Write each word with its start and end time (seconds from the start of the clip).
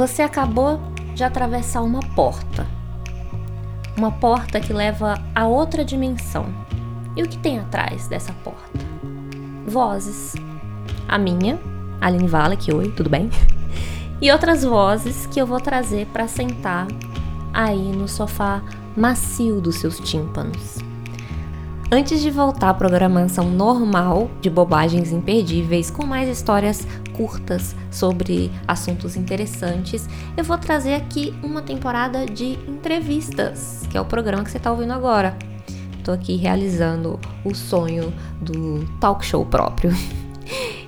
Você 0.00 0.22
acabou 0.22 0.80
de 1.14 1.22
atravessar 1.22 1.82
uma 1.82 2.00
porta. 2.00 2.66
Uma 3.98 4.10
porta 4.10 4.58
que 4.58 4.72
leva 4.72 5.22
a 5.34 5.46
outra 5.46 5.84
dimensão. 5.84 6.46
E 7.14 7.22
o 7.22 7.28
que 7.28 7.36
tem 7.36 7.58
atrás 7.58 8.08
dessa 8.08 8.32
porta? 8.42 8.80
Vozes. 9.66 10.34
A 11.06 11.18
minha, 11.18 11.60
Aline 12.00 12.30
que 12.56 12.72
oi, 12.72 12.90
tudo 12.92 13.10
bem? 13.10 13.28
E 14.22 14.30
outras 14.32 14.64
vozes 14.64 15.26
que 15.26 15.38
eu 15.38 15.46
vou 15.46 15.60
trazer 15.60 16.06
para 16.06 16.26
sentar 16.28 16.86
aí 17.52 17.92
no 17.92 18.08
sofá 18.08 18.62
macio 18.96 19.60
dos 19.60 19.76
seus 19.76 19.98
tímpanos. 19.98 20.78
Antes 21.92 22.20
de 22.20 22.30
voltar 22.30 22.70
à 22.70 22.74
programação 22.74 23.50
normal 23.50 24.30
de 24.40 24.48
bobagens 24.48 25.10
imperdíveis 25.10 25.90
com 25.90 26.06
mais 26.06 26.28
histórias 26.28 26.86
curtas 27.20 27.76
sobre 27.90 28.50
assuntos 28.66 29.14
interessantes, 29.14 30.08
eu 30.38 30.42
vou 30.42 30.56
trazer 30.56 30.94
aqui 30.94 31.34
uma 31.42 31.60
temporada 31.60 32.24
de 32.24 32.58
entrevistas, 32.66 33.82
que 33.90 33.98
é 33.98 34.00
o 34.00 34.06
programa 34.06 34.42
que 34.42 34.50
você 34.50 34.56
está 34.56 34.72
ouvindo 34.72 34.94
agora. 34.94 35.36
Estou 35.98 36.14
aqui 36.14 36.36
realizando 36.36 37.20
o 37.44 37.54
sonho 37.54 38.10
do 38.40 38.86
talk 38.98 39.24
show 39.24 39.44
próprio. 39.44 39.90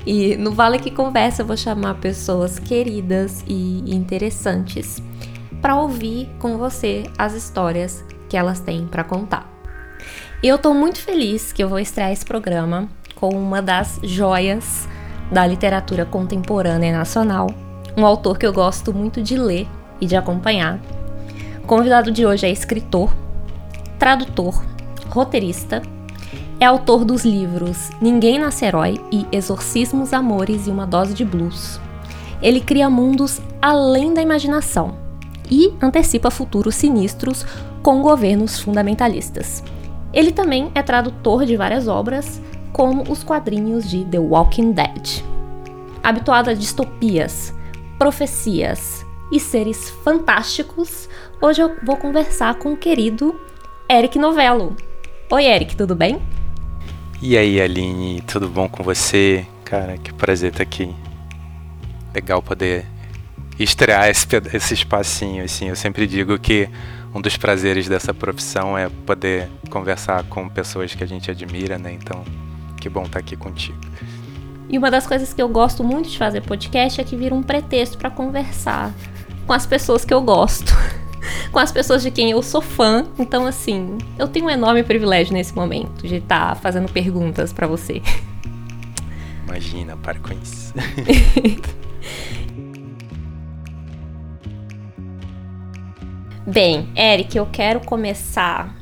E 0.05 0.35
no 0.37 0.51
Vale 0.51 0.81
que 0.81 0.91
Conversa 0.91 1.43
eu 1.43 1.47
vou 1.47 1.57
chamar 1.57 1.95
pessoas 1.95 2.59
queridas 2.59 3.45
e 3.47 3.95
interessantes 3.95 5.01
para 5.61 5.77
ouvir 5.77 6.29
com 6.41 6.59
você 6.59 7.05
as 7.17 7.35
histórias 7.35 8.05
que 8.29 8.37
elas 8.37 8.59
têm 8.59 8.85
para 8.85 9.05
contar. 9.05 9.49
E 10.43 10.49
eu 10.49 10.57
estou 10.57 10.75
muito 10.75 10.99
feliz 10.99 11.53
que 11.53 11.63
eu 11.63 11.69
vou 11.69 11.79
estrear 11.79 12.11
esse 12.11 12.25
programa 12.25 12.89
com 13.15 13.29
uma 13.29 13.63
das 13.63 14.01
joias 14.03 14.89
da 15.31 15.47
literatura 15.47 16.05
contemporânea 16.05 16.97
nacional, 16.97 17.49
um 17.97 18.05
autor 18.07 18.39
que 18.39 18.47
eu 18.47 18.53
gosto 18.53 18.93
muito 18.93 19.23
de 19.23 19.37
ler 19.37 19.69
e 20.01 20.07
de 20.07 20.17
acompanhar. 20.17 20.81
O 21.63 21.67
convidado 21.67 22.11
de 22.11 22.27
hoje 22.27 22.47
é 22.47 22.51
escritor, 22.51 23.15
tradutor, 23.99 24.65
roteirista, 25.09 25.83
é 26.59 26.65
autor 26.65 27.05
dos 27.05 27.25
livros 27.25 27.91
Ninguém 28.01 28.39
Nasce 28.39 28.65
Herói 28.65 29.01
e 29.11 29.27
Exorcismos, 29.33 30.13
Amores 30.13 30.67
e 30.67 30.71
uma 30.71 30.87
Dose 30.87 31.13
de 31.13 31.25
Blues. 31.25 31.81
Ele 32.41 32.61
cria 32.61 32.89
mundos 32.89 33.41
além 33.61 34.15
da 34.15 34.23
imaginação 34.23 34.95
e 35.51 35.73
antecipa 35.83 36.31
futuros 36.31 36.75
sinistros 36.75 37.45
com 37.83 38.01
governos 38.01 38.61
fundamentalistas. 38.61 39.63
Ele 40.13 40.31
também 40.31 40.71
é 40.75 40.83
tradutor 40.83 41.45
de 41.45 41.57
várias 41.57 41.89
obras, 41.89 42.41
como 42.73 43.11
os 43.11 43.23
quadrinhos 43.23 43.89
de 43.89 44.05
The 44.05 44.19
Walking 44.19 44.73
Dead. 44.73 45.23
Habituado 46.03 46.51
a 46.51 46.55
distopias, 46.55 47.55
profecias 47.99 49.07
e 49.31 49.39
seres 49.39 49.91
fantásticos, 50.03 51.09
hoje 51.41 51.63
eu 51.63 51.77
vou 51.85 51.97
conversar 51.97 52.55
com 52.57 52.73
o 52.73 52.77
querido 52.77 53.39
Eric 53.91 54.19
Novello. 54.19 54.77
Oi, 55.31 55.45
Eric, 55.45 55.77
tudo 55.77 55.95
bem? 55.95 56.21
E 57.21 57.37
aí, 57.37 57.61
Aline, 57.61 58.21
tudo 58.23 58.49
bom 58.49 58.69
com 58.69 58.83
você? 58.83 59.47
Cara, 59.65 59.97
que 59.97 60.13
prazer 60.13 60.51
estar 60.51 60.63
aqui. 60.63 60.95
Legal 62.15 62.43
poder 62.43 62.85
estrear 63.59 64.09
esse, 64.09 64.27
esse 64.53 64.75
espacinho, 64.75 65.45
assim. 65.45 65.69
Eu 65.69 65.77
sempre 65.77 66.07
digo 66.07 66.39
que 66.39 66.69
um 67.15 67.21
dos 67.21 67.37
prazeres 67.37 67.89
dessa 67.89 68.13
profissão 68.13 68.77
é 68.77 68.89
poder 69.07 69.49
conversar 69.71 70.25
com 70.25 70.49
pessoas 70.49 70.95
que 70.95 71.05
a 71.05 71.07
gente 71.07 71.31
admira, 71.31 71.79
né? 71.79 71.93
Então, 71.93 72.25
que 72.83 72.89
bom 72.89 73.05
estar 73.05 73.21
aqui 73.21 73.37
contigo. 73.37 73.79
E 74.69 74.77
uma 74.77 74.91
das 74.91 75.07
coisas 75.07 75.33
que 75.33 75.41
eu 75.41 75.49
gosto 75.49 75.85
muito 75.85 76.11
de 76.11 76.19
fazer 76.19 76.41
podcast 76.41 77.01
é 77.01 77.05
que 77.05 77.15
vira 77.15 77.33
um 77.33 77.43
pretexto 77.43 77.97
para 77.97 78.11
conversar 78.11 78.93
com 79.47 79.53
as 79.53 79.65
pessoas 79.65 80.05
que 80.05 80.13
eu 80.13 80.21
gosto, 80.21 80.75
com 81.53 81.61
as 81.61 81.71
pessoas 81.71 82.03
de 82.03 82.11
quem 82.11 82.33
eu 82.33 82.43
sou 82.43 82.61
fã. 82.61 83.07
Então, 83.19 83.47
assim, 83.47 83.99
eu 84.19 84.27
tenho 84.27 84.47
um 84.47 84.51
enorme 84.51 84.83
privilégio 84.83 85.33
nesse 85.33 85.55
momento 85.55 86.09
de 86.09 86.17
estar 86.17 86.57
fazendo 86.57 86.91
perguntas 86.91 87.53
para 87.53 87.69
você. 87.69 88.03
Imagina, 89.47 89.97
para 89.97 90.19
com 90.19 90.33
isso. 90.33 90.75
Bem, 96.45 96.89
Eric, 96.97 97.39
eu 97.39 97.47
quero 97.47 97.79
começar. 97.81 98.75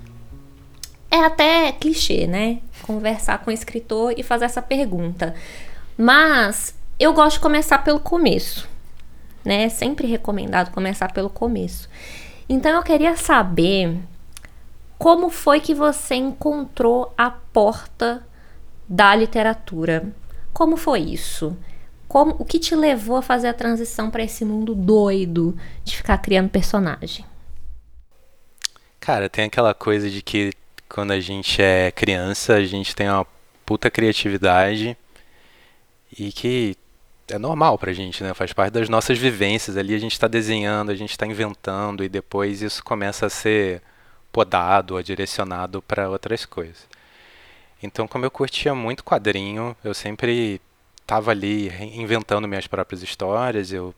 É 1.10 1.19
até 1.19 1.72
clichê, 1.72 2.26
né? 2.26 2.60
Conversar 2.82 3.38
com 3.38 3.50
o 3.50 3.52
escritor 3.52 4.14
e 4.16 4.22
fazer 4.22 4.46
essa 4.46 4.62
pergunta. 4.62 5.34
Mas 5.96 6.74
eu 6.98 7.12
gosto 7.12 7.36
de 7.36 7.41
começar 7.41 7.78
pelo 7.78 8.00
começo, 8.00 8.68
né? 9.44 9.64
É 9.64 9.68
sempre 9.68 10.06
recomendado 10.06 10.70
começar 10.70 11.12
pelo 11.12 11.30
começo. 11.30 11.88
Então 12.48 12.72
eu 12.72 12.82
queria 12.82 13.16
saber 13.16 13.98
como 14.98 15.30
foi 15.30 15.60
que 15.60 15.74
você 15.74 16.14
encontrou 16.14 17.14
a 17.16 17.30
porta 17.30 18.26
da 18.88 19.14
literatura? 19.14 20.12
Como 20.52 20.76
foi 20.76 21.00
isso? 21.00 21.56
Como, 22.06 22.34
o 22.38 22.44
que 22.44 22.58
te 22.58 22.74
levou 22.74 23.16
a 23.16 23.22
fazer 23.22 23.48
a 23.48 23.54
transição 23.54 24.10
para 24.10 24.24
esse 24.24 24.44
mundo 24.44 24.74
doido 24.74 25.56
de 25.84 25.97
ficar 25.97 26.18
criando 26.18 26.50
personagem? 26.50 27.24
Cara, 28.98 29.30
tem 29.30 29.44
aquela 29.47 29.72
coisa 29.72 30.10
de 30.10 30.20
que 30.20 30.52
quando 30.90 31.12
a 31.12 31.20
gente 31.20 31.62
é 31.62 31.90
criança, 31.92 32.54
a 32.54 32.64
gente 32.64 32.94
tem 32.94 33.08
uma 33.08 33.26
puta 33.64 33.88
criatividade 33.88 34.96
e 36.18 36.32
que 36.32 36.76
é 37.28 37.38
normal 37.38 37.78
pra 37.78 37.92
gente, 37.92 38.24
né? 38.24 38.34
Faz 38.34 38.52
parte 38.52 38.72
das 38.72 38.88
nossas 38.88 39.16
vivências 39.16 39.76
ali, 39.76 39.94
a 39.94 39.98
gente 39.98 40.12
está 40.12 40.26
desenhando, 40.26 40.90
a 40.90 40.96
gente 40.96 41.12
está 41.12 41.24
inventando 41.24 42.02
e 42.02 42.08
depois 42.08 42.60
isso 42.60 42.82
começa 42.82 43.26
a 43.26 43.30
ser 43.30 43.80
podado 44.32 44.96
ou 44.96 45.02
direcionado 45.02 45.80
para 45.80 46.10
outras 46.10 46.44
coisas. 46.44 46.88
Então, 47.80 48.08
como 48.08 48.24
eu 48.24 48.30
curtia 48.30 48.74
muito 48.74 49.04
quadrinho, 49.04 49.76
eu 49.84 49.94
sempre 49.94 50.60
estava 51.00 51.30
ali 51.30 51.68
inventando 51.94 52.48
minhas 52.48 52.66
próprias 52.66 53.00
histórias, 53.02 53.72
eu 53.72 53.94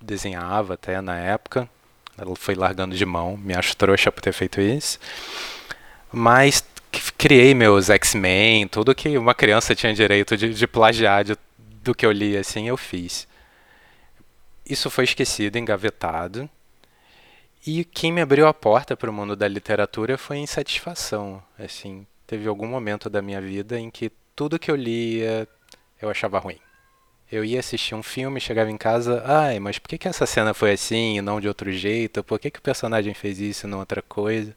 desenhava 0.00 0.74
até 0.74 1.00
na 1.00 1.18
época, 1.18 1.68
ela 2.16 2.34
foi 2.36 2.54
largando 2.54 2.96
de 2.96 3.04
mão, 3.04 3.36
me 3.36 3.52
acho 3.52 3.76
trouxa 3.76 4.12
por 4.12 4.20
ter 4.20 4.32
feito 4.32 4.60
isso. 4.60 4.98
Mas 6.12 6.64
criei 7.16 7.54
meus 7.54 7.88
X-Men, 7.90 8.66
tudo 8.66 8.94
que 8.94 9.16
uma 9.16 9.34
criança 9.34 9.74
tinha 9.74 9.94
direito 9.94 10.36
de, 10.36 10.52
de 10.52 10.66
plagiar 10.66 11.24
de, 11.24 11.36
do 11.82 11.94
que 11.94 12.04
eu 12.04 12.12
li, 12.12 12.36
assim, 12.36 12.68
eu 12.68 12.76
fiz. 12.76 13.28
Isso 14.68 14.90
foi 14.90 15.04
esquecido, 15.04 15.56
engavetado. 15.56 16.48
E 17.66 17.84
quem 17.84 18.10
me 18.12 18.20
abriu 18.20 18.46
a 18.46 18.54
porta 18.54 18.96
para 18.96 19.10
o 19.10 19.12
mundo 19.12 19.36
da 19.36 19.46
literatura 19.46 20.16
foi 20.16 20.38
insatisfação. 20.38 21.42
Assim, 21.58 22.06
teve 22.26 22.48
algum 22.48 22.66
momento 22.66 23.10
da 23.10 23.20
minha 23.20 23.40
vida 23.40 23.78
em 23.78 23.90
que 23.90 24.10
tudo 24.34 24.58
que 24.58 24.70
eu 24.70 24.76
lia 24.76 25.46
eu 26.00 26.08
achava 26.08 26.38
ruim. 26.38 26.58
Eu 27.30 27.44
ia 27.44 27.60
assistir 27.60 27.94
um 27.94 28.02
filme, 28.02 28.40
chegava 28.40 28.70
em 28.70 28.76
casa, 28.76 29.22
ai, 29.24 29.60
mas 29.60 29.78
por 29.78 29.88
que, 29.88 29.98
que 29.98 30.08
essa 30.08 30.26
cena 30.26 30.52
foi 30.54 30.72
assim 30.72 31.18
e 31.18 31.22
não 31.22 31.40
de 31.40 31.46
outro 31.46 31.70
jeito? 31.70 32.24
Por 32.24 32.38
que, 32.40 32.50
que 32.50 32.58
o 32.58 32.62
personagem 32.62 33.14
fez 33.14 33.38
isso 33.38 33.66
e 33.66 33.70
não 33.70 33.78
outra 33.78 34.02
coisa? 34.02 34.56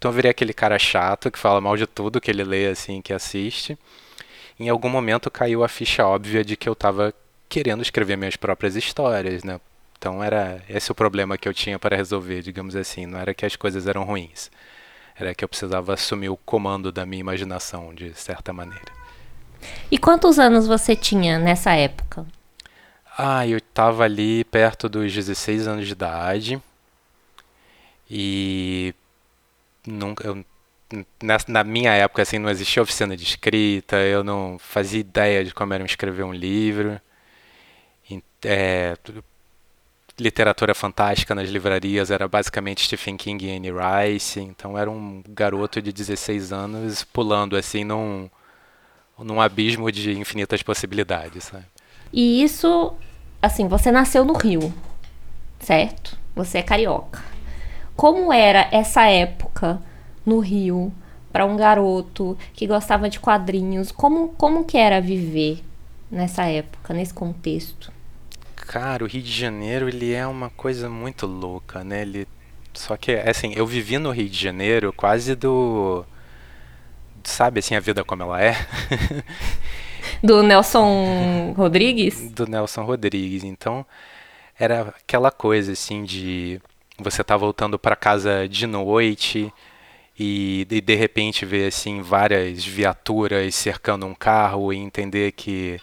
Então 0.00 0.10
eu 0.10 0.14
virei 0.14 0.30
aquele 0.30 0.54
cara 0.54 0.78
chato 0.78 1.30
que 1.30 1.38
fala 1.38 1.60
mal 1.60 1.76
de 1.76 1.86
tudo 1.86 2.22
que 2.22 2.30
ele 2.30 2.42
lê 2.42 2.68
assim, 2.68 3.02
que 3.02 3.12
assiste. 3.12 3.78
Em 4.58 4.70
algum 4.70 4.88
momento 4.88 5.30
caiu 5.30 5.62
a 5.62 5.68
ficha 5.68 6.06
óbvia 6.06 6.42
de 6.42 6.56
que 6.56 6.66
eu 6.66 6.72
estava 6.72 7.12
querendo 7.50 7.82
escrever 7.82 8.16
minhas 8.16 8.34
próprias 8.34 8.76
histórias, 8.76 9.44
né? 9.44 9.60
Então 9.98 10.24
era 10.24 10.62
esse 10.70 10.90
o 10.90 10.94
problema 10.94 11.36
que 11.36 11.46
eu 11.46 11.52
tinha 11.52 11.78
para 11.78 11.94
resolver, 11.96 12.40
digamos 12.40 12.74
assim. 12.74 13.04
Não 13.04 13.18
era 13.18 13.34
que 13.34 13.44
as 13.44 13.56
coisas 13.56 13.86
eram 13.86 14.04
ruins, 14.04 14.50
era 15.14 15.34
que 15.34 15.44
eu 15.44 15.48
precisava 15.48 15.92
assumir 15.92 16.30
o 16.30 16.36
comando 16.38 16.90
da 16.90 17.04
minha 17.04 17.20
imaginação 17.20 17.92
de 17.92 18.14
certa 18.14 18.54
maneira. 18.54 18.92
E 19.90 19.98
quantos 19.98 20.38
anos 20.38 20.66
você 20.66 20.96
tinha 20.96 21.38
nessa 21.38 21.74
época? 21.74 22.24
Ah, 23.18 23.46
eu 23.46 23.58
estava 23.58 24.04
ali 24.04 24.44
perto 24.44 24.88
dos 24.88 25.12
16 25.12 25.66
anos 25.66 25.86
de 25.86 25.92
idade. 25.92 26.62
E 28.10 28.94
nunca 29.86 30.26
eu, 30.26 30.44
na, 31.22 31.38
na, 31.46 31.64
minha 31.64 31.92
época 31.92 32.22
assim 32.22 32.38
não 32.38 32.50
existia 32.50 32.82
oficina 32.82 33.16
de 33.16 33.24
escrita, 33.24 33.96
eu 33.96 34.24
não 34.24 34.58
fazia 34.58 35.00
ideia 35.00 35.44
de 35.44 35.54
como 35.54 35.72
era 35.74 35.84
escrever 35.84 36.24
um 36.24 36.32
livro. 36.32 37.00
É, 38.42 38.96
literatura 40.18 40.74
fantástica 40.74 41.34
nas 41.34 41.48
livrarias 41.48 42.10
era 42.10 42.26
basicamente 42.26 42.84
Stephen 42.84 43.16
King 43.16 43.46
e 43.46 43.56
Anne 43.56 43.70
Rice, 43.70 44.40
então 44.40 44.76
era 44.76 44.90
um 44.90 45.22
garoto 45.28 45.80
de 45.80 45.92
16 45.92 46.52
anos 46.52 47.04
pulando 47.04 47.56
assim 47.56 47.84
num 47.84 48.28
num 49.18 49.40
abismo 49.40 49.92
de 49.92 50.18
infinitas 50.18 50.62
possibilidades. 50.62 51.44
Sabe? 51.44 51.66
E 52.12 52.42
isso, 52.42 52.94
assim, 53.40 53.68
você 53.68 53.92
nasceu 53.92 54.24
no 54.24 54.32
Rio, 54.32 54.72
certo? 55.60 56.18
Você 56.34 56.58
é 56.58 56.62
carioca. 56.62 57.22
Como 58.00 58.32
era 58.32 58.66
essa 58.72 59.04
época 59.10 59.78
no 60.24 60.38
Rio 60.38 60.90
para 61.30 61.44
um 61.44 61.54
garoto 61.54 62.34
que 62.54 62.66
gostava 62.66 63.10
de 63.10 63.20
quadrinhos? 63.20 63.92
Como, 63.92 64.30
como 64.38 64.64
que 64.64 64.78
era 64.78 65.02
viver 65.02 65.62
nessa 66.10 66.44
época, 66.44 66.94
nesse 66.94 67.12
contexto? 67.12 67.92
Cara, 68.56 69.04
o 69.04 69.06
Rio 69.06 69.20
de 69.20 69.30
Janeiro, 69.30 69.86
ele 69.86 70.14
é 70.14 70.26
uma 70.26 70.48
coisa 70.48 70.88
muito 70.88 71.26
louca, 71.26 71.84
né? 71.84 72.00
Ele 72.00 72.26
só 72.72 72.96
que 72.96 73.12
assim, 73.12 73.52
eu 73.54 73.66
vivi 73.66 73.98
no 73.98 74.12
Rio 74.12 74.30
de 74.30 74.38
Janeiro 74.38 74.94
quase 74.96 75.34
do 75.34 76.02
sabe 77.22 77.58
assim 77.58 77.74
a 77.74 77.80
vida 77.80 78.02
como 78.02 78.22
ela 78.22 78.42
é. 78.42 78.56
do 80.24 80.42
Nelson 80.42 81.52
Rodrigues? 81.54 82.30
Do 82.30 82.46
Nelson 82.46 82.82
Rodrigues. 82.82 83.44
Então, 83.44 83.84
era 84.58 84.88
aquela 84.88 85.30
coisa 85.30 85.72
assim 85.72 86.02
de 86.02 86.62
você 87.02 87.24
tá 87.24 87.36
voltando 87.36 87.78
para 87.78 87.96
casa 87.96 88.48
de 88.48 88.66
noite 88.66 89.52
e 90.18 90.66
de, 90.68 90.80
de 90.80 90.94
repente 90.94 91.46
ver 91.46 91.68
assim 91.68 92.02
várias 92.02 92.64
viaturas 92.64 93.54
cercando 93.54 94.06
um 94.06 94.14
carro 94.14 94.72
e 94.72 94.76
entender 94.76 95.32
que 95.32 95.80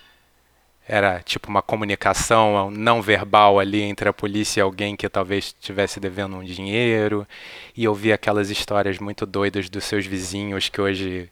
era 0.88 1.20
tipo 1.22 1.50
uma 1.50 1.62
comunicação 1.62 2.72
não 2.72 3.02
verbal 3.02 3.60
ali 3.60 3.82
entre 3.82 4.08
a 4.08 4.14
polícia 4.14 4.62
e 4.62 4.64
alguém 4.64 4.96
que 4.96 5.10
talvez 5.10 5.46
estivesse 5.46 6.00
devendo 6.00 6.38
um 6.38 6.44
dinheiro 6.44 7.28
e 7.76 7.88
ouvir 7.88 8.14
aquelas 8.14 8.50
histórias 8.50 9.00
muito 9.00 9.26
doidas 9.26 9.70
dos 9.70 9.84
seus 9.84 10.06
vizinhos 10.06 10.70
que 10.70 10.80
hoje 10.80 11.30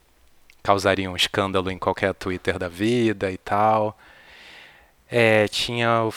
causariam 0.61 1.15
escândalo 1.15 1.71
em 1.71 1.77
qualquer 1.77 2.13
Twitter 2.15 2.57
da 2.57 2.67
vida 2.67 3.31
e 3.31 3.37
tal. 3.37 3.97
É, 5.09 5.47
tinha 5.47 6.09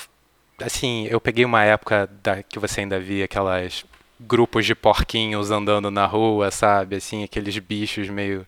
assim, 0.61 1.07
eu 1.07 1.21
peguei 1.21 1.45
uma 1.45 1.65
época 1.65 2.09
da, 2.23 2.43
que 2.43 2.59
você 2.59 2.81
ainda 2.81 2.99
via 2.99 3.25
aquelas 3.25 3.85
grupos 4.21 4.67
de 4.67 4.75
porquinhos 4.75 5.51
andando 5.51 5.91
na 5.91 6.07
rua, 6.07 6.51
sabe? 6.51 6.97
Assim, 6.97 7.23
aqueles 7.25 7.59
bichos 7.59 8.09
meio 8.09 8.47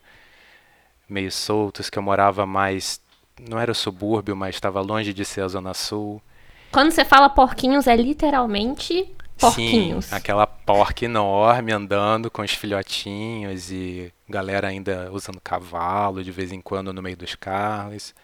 meio 1.08 1.32
soltos 1.32 1.90
que 1.90 1.98
eu 1.98 2.02
morava 2.02 2.46
mais 2.46 3.00
não 3.48 3.58
era 3.58 3.72
o 3.72 3.74
subúrbio, 3.74 4.36
mas 4.36 4.54
estava 4.54 4.80
longe 4.80 5.12
de 5.12 5.24
ser 5.24 5.42
a 5.42 5.48
zona 5.48 5.74
sul. 5.74 6.22
Quando 6.70 6.92
você 6.92 7.04
fala 7.04 7.28
porquinhos 7.28 7.86
é 7.86 7.96
literalmente 7.96 9.12
porquinhos. 9.38 10.06
Sim, 10.06 10.14
aquela 10.14 10.46
porca 10.46 11.04
enorme 11.04 11.72
andando 11.72 12.30
com 12.30 12.42
os 12.42 12.52
filhotinhos 12.52 13.72
e 13.72 14.12
galera 14.28 14.68
ainda 14.68 15.10
usando 15.12 15.40
cavalo 15.40 16.22
de 16.22 16.30
vez 16.30 16.52
em 16.52 16.60
quando 16.60 16.92
no 16.92 17.02
meio 17.02 17.16
dos 17.16 17.34
carros. 17.34 18.14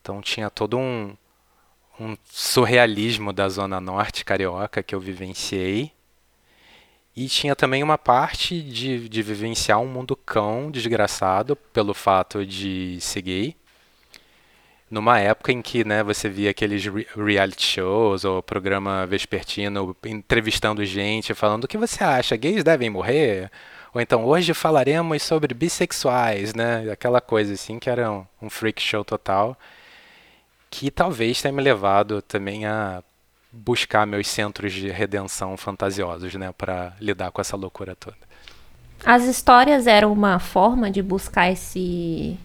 Então 0.00 0.20
tinha 0.20 0.50
todo 0.50 0.78
um 0.78 1.16
um 2.00 2.16
surrealismo 2.30 3.32
da 3.32 3.48
Zona 3.48 3.80
Norte 3.80 4.24
carioca 4.24 4.82
que 4.82 4.94
eu 4.94 5.00
vivenciei. 5.00 5.92
E 7.16 7.26
tinha 7.28 7.56
também 7.56 7.82
uma 7.82 7.98
parte 7.98 8.62
de, 8.62 9.08
de 9.08 9.22
vivenciar 9.22 9.80
um 9.80 9.88
mundo 9.88 10.14
cão 10.14 10.70
desgraçado 10.70 11.56
pelo 11.56 11.92
fato 11.92 12.46
de 12.46 12.98
ser 13.00 13.22
gay. 13.22 13.56
Numa 14.88 15.18
época 15.18 15.52
em 15.52 15.60
que 15.60 15.84
né, 15.84 16.02
você 16.02 16.28
via 16.28 16.50
aqueles 16.50 16.84
reality 17.16 17.66
shows 17.66 18.24
ou 18.24 18.42
programa 18.42 19.04
vespertino 19.04 19.94
entrevistando 20.06 20.84
gente, 20.84 21.34
falando 21.34 21.64
o 21.64 21.68
que 21.68 21.76
você 21.76 22.04
acha, 22.04 22.36
gays 22.36 22.62
devem 22.62 22.88
morrer? 22.88 23.50
Ou 23.92 24.00
então, 24.00 24.24
hoje 24.24 24.54
falaremos 24.54 25.22
sobre 25.22 25.52
bissexuais, 25.52 26.54
né? 26.54 26.88
Aquela 26.90 27.20
coisa 27.20 27.52
assim 27.52 27.78
que 27.78 27.90
era 27.90 28.10
um, 28.10 28.24
um 28.40 28.48
freak 28.48 28.80
show 28.80 29.04
total 29.04 29.58
que 30.70 30.90
talvez 30.90 31.40
tenha 31.40 31.52
me 31.52 31.62
levado 31.62 32.22
também 32.22 32.66
a 32.66 33.02
buscar 33.52 34.06
meus 34.06 34.28
centros 34.28 34.72
de 34.72 34.90
redenção 34.90 35.56
fantasiosos, 35.56 36.34
né, 36.34 36.52
para 36.56 36.92
lidar 37.00 37.30
com 37.30 37.40
essa 37.40 37.56
loucura 37.56 37.96
toda. 37.96 38.16
As 39.04 39.24
histórias 39.24 39.86
eram 39.86 40.12
uma 40.12 40.38
forma 40.38 40.90
de 40.90 41.02
buscar 41.02 41.50
esse 41.50 42.36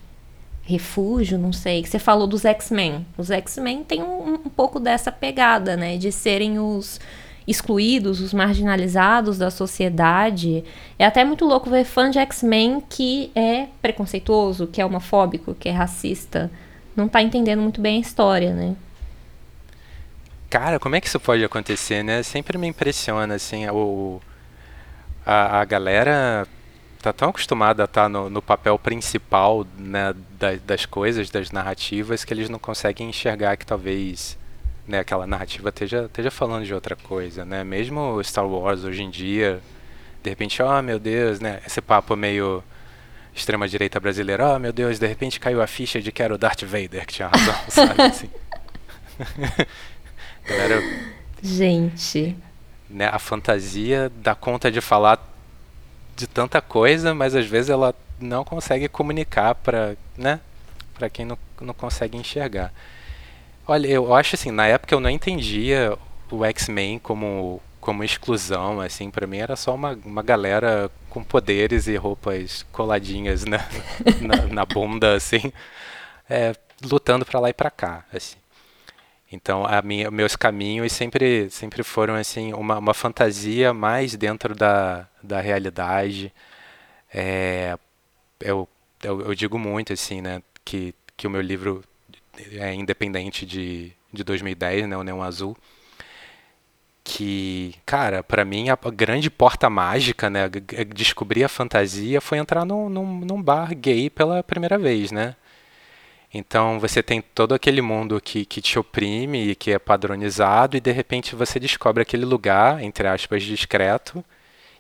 refúgio, 0.64 1.38
não 1.38 1.52
sei. 1.52 1.84
Você 1.86 2.00
falou 2.00 2.26
dos 2.26 2.46
X-Men. 2.46 3.06
Os 3.18 3.30
X-Men 3.30 3.84
têm 3.84 4.02
um, 4.02 4.36
um, 4.36 4.50
pouco 4.50 4.80
dessa 4.80 5.12
pegada, 5.12 5.76
né, 5.76 5.98
de 5.98 6.12
serem 6.12 6.60
os 6.60 7.00
excluídos, 7.46 8.22
os 8.22 8.34
marginalizados 8.34 9.38
da 9.38 9.52
sociedade. 9.52 10.64
É 10.98 11.06
até 11.06 11.26
muito 11.26 11.44
louco 11.44 11.70
ver 11.70 11.84
fã 11.84 12.10
de 12.10 12.20
X-Men 12.20 12.82
que 12.88 13.32
é 13.36 13.68
preconceituoso, 13.82 14.68
que 14.68 14.80
é 14.80 14.86
homofóbico, 14.86 15.54
que 15.54 15.68
é 15.68 15.72
racista 15.72 16.50
não 16.96 17.08
tá 17.08 17.22
entendendo 17.22 17.62
muito 17.62 17.82
bem 17.82 17.98
a 17.98 18.02
história, 18.02 18.54
né? 18.54 18.76
Cara, 20.50 20.80
como 20.80 20.96
é 20.96 21.02
que 21.02 21.08
isso 21.08 21.20
pode 21.20 21.44
acontecer, 21.44 22.04
né? 22.04 22.22
Sempre 22.22 22.58
me 22.58 22.68
impressiona, 22.68 23.36
assim, 23.36 23.68
o, 23.70 24.22
a, 25.26 25.62
a 25.62 25.66
galera 25.66 26.48
tá 27.02 27.12
tão 27.12 27.30
acostumada 27.30 27.84
a 27.84 27.86
estar 27.86 28.04
tá 28.04 28.10
no, 28.10 28.30
no, 28.30 28.42
papel 28.42 28.78
principal 28.80 29.66
né, 29.78 30.14
da, 30.40 30.56
das 30.66 30.86
coisas, 30.86 31.30
das 31.30 31.52
narrativas, 31.52 32.24
que 32.24 32.34
eles 32.34 32.50
não 32.50 32.60
conseguem 32.60 33.10
enxergar 33.10 33.58
que 33.58 33.66
talvez 33.66 34.38
né, 34.88 35.00
aquela 35.00 35.28
narrativa 35.28 35.70
esteja, 35.70 36.06
esteja 36.06 36.32
falando 36.32 36.66
de 36.66 36.74
outra 36.74 36.96
coisa, 36.96 37.44
né? 37.44 37.64
Mesmo 37.64 38.24
Star 38.24 38.46
Wars 38.48 38.84
hoje 38.84 39.04
em 39.04 39.10
dia, 39.10 39.60
de 40.22 40.30
repente, 40.30 40.62
oh 40.62 40.82
meu 40.82 41.00
Deus, 41.00 41.40
né? 41.40 41.62
Esse 41.66 41.82
papo 41.82 42.16
meio 42.16 42.64
extrema-direita 43.36 44.00
brasileira, 44.00 44.56
oh 44.56 44.60
meu 44.60 44.72
Deus, 44.72 45.00
de 45.00 45.08
repente 45.08 45.40
caiu 45.40 45.62
a 45.62 45.68
ficha 45.68 46.02
de 46.02 46.12
que 46.12 46.22
era 46.22 46.34
o 46.34 46.38
Darth 46.38 46.64
Vader 46.64 47.06
que 47.06 47.14
tinha 47.14 47.28
razão, 47.28 47.56
sabe? 47.70 48.02
Assim. 48.02 48.30
Galera, 50.48 50.82
Gente. 51.44 52.38
Né, 52.90 53.10
a 53.12 53.20
fantasia 53.20 54.10
dá 54.18 54.34
conta 54.34 54.72
de 54.72 54.80
falar 54.80 55.20
de 56.16 56.26
tanta 56.26 56.62
coisa, 56.62 57.14
mas 57.14 57.36
às 57.36 57.46
vezes 57.46 57.70
ela 57.70 57.94
não 58.20 58.46
consegue 58.46 58.88
comunicar 58.88 59.56
para 59.56 59.96
né, 60.18 60.40
quem 61.12 61.26
não, 61.26 61.38
não 61.60 61.74
consegue 61.74 62.18
enxergar. 62.18 62.72
Olha, 63.68 63.88
eu 63.88 64.14
acho 64.14 64.36
assim, 64.36 64.52
na 64.52 64.68
época 64.68 64.96
eu 64.96 65.00
não 65.00 65.10
entendia 65.10 65.98
o 66.32 66.46
X-Men 66.46 67.00
como 67.00 67.62
como 67.84 68.02
exclusão, 68.02 68.80
assim, 68.80 69.12
para 69.12 69.28
mim 69.28 69.40
era 69.40 69.58
só 69.58 69.76
uma, 69.76 69.92
uma 70.06 70.24
galera 70.24 70.90
com 71.10 71.22
poderes 71.22 71.86
e 71.86 71.98
roupas 71.98 72.64
coladinhas 72.72 73.44
na, 73.44 73.58
na, 74.22 74.48
na 74.48 74.66
bunda, 74.66 75.14
assim, 75.16 75.52
é, 76.30 76.56
lutando 76.82 77.26
para 77.26 77.42
lá 77.42 77.50
e 77.50 77.54
para 77.54 77.70
cá, 77.70 78.06
assim. 78.14 78.38
Então, 79.30 79.66
a 79.66 79.82
minha, 79.82 80.10
meus 80.10 80.36
caminhos 80.38 80.94
sempre, 80.94 81.50
sempre 81.50 81.84
foram 81.84 82.16
assim 82.16 82.54
uma, 82.54 82.78
uma 82.78 82.94
fantasia 82.94 83.74
mais 83.74 84.16
dentro 84.16 84.56
da, 84.56 85.08
da 85.22 85.42
realidade. 85.42 86.32
É, 87.14 87.78
eu, 88.40 88.68
eu, 89.04 89.22
eu, 89.24 89.36
digo 89.36 89.60
muito 89.60 89.92
assim, 89.92 90.22
né, 90.22 90.42
que, 90.64 90.96
que 91.18 91.28
o 91.28 91.30
meu 91.30 91.42
livro 91.42 91.84
é 92.54 92.74
independente 92.74 93.46
de, 93.46 93.92
de 94.12 94.24
2010, 94.24 94.88
né, 94.88 94.96
o 94.96 95.04
Neon 95.04 95.22
Azul 95.22 95.58
que, 97.04 97.76
cara, 97.86 98.24
para 98.24 98.46
mim 98.46 98.70
a 98.70 98.78
grande 98.92 99.30
porta 99.30 99.70
mágica, 99.70 100.30
né, 100.30 100.50
descobrir 100.96 101.44
a 101.44 101.50
fantasia 101.50 102.22
foi 102.22 102.38
entrar 102.38 102.66
num, 102.66 102.90
num, 102.90 103.20
num, 103.20 103.42
bar 103.42 103.76
gay 103.76 104.10
pela 104.10 104.42
primeira 104.42 104.78
vez, 104.78 105.12
né? 105.12 105.36
Então 106.34 106.80
você 106.80 107.04
tem 107.04 107.22
todo 107.22 107.54
aquele 107.54 107.82
mundo 107.82 108.20
que, 108.22 108.46
que 108.46 108.62
te 108.62 108.80
oprime 108.80 109.50
e 109.50 109.56
que 109.56 109.72
é 109.72 109.80
padronizado 109.80 110.78
e 110.78 110.80
de 110.80 110.92
repente 110.92 111.36
você 111.36 111.60
descobre 111.60 112.02
aquele 112.02 112.26
lugar, 112.26 112.82
entre 112.82 113.08
aspas, 113.08 113.44
discreto, 113.44 114.24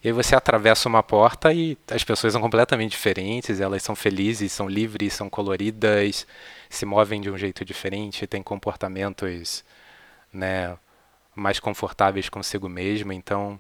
e 0.03 0.08
aí 0.08 0.13
você 0.13 0.36
atravessa 0.36 0.89
uma 0.89 1.03
porta 1.03 1.53
e 1.53 1.77
as 1.92 2.03
pessoas 2.03 2.34
são 2.34 2.42
completamente 2.42 2.92
diferentes, 2.92 3.60
elas 3.62 3.84
são 3.84 3.96
felizes, 3.96 4.51
são 4.51 4.68
livres, 4.68 5.13
são 5.13 5.30
coloridas, 5.30 6.27
se 6.70 6.86
movem 6.86 7.22
de 7.22 7.30
um 7.30 7.38
jeito 7.38 7.63
diferente, 7.63 8.27
têm 8.27 8.44
comportamentos, 8.44 9.63
né, 10.34 10.77
mais 11.36 11.60
confortáveis 11.60 12.30
consigo 12.30 12.70
mesmo. 12.70 13.12
Então, 13.12 13.60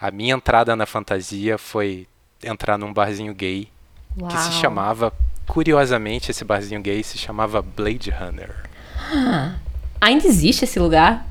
a 0.00 0.10
minha 0.10 0.34
entrada 0.34 0.74
na 0.74 0.86
fantasia 0.86 1.56
foi 1.58 2.06
entrar 2.42 2.76
num 2.76 2.92
barzinho 2.92 3.34
gay 3.34 3.68
Uau. 4.18 4.28
que 4.28 4.36
se 4.36 4.52
chamava, 4.52 5.12
curiosamente, 5.46 6.30
esse 6.30 6.44
barzinho 6.44 6.80
gay 6.80 7.02
se 7.02 7.16
chamava 7.18 7.62
Blade 7.62 8.10
Runner. 8.10 8.54
Ah, 8.98 9.56
ainda 10.00 10.26
existe 10.26 10.64
esse 10.64 10.78
lugar? 10.78 11.26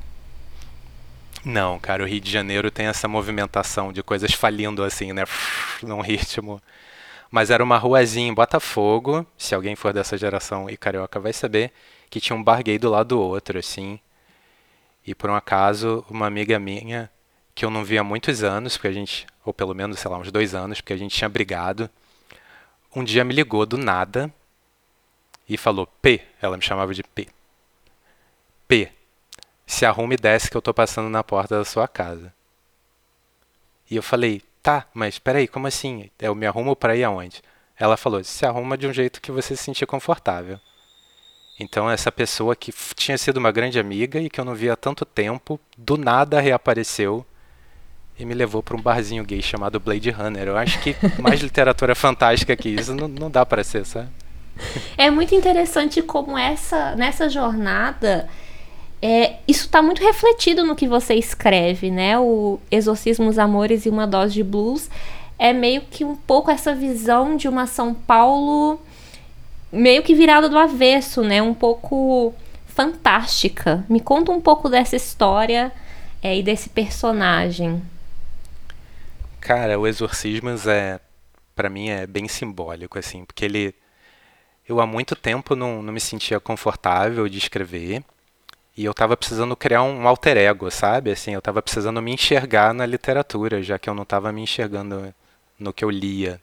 Não, 1.44 1.80
cara, 1.80 2.03
o 2.03 2.08
Rio 2.08 2.22
de 2.22 2.32
Janeiro 2.32 2.70
tem 2.70 2.86
essa 2.86 3.08
movimentação 3.08 3.91
de 3.91 4.03
coisas 4.03 4.32
falindo 4.34 4.84
assim, 4.84 5.12
né? 5.12 5.24
Num 5.82 6.00
ritmo. 6.01 6.62
Mas 7.32 7.50
era 7.50 7.63
uma 7.63 7.77
ruazinha 7.77 8.27
em 8.27 8.34
Botafogo, 8.34 9.25
se 9.38 9.56
alguém 9.56 9.75
for 9.75 9.94
dessa 9.94 10.18
geração 10.18 10.70
e 10.70 10.77
carioca 10.77 11.20
vai 11.20 11.34
saber, 11.34 11.72
que 12.10 12.20
tinha 12.20 12.36
um 12.36 12.44
bar 12.44 12.62
gay 12.62 12.77
do 12.77 12.89
lado 12.89 13.15
do 13.15 13.20
outro, 13.22 13.58
assim. 13.58 14.00
E 15.05 15.15
por 15.15 15.29
um 15.29 15.36
acaso, 15.36 16.05
uma 16.10 16.27
amiga 16.27 16.60
minha, 16.60 17.10
que 17.55 17.65
eu 17.65 17.70
não 17.70 17.84
via 17.84 18.01
há 18.01 18.03
muitos 18.03 18.43
anos, 18.43 18.77
porque 18.77 18.88
a 18.88 18.91
gente, 18.91 19.25
ou 19.43 19.53
pelo 19.53 19.74
menos, 19.74 20.00
sei 20.00 20.10
lá, 20.10 20.17
uns 20.17 20.31
dois 20.31 20.53
anos, 20.53 20.79
porque 20.79 20.93
a 20.93 20.98
gente 20.98 21.15
tinha 21.15 21.29
brigado, 21.29 21.89
um 22.96 23.03
dia 23.03 23.24
me 23.24 23.34
ligou 23.34 23.65
do 23.65 23.77
nada 23.77 24.31
e 25.48 25.58
falou: 25.58 25.88
P, 25.88 26.22
ela 26.41 26.58
me 26.58 26.63
chamava 26.63 26.93
de 26.93 27.03
P. 27.03 27.27
P, 28.67 28.91
se 29.65 29.86
arrume 29.86 30.15
e 30.15 30.17
desce 30.17 30.50
que 30.50 30.58
eu 30.58 30.62
tô 30.62 30.74
passando 30.74 31.10
na 31.10 31.24
porta 31.24 31.58
da 31.58 31.65
sua 31.65 31.88
casa. 31.88 32.34
E 33.89 33.96
eu 33.96 34.03
falei: 34.03 34.41
tá, 34.62 34.88
mas 34.93 35.20
peraí, 35.20 35.48
como 35.48 35.67
assim? 35.67 36.10
Eu 36.20 36.36
me 36.36 36.46
arrumo 36.46 36.75
para 36.75 36.96
ir 36.96 37.03
aonde? 37.03 37.41
Ela 37.77 37.98
falou: 37.98 38.24
se 38.24 38.46
arruma 38.46 38.77
de 38.77 38.88
um 38.88 38.93
jeito 38.93 39.22
que 39.22 39.31
você 39.31 39.55
se 39.55 39.63
sentir 39.63 39.86
confortável. 39.86 40.60
Então 41.62 41.88
essa 41.88 42.12
pessoa 42.12 42.56
que 42.56 42.74
tinha 42.96 43.18
sido 43.20 43.38
uma 43.38 43.51
grande 43.51 43.80
amiga 43.80 44.20
e 44.20 44.30
que 44.30 44.39
eu 44.39 44.46
não 44.46 44.56
via 44.56 44.74
há 44.74 44.75
tanto 44.75 45.06
tempo, 45.06 45.60
do 45.77 45.96
nada 45.96 46.39
reapareceu 46.39 47.24
e 48.18 48.25
me 48.25 48.34
levou 48.34 48.63
para 48.63 48.75
um 48.75 48.82
barzinho 48.82 49.24
gay 49.24 49.44
chamado 49.44 49.80
Blade 49.80 50.10
Runner. 50.10 50.48
Eu 50.48 50.58
acho 50.58 50.80
que 50.80 50.96
mais 51.22 51.39
literatura 51.39 51.94
fantástica 51.94 52.56
que 52.56 52.70
isso 52.70 52.96
não, 52.96 53.08
não 53.08 53.30
dá 53.30 53.46
para 53.46 53.63
ser, 53.63 53.86
sabe? 53.86 54.10
É 54.98 55.12
muito 55.12 55.36
interessante 55.36 56.01
como 56.01 56.36
essa 56.36 56.96
nessa 56.96 57.30
jornada 57.30 58.27
é, 59.00 59.36
isso 59.48 59.65
está 59.65 59.84
muito 59.84 60.03
refletido 60.03 60.63
no 60.63 60.75
que 60.75 60.88
você 60.88 61.13
escreve, 61.13 61.91
né? 61.91 62.18
O 62.18 62.60
Exorcismo, 62.72 63.30
os 63.30 63.38
Amores 63.38 63.86
e 63.86 63.89
uma 63.89 64.08
Dose 64.08 64.34
de 64.34 64.44
Blues 64.44 64.89
é 65.38 65.53
meio 65.53 65.82
que 65.82 66.03
um 66.03 66.15
pouco 66.15 66.50
essa 66.50 66.74
visão 66.74 67.36
de 67.36 67.48
uma 67.48 67.68
São 67.68 67.94
Paulo 67.94 68.80
meio 69.72 70.04
que 70.04 70.13
virada 70.13 70.50
do 70.50 70.58
avesso, 70.58 71.24
né? 71.24 71.42
Um 71.42 71.54
pouco 71.54 72.34
fantástica. 72.66 73.86
Me 73.90 74.00
conta 74.00 74.32
um 74.32 74.42
pouco 74.42 74.70
dessa 74.70 74.96
história 74.96 75.72
é, 76.22 76.38
e 76.38 76.44
desse 76.44 76.70
personagem. 76.70 77.82
Cara, 79.40 79.80
o 79.80 79.88
Exorcismos 79.88 80.68
é, 80.68 81.00
para 81.56 81.70
mim, 81.70 81.90
é 81.90 82.08
bem 82.08 82.28
simbólico, 82.28 82.98
assim, 82.98 83.25
porque 83.25 83.46
ele, 83.46 83.75
eu 84.68 84.80
há 84.82 84.88
muito 84.88 85.16
tempo 85.16 85.56
não, 85.56 85.82
não 85.84 85.94
me 85.94 86.00
sentia 86.00 86.40
confortável 86.40 87.28
de 87.28 87.38
escrever 87.38 88.04
e 88.75 88.86
eu 88.86 88.92
estava 88.92 89.18
precisando 89.18 89.56
criar 89.56 89.84
um 89.84 90.08
alter 90.08 90.38
ego, 90.38 90.72
sabe? 90.72 91.12
Assim, 91.12 91.34
eu 91.34 91.40
estava 91.40 91.62
precisando 91.62 92.01
me 92.01 92.12
enxergar 92.13 92.74
na 92.74 92.86
literatura, 92.86 93.62
já 93.62 93.78
que 93.78 93.90
eu 93.90 93.94
não 93.94 94.04
estava 94.04 94.32
me 94.32 94.42
enxergando 94.42 95.13
no 95.60 95.74
que 95.74 95.84
eu 95.84 95.90
lia. 95.90 96.42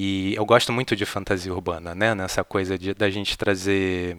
E 0.00 0.32
eu 0.36 0.46
gosto 0.46 0.72
muito 0.72 0.94
de 0.94 1.04
fantasia 1.04 1.52
urbana, 1.52 1.92
né? 1.92 2.14
Nessa 2.14 2.44
coisa 2.44 2.78
de, 2.78 2.94
da 2.94 3.10
gente 3.10 3.36
trazer 3.36 4.16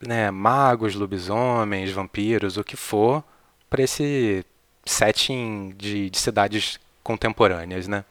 né, 0.00 0.28
magos, 0.28 0.96
lobisomens, 0.96 1.92
vampiros, 1.92 2.56
o 2.56 2.64
que 2.64 2.74
for, 2.76 3.22
para 3.70 3.80
esse 3.84 4.44
setting 4.84 5.72
de, 5.78 6.10
de 6.10 6.18
cidades 6.18 6.80
contemporâneas, 7.04 7.86
né? 7.86 8.04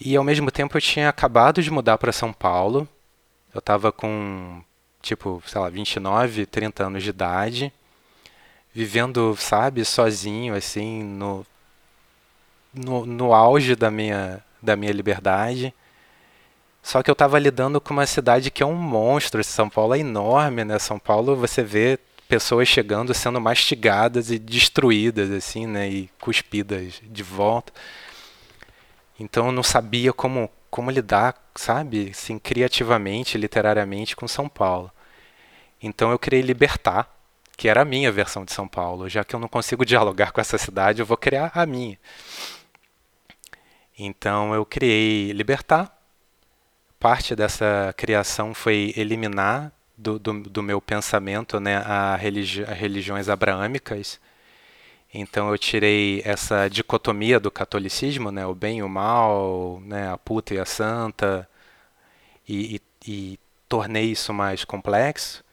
E 0.00 0.16
ao 0.16 0.24
mesmo 0.24 0.50
tempo 0.50 0.76
eu 0.76 0.82
tinha 0.82 1.08
acabado 1.08 1.62
de 1.62 1.70
mudar 1.70 1.98
para 1.98 2.10
São 2.10 2.32
Paulo. 2.32 2.88
Eu 3.54 3.60
estava 3.60 3.92
com 3.92 4.60
tipo, 5.00 5.40
sei 5.46 5.60
lá, 5.60 5.68
29, 5.70 6.46
30 6.46 6.84
anos 6.84 7.04
de 7.04 7.10
idade, 7.10 7.72
vivendo, 8.74 9.36
sabe, 9.38 9.84
sozinho 9.84 10.52
assim, 10.56 11.04
no 11.04 11.46
no, 12.74 13.06
no 13.06 13.32
auge 13.32 13.76
da 13.76 13.90
minha 13.90 14.44
da 14.66 14.76
minha 14.76 14.92
liberdade. 14.92 15.72
Só 16.82 17.02
que 17.02 17.10
eu 17.10 17.14
estava 17.14 17.38
lidando 17.38 17.80
com 17.80 17.94
uma 17.94 18.06
cidade 18.06 18.50
que 18.50 18.62
é 18.62 18.66
um 18.66 18.74
monstro. 18.74 19.42
São 19.42 19.68
Paulo 19.70 19.94
é 19.94 19.98
enorme, 19.98 20.64
né? 20.64 20.78
São 20.78 20.98
Paulo 20.98 21.34
você 21.34 21.62
vê 21.62 21.98
pessoas 22.28 22.68
chegando 22.68 23.14
sendo 23.14 23.40
mastigadas 23.40 24.30
e 24.30 24.38
destruídas 24.38 25.30
assim, 25.30 25.66
né, 25.66 25.88
e 25.88 26.10
cuspidas 26.20 27.00
de 27.02 27.22
volta. 27.22 27.72
Então 29.18 29.46
eu 29.46 29.52
não 29.52 29.62
sabia 29.62 30.12
como 30.12 30.50
como 30.70 30.90
lidar, 30.90 31.34
sabe, 31.54 32.10
assim, 32.10 32.38
criativamente, 32.38 33.38
literariamente 33.38 34.14
com 34.14 34.28
São 34.28 34.46
Paulo. 34.46 34.90
Então 35.82 36.10
eu 36.10 36.18
criei 36.18 36.42
Libertar, 36.42 37.08
que 37.56 37.66
era 37.66 37.80
a 37.80 37.84
minha 37.84 38.12
versão 38.12 38.44
de 38.44 38.52
São 38.52 38.68
Paulo. 38.68 39.08
Já 39.08 39.24
que 39.24 39.34
eu 39.34 39.40
não 39.40 39.48
consigo 39.48 39.86
dialogar 39.86 40.32
com 40.32 40.40
essa 40.40 40.58
cidade, 40.58 41.00
eu 41.00 41.06
vou 41.06 41.16
criar 41.16 41.50
a 41.54 41.64
minha. 41.64 41.98
Então 43.98 44.54
eu 44.54 44.64
criei 44.64 45.32
Libertar. 45.32 45.92
Parte 46.98 47.36
dessa 47.36 47.94
criação 47.96 48.54
foi 48.54 48.92
eliminar 48.96 49.72
do, 49.96 50.18
do, 50.18 50.40
do 50.42 50.62
meu 50.62 50.80
pensamento 50.80 51.58
né, 51.58 51.76
a 51.78 52.16
religi 52.16 52.62
as 52.64 52.76
religiões 52.76 53.28
abraâmicas. 53.28 54.20
Então 55.12 55.50
eu 55.50 55.58
tirei 55.58 56.20
essa 56.24 56.68
dicotomia 56.68 57.40
do 57.40 57.50
catolicismo, 57.50 58.30
né, 58.30 58.46
o 58.46 58.54
bem 58.54 58.78
e 58.78 58.82
o 58.82 58.88
mal, 58.88 59.80
né, 59.84 60.10
a 60.10 60.18
puta 60.18 60.54
e 60.54 60.58
a 60.58 60.64
santa, 60.66 61.48
e, 62.48 62.76
e, 62.76 62.82
e 63.10 63.40
tornei 63.68 64.10
isso 64.10 64.32
mais 64.32 64.64
complexo. 64.64 65.44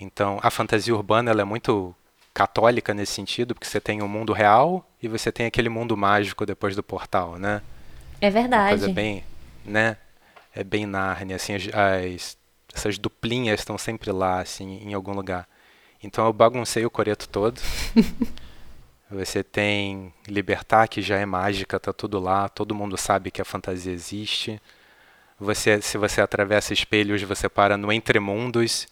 Então 0.00 0.38
a 0.42 0.50
fantasia 0.50 0.94
urbana 0.94 1.30
ela 1.30 1.42
é 1.42 1.44
muito 1.44 1.94
católica 2.36 2.92
nesse 2.92 3.14
sentido, 3.14 3.54
porque 3.54 3.66
você 3.66 3.80
tem 3.80 4.02
o 4.02 4.08
mundo 4.08 4.34
real 4.34 4.86
e 5.02 5.08
você 5.08 5.32
tem 5.32 5.46
aquele 5.46 5.70
mundo 5.70 5.96
mágico 5.96 6.44
depois 6.44 6.76
do 6.76 6.82
portal, 6.82 7.38
né? 7.38 7.62
É 8.20 8.28
verdade. 8.28 8.74
Uma 8.74 8.78
coisa 8.78 8.92
bem, 8.92 9.24
né? 9.64 9.96
É 10.54 10.62
bem 10.62 10.84
Nárnia, 10.84 11.36
assim, 11.36 11.54
as, 11.54 11.68
as 11.72 12.36
essas 12.74 12.98
duplinhas 12.98 13.60
estão 13.60 13.78
sempre 13.78 14.12
lá, 14.12 14.40
assim, 14.40 14.82
em 14.84 14.92
algum 14.92 15.12
lugar. 15.12 15.48
Então 16.02 16.26
eu 16.26 16.32
baguncei 16.32 16.84
o 16.84 16.90
coreto 16.90 17.26
todo. 17.26 17.58
você 19.10 19.42
tem 19.42 20.12
Libertar, 20.28 20.88
que 20.88 21.00
já 21.00 21.16
é 21.16 21.24
mágica, 21.24 21.80
tá 21.80 21.90
tudo 21.90 22.20
lá, 22.20 22.50
todo 22.50 22.74
mundo 22.74 22.98
sabe 22.98 23.30
que 23.30 23.40
a 23.40 23.46
fantasia 23.46 23.94
existe. 23.94 24.60
Você, 25.40 25.80
se 25.80 25.96
você 25.96 26.20
atravessa 26.20 26.74
espelhos, 26.74 27.22
você 27.22 27.48
para 27.48 27.78
no 27.78 27.90
Entremundos, 27.90 28.86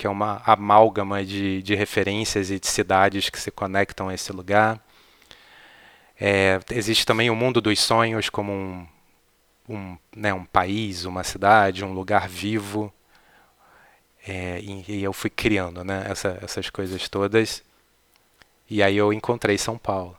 que 0.00 0.06
é 0.06 0.10
uma 0.10 0.40
amálgama 0.46 1.22
de, 1.22 1.62
de 1.62 1.74
referências 1.74 2.50
e 2.50 2.58
de 2.58 2.66
cidades 2.66 3.28
que 3.28 3.38
se 3.38 3.50
conectam 3.50 4.08
a 4.08 4.14
esse 4.14 4.32
lugar. 4.32 4.80
É, 6.18 6.58
existe 6.70 7.04
também 7.04 7.28
o 7.28 7.36
mundo 7.36 7.60
dos 7.60 7.78
sonhos 7.78 8.30
como 8.30 8.50
um, 8.50 8.86
um, 9.68 9.98
né, 10.16 10.32
um 10.32 10.46
país, 10.46 11.04
uma 11.04 11.22
cidade, 11.22 11.84
um 11.84 11.92
lugar 11.92 12.26
vivo. 12.26 12.90
É, 14.26 14.58
e, 14.60 14.84
e, 14.88 15.02
eu 15.02 15.12
fui 15.12 15.28
criando 15.28 15.84
né, 15.84 16.06
essa, 16.08 16.38
essas 16.40 16.70
coisas 16.70 17.06
todas. 17.06 17.62
E 18.70 18.82
aí 18.82 18.96
eu 18.96 19.12
encontrei 19.12 19.58
São 19.58 19.76
Paulo. 19.76 20.16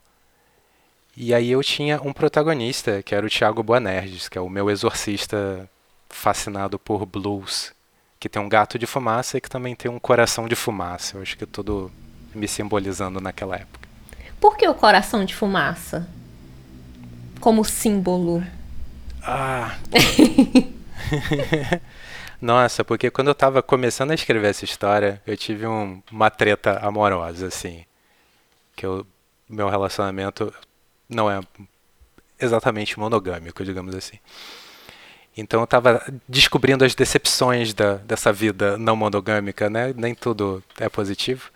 E 1.18 1.34
aí 1.34 1.50
eu 1.50 1.64
tinha 1.64 2.00
um 2.04 2.14
protagonista, 2.14 3.02
que 3.02 3.16
era 3.16 3.26
o 3.26 3.30
Thiago 3.30 3.64
Boanerges, 3.64 4.30
que 4.30 4.38
é 4.38 4.42
o 4.42 4.48
meu 4.48 4.70
exorcista 4.70 5.68
fascinado 6.08 6.78
por 6.78 7.04
blues 7.04 7.74
que 8.22 8.30
tem 8.30 8.40
um 8.40 8.48
gato 8.48 8.78
de 8.78 8.86
fumaça 8.86 9.40
e 9.40 9.42
que 9.42 9.50
também 9.50 9.75
tem 9.75 9.90
um 9.90 9.98
coração 9.98 10.48
de 10.48 10.56
fumaça. 10.56 11.18
Eu 11.18 11.24
acho 11.24 11.36
que 11.36 11.48
tudo 11.48 11.92
me 12.36 12.48
simbolizando 12.48 13.20
naquela 13.20 13.56
época. 13.56 13.90
Por 14.40 14.56
que 14.56 14.68
o 14.68 14.75
coração 14.75 15.25
de 15.25 15.34
fumaça? 15.34 16.08
Como 17.40 17.66
símbolo. 17.66 18.44
Ah. 19.24 19.75
Nossa, 22.40 22.86
porque 22.86 23.10
quando 23.10 23.30
eu 23.30 23.34
estava 23.34 23.63
começando 23.63 24.12
a 24.12 24.16
escrever 24.16 24.51
essa 24.51 24.66
história, 24.66 25.20
eu 25.25 25.36
tive 25.36 25.66
um, 25.66 26.00
uma 26.12 26.30
treta 26.30 26.78
amorosa, 26.78 27.48
assim. 27.48 27.86
Que 28.75 28.86
o 28.86 29.04
meu 29.50 29.68
relacionamento 29.68 30.54
não 31.10 31.30
é 31.30 31.42
exatamente 32.40 33.00
monogâmico, 33.00 33.66
digamos 33.66 33.96
assim. 33.96 34.20
Então 35.36 35.62
eu 35.62 35.64
estava 35.64 36.04
descobrindo 36.28 36.84
as 36.84 36.94
decepções 36.94 37.74
da, 37.74 37.96
dessa 37.96 38.34
vida 38.34 38.78
não 38.78 38.96
monogâmica, 38.96 39.70
né? 39.70 39.94
Nem 39.96 40.14
tudo 40.14 40.64
é 40.80 40.90
positivo. 40.90 41.50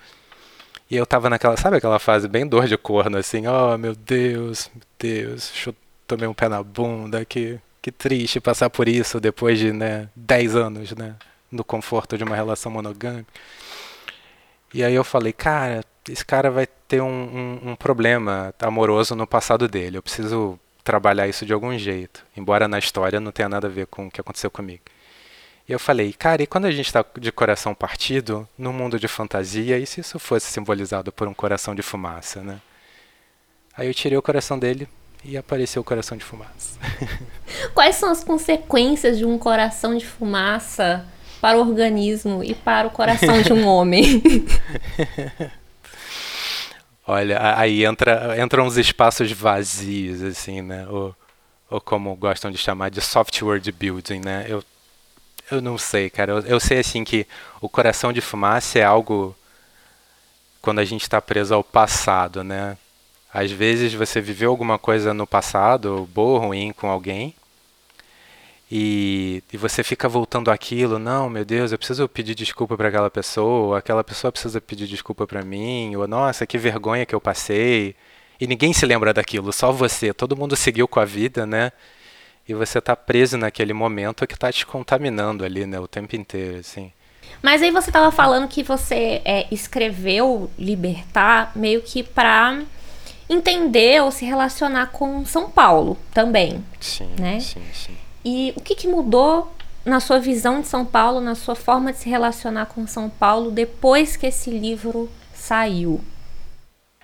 E 0.89 0.95
eu 0.95 1.03
estava 1.03 1.29
naquela, 1.29 1.57
sabe 1.57 1.77
aquela 1.77 1.99
fase 1.99 2.27
bem 2.27 2.45
dor 2.47 2.67
de 2.67 2.77
corno, 2.77 3.17
assim, 3.17 3.47
oh 3.47 3.77
meu 3.77 3.95
Deus, 3.95 4.69
meu 4.73 4.83
Deus, 4.99 5.51
tomei 6.05 6.27
um 6.27 6.33
pé 6.33 6.47
na 6.47 6.61
bunda, 6.61 7.25
que, 7.25 7.59
que 7.81 7.91
triste 7.91 8.39
passar 8.39 8.69
por 8.69 8.87
isso 8.87 9.19
depois 9.19 9.57
de, 9.57 9.71
né, 9.73 10.09
10 10.15 10.55
anos, 10.55 10.91
né, 10.91 11.15
no 11.51 11.63
conforto 11.63 12.17
de 12.17 12.23
uma 12.23 12.35
relação 12.35 12.71
monogâmica. 12.71 13.31
E 14.73 14.83
aí 14.83 14.93
eu 14.93 15.03
falei, 15.03 15.33
cara, 15.33 15.83
esse 16.07 16.23
cara 16.23 16.51
vai 16.51 16.67
ter 16.67 17.01
um, 17.01 17.07
um, 17.07 17.71
um 17.71 17.75
problema 17.75 18.53
amoroso 18.59 19.15
no 19.15 19.25
passado 19.25 19.67
dele, 19.67 19.97
eu 19.97 20.03
preciso 20.03 20.59
trabalhar 20.85 21.27
isso 21.27 21.45
de 21.45 21.51
algum 21.51 21.77
jeito, 21.77 22.23
embora 22.37 22.67
na 22.67 22.77
história 22.77 23.19
não 23.19 23.31
tenha 23.31 23.49
nada 23.49 23.67
a 23.67 23.69
ver 23.69 23.87
com 23.87 24.05
o 24.05 24.11
que 24.11 24.21
aconteceu 24.21 24.51
comigo. 24.51 24.83
E 25.67 25.71
eu 25.71 25.79
falei, 25.79 26.13
cara, 26.13 26.43
e 26.43 26.47
quando 26.47 26.65
a 26.65 26.71
gente 26.71 26.85
está 26.85 27.03
de 27.19 27.31
coração 27.31 27.73
partido, 27.73 28.47
no 28.55 28.71
mundo 28.71 28.99
de 28.99 29.07
fantasia, 29.07 29.79
e 29.79 29.85
se 29.87 29.99
isso 29.99 30.19
fosse 30.19 30.45
simbolizado 30.45 31.11
por 31.11 31.27
um 31.27 31.33
coração 31.33 31.73
de 31.73 31.81
fumaça, 31.81 32.43
né? 32.43 32.61
Aí 33.75 33.87
eu 33.87 33.93
tirei 33.95 34.15
o 34.15 34.21
coração 34.21 34.59
dele 34.59 34.87
e 35.23 35.35
apareceu 35.35 35.81
o 35.81 35.85
coração 35.85 36.15
de 36.15 36.23
fumaça. 36.23 36.79
Quais 37.73 37.95
são 37.95 38.11
as 38.11 38.23
consequências 38.23 39.17
de 39.17 39.25
um 39.25 39.39
coração 39.39 39.97
de 39.97 40.05
fumaça 40.05 41.03
para 41.41 41.57
o 41.57 41.61
organismo 41.61 42.43
e 42.43 42.53
para 42.53 42.87
o 42.87 42.91
coração 42.91 43.41
de 43.41 43.51
um 43.51 43.65
homem? 43.67 44.21
Olha, 47.07 47.39
aí 47.57 47.85
entra, 47.85 48.41
entram 48.41 48.65
uns 48.65 48.77
espaços 48.77 49.31
vazios, 49.31 50.23
assim, 50.23 50.61
né? 50.61 50.87
Ou, 50.89 51.15
ou 51.69 51.79
como 51.79 52.15
gostam 52.15 52.49
de 52.49 52.57
chamar 52.57 52.89
de 52.89 52.99
software 52.99 53.61
building, 53.71 54.19
né? 54.19 54.45
Eu, 54.49 54.63
eu 55.51 55.61
não 55.61 55.77
sei, 55.77 56.09
cara. 56.09 56.31
Eu, 56.31 56.39
eu 56.41 56.59
sei, 56.59 56.79
assim, 56.79 57.03
que 57.03 57.27
o 57.61 57.69
coração 57.69 58.11
de 58.11 58.21
fumaça 58.21 58.79
é 58.79 58.83
algo 58.83 59.35
quando 60.61 60.79
a 60.79 60.85
gente 60.85 61.03
está 61.03 61.21
preso 61.21 61.53
ao 61.53 61.63
passado, 61.63 62.43
né? 62.43 62.75
Às 63.31 63.51
vezes 63.51 63.93
você 63.93 64.19
viveu 64.19 64.49
alguma 64.49 64.79
coisa 64.79 65.13
no 65.13 65.27
passado, 65.27 66.09
boa 66.11 66.39
ou 66.39 66.47
ruim, 66.47 66.73
com 66.73 66.89
alguém, 66.89 67.35
E, 68.71 69.43
e 69.53 69.57
você 69.57 69.83
fica 69.83 70.09
voltando 70.09 70.49
aquilo, 70.49 70.97
não, 70.97 71.29
meu 71.29 71.45
Deus, 71.45 71.71
eu 71.71 71.77
preciso 71.77 72.09
pedir 72.09 72.33
desculpa 72.33 72.75
para 72.75 72.87
aquela 72.87 73.11
pessoa, 73.11 73.77
aquela 73.77 74.03
pessoa 74.03 74.31
precisa 74.31 74.59
pedir 74.59 74.87
desculpa 74.87 75.27
para 75.27 75.43
mim, 75.43 75.95
ou 75.95 76.07
nossa, 76.07 76.47
que 76.47 76.57
vergonha 76.57 77.05
que 77.05 77.13
eu 77.13 77.21
passei. 77.21 77.95
E 78.39 78.47
ninguém 78.47 78.73
se 78.73 78.85
lembra 78.85 79.13
daquilo, 79.13 79.53
só 79.53 79.71
você. 79.71 80.13
Todo 80.13 80.35
mundo 80.35 80.55
seguiu 80.55 80.87
com 80.87 80.99
a 80.99 81.05
vida, 81.05 81.45
né? 81.45 81.71
E 82.47 82.53
você 82.53 82.81
tá 82.81 82.95
preso 82.95 83.37
naquele 83.37 83.73
momento 83.73 84.27
que 84.27 84.37
tá 84.37 84.51
te 84.51 84.65
contaminando 84.65 85.45
ali, 85.45 85.65
né, 85.65 85.79
o 85.79 85.87
tempo 85.87 86.15
inteiro, 86.15 86.59
assim. 86.59 86.91
Mas 87.41 87.61
aí 87.61 87.71
você 87.71 87.91
tava 87.91 88.11
falando 88.11 88.47
que 88.47 88.61
você 88.61 89.21
é, 89.25 89.47
escreveu 89.51 90.49
Libertar 90.57 91.51
meio 91.55 91.81
que 91.81 92.03
pra 92.03 92.61
entender 93.27 94.01
ou 94.03 94.11
se 94.11 94.25
relacionar 94.25 94.87
com 94.87 95.25
São 95.25 95.49
Paulo 95.49 95.97
também. 96.13 96.63
Sim, 96.79 97.09
né? 97.19 97.39
sim, 97.39 97.63
sim. 97.73 98.04
E 98.25 98.51
o 98.55 98.61
que, 98.61 98.73
que 98.73 98.87
mudou 98.87 99.53
na 99.85 99.99
sua 99.99 100.19
visão 100.19 100.59
de 100.59 100.67
São 100.67 100.83
Paulo, 100.83 101.21
na 101.21 101.35
sua 101.35 101.53
forma 101.53 101.93
de 101.93 101.99
se 101.99 102.09
relacionar 102.09 102.65
com 102.65 102.87
São 102.87 103.07
Paulo 103.07 103.51
depois 103.51 104.17
que 104.17 104.25
esse 104.25 104.49
livro 104.49 105.07
saiu? 105.31 106.03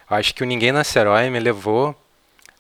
Acho 0.10 0.34
que 0.34 0.42
o 0.42 0.48
Ninguém 0.48 0.72
Nasce 0.72 0.98
Herói 0.98 1.30
me 1.30 1.40
levou 1.40 1.96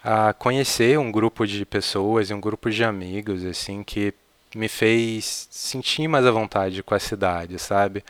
a 0.03 0.31
conhecer 0.33 0.99
um 0.99 1.11
grupo 1.11 1.45
de 1.47 1.65
pessoas 1.65 2.29
e 2.29 2.33
um 2.35 2.39
grupo 2.39 2.69
de 2.69 2.83
amigos, 2.83 3.43
assim, 3.43 3.83
que 3.83 4.13
me 4.55 4.67
fez 4.67 5.47
sentir 5.49 6.07
mais 6.07 6.25
à 6.25 6.31
vontade 6.31 6.83
com 6.83 6.93
a 6.93 6.99
cidade, 6.99 7.57
sabe? 7.57 8.03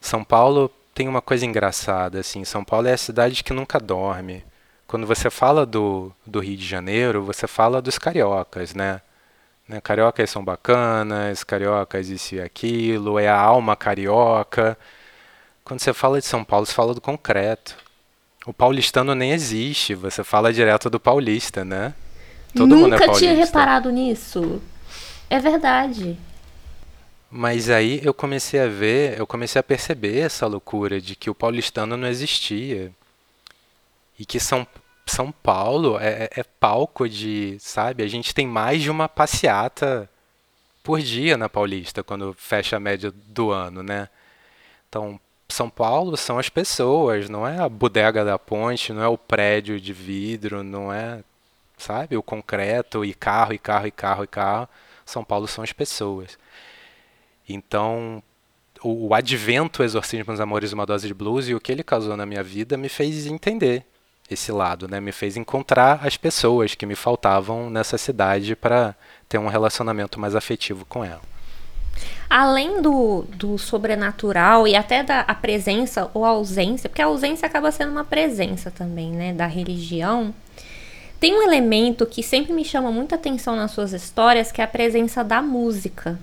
São 0.00 0.24
Paulo 0.24 0.70
tem 0.94 1.08
uma 1.08 1.20
coisa 1.20 1.44
engraçada, 1.44 2.20
assim, 2.20 2.42
São 2.42 2.64
Paulo 2.64 2.88
é 2.88 2.94
a 2.94 2.98
cidade 2.98 3.44
que 3.44 3.52
nunca 3.52 3.78
dorme. 3.78 4.42
Quando 4.86 5.06
você 5.06 5.28
fala 5.28 5.66
do, 5.66 6.10
do 6.26 6.40
Rio 6.40 6.56
de 6.56 6.66
Janeiro, 6.66 7.22
você 7.22 7.46
fala 7.46 7.82
dos 7.82 7.98
cariocas, 7.98 8.74
né? 8.74 9.02
Né? 9.70 9.80
Cariocas 9.80 10.28
são 10.28 10.44
bacanas, 10.44 11.44
cariocas 11.44 12.08
isso 12.08 12.34
e 12.34 12.40
aquilo, 12.40 13.20
é 13.20 13.28
a 13.28 13.38
alma 13.38 13.76
carioca. 13.76 14.76
Quando 15.62 15.78
você 15.78 15.94
fala 15.94 16.18
de 16.18 16.26
São 16.26 16.42
Paulo, 16.42 16.66
você 16.66 16.72
fala 16.74 16.92
do 16.92 17.00
concreto. 17.00 17.76
O 18.44 18.52
paulistano 18.52 19.14
nem 19.14 19.30
existe, 19.30 19.94
você 19.94 20.24
fala 20.24 20.52
direto 20.52 20.90
do 20.90 20.98
paulista, 20.98 21.64
né? 21.64 21.94
Todo 22.52 22.66
Nunca 22.66 22.82
mundo 22.82 22.94
é 22.94 22.98
paulista. 22.98 23.18
tinha 23.20 23.34
reparado 23.34 23.90
nisso. 23.92 24.60
É 25.28 25.38
verdade. 25.38 26.18
Mas 27.30 27.70
aí 27.70 28.00
eu 28.02 28.12
comecei 28.12 28.58
a 28.58 28.66
ver, 28.66 29.16
eu 29.16 29.24
comecei 29.24 29.60
a 29.60 29.62
perceber 29.62 30.18
essa 30.18 30.48
loucura 30.48 31.00
de 31.00 31.14
que 31.14 31.30
o 31.30 31.34
paulistano 31.34 31.96
não 31.96 32.08
existia. 32.08 32.90
E 34.18 34.26
que 34.26 34.40
São, 34.40 34.66
São 35.10 35.32
Paulo 35.32 35.98
é, 35.98 36.24
é, 36.24 36.30
é 36.36 36.42
palco 36.44 37.08
de, 37.08 37.56
sabe? 37.58 38.04
A 38.04 38.06
gente 38.06 38.32
tem 38.32 38.46
mais 38.46 38.80
de 38.80 38.90
uma 38.90 39.08
passeata 39.08 40.08
por 40.84 41.00
dia 41.00 41.36
na 41.36 41.48
Paulista, 41.48 42.04
quando 42.04 42.32
fecha 42.38 42.76
a 42.76 42.80
média 42.80 43.10
do 43.10 43.50
ano, 43.50 43.82
né? 43.82 44.08
Então, 44.88 45.20
São 45.48 45.68
Paulo 45.68 46.16
são 46.16 46.38
as 46.38 46.48
pessoas, 46.48 47.28
não 47.28 47.46
é 47.46 47.58
a 47.58 47.68
bodega 47.68 48.24
da 48.24 48.38
ponte, 48.38 48.92
não 48.92 49.02
é 49.02 49.08
o 49.08 49.18
prédio 49.18 49.80
de 49.80 49.92
vidro, 49.92 50.62
não 50.62 50.92
é, 50.92 51.24
sabe, 51.76 52.16
o 52.16 52.22
concreto 52.22 53.04
e 53.04 53.12
carro 53.12 53.52
e 53.52 53.58
carro 53.58 53.86
e 53.88 53.90
carro 53.90 54.24
e 54.24 54.28
carro. 54.28 54.68
São 55.04 55.24
Paulo 55.24 55.48
são 55.48 55.64
as 55.64 55.72
pessoas. 55.72 56.38
Então, 57.48 58.22
o, 58.80 59.08
o 59.08 59.14
advento 59.14 59.82
Exorcismo 59.82 60.32
dos 60.32 60.40
Amores 60.40 60.72
uma 60.72 60.86
dose 60.86 61.08
de 61.08 61.14
blues 61.14 61.48
e 61.48 61.54
o 61.54 61.60
que 61.60 61.72
ele 61.72 61.82
causou 61.82 62.16
na 62.16 62.24
minha 62.24 62.44
vida 62.44 62.76
me 62.76 62.88
fez 62.88 63.26
entender 63.26 63.89
esse 64.30 64.52
lado, 64.52 64.88
né? 64.88 65.00
Me 65.00 65.12
fez 65.12 65.36
encontrar 65.36 66.00
as 66.06 66.16
pessoas 66.16 66.74
que 66.74 66.86
me 66.86 66.94
faltavam 66.94 67.68
nessa 67.68 67.98
cidade 67.98 68.54
para 68.54 68.94
ter 69.28 69.38
um 69.38 69.48
relacionamento 69.48 70.18
mais 70.18 70.34
afetivo 70.34 70.84
com 70.86 71.04
ela. 71.04 71.22
Além 72.28 72.80
do, 72.80 73.24
do 73.34 73.58
sobrenatural 73.58 74.66
e 74.66 74.76
até 74.76 75.02
da 75.02 75.24
presença 75.34 76.10
ou 76.14 76.24
ausência, 76.24 76.88
porque 76.88 77.02
a 77.02 77.06
ausência 77.06 77.46
acaba 77.46 77.72
sendo 77.72 77.90
uma 77.90 78.04
presença 78.04 78.70
também, 78.70 79.10
né, 79.10 79.32
da 79.32 79.46
religião, 79.46 80.32
tem 81.18 81.34
um 81.34 81.42
elemento 81.42 82.06
que 82.06 82.22
sempre 82.22 82.52
me 82.52 82.64
chama 82.64 82.90
muita 82.90 83.16
atenção 83.16 83.56
nas 83.56 83.72
suas 83.72 83.92
histórias, 83.92 84.50
que 84.50 84.60
é 84.60 84.64
a 84.64 84.68
presença 84.68 85.22
da 85.22 85.42
música, 85.42 86.18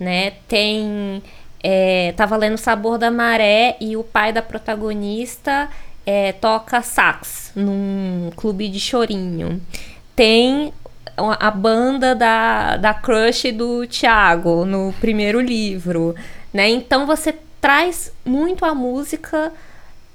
né? 0.00 0.30
Tem 0.48 1.22
é, 1.62 2.12
tava 2.16 2.36
lendo 2.36 2.56
Sabor 2.56 2.98
da 2.98 3.10
Maré 3.10 3.76
e 3.80 3.96
o 3.96 4.02
pai 4.02 4.32
da 4.32 4.42
protagonista 4.42 5.68
é, 6.04 6.32
toca 6.32 6.82
sax 6.82 7.52
num 7.54 8.30
clube 8.36 8.68
de 8.68 8.80
chorinho. 8.80 9.60
Tem 10.14 10.72
a 11.16 11.50
banda 11.50 12.14
da, 12.14 12.76
da 12.76 12.94
crush 12.94 13.52
do 13.52 13.86
Tiago 13.86 14.64
no 14.64 14.92
primeiro 15.00 15.40
livro, 15.40 16.14
né? 16.52 16.68
Então 16.68 17.06
você 17.06 17.34
traz 17.60 18.12
muito 18.24 18.64
a 18.64 18.74
música 18.74 19.52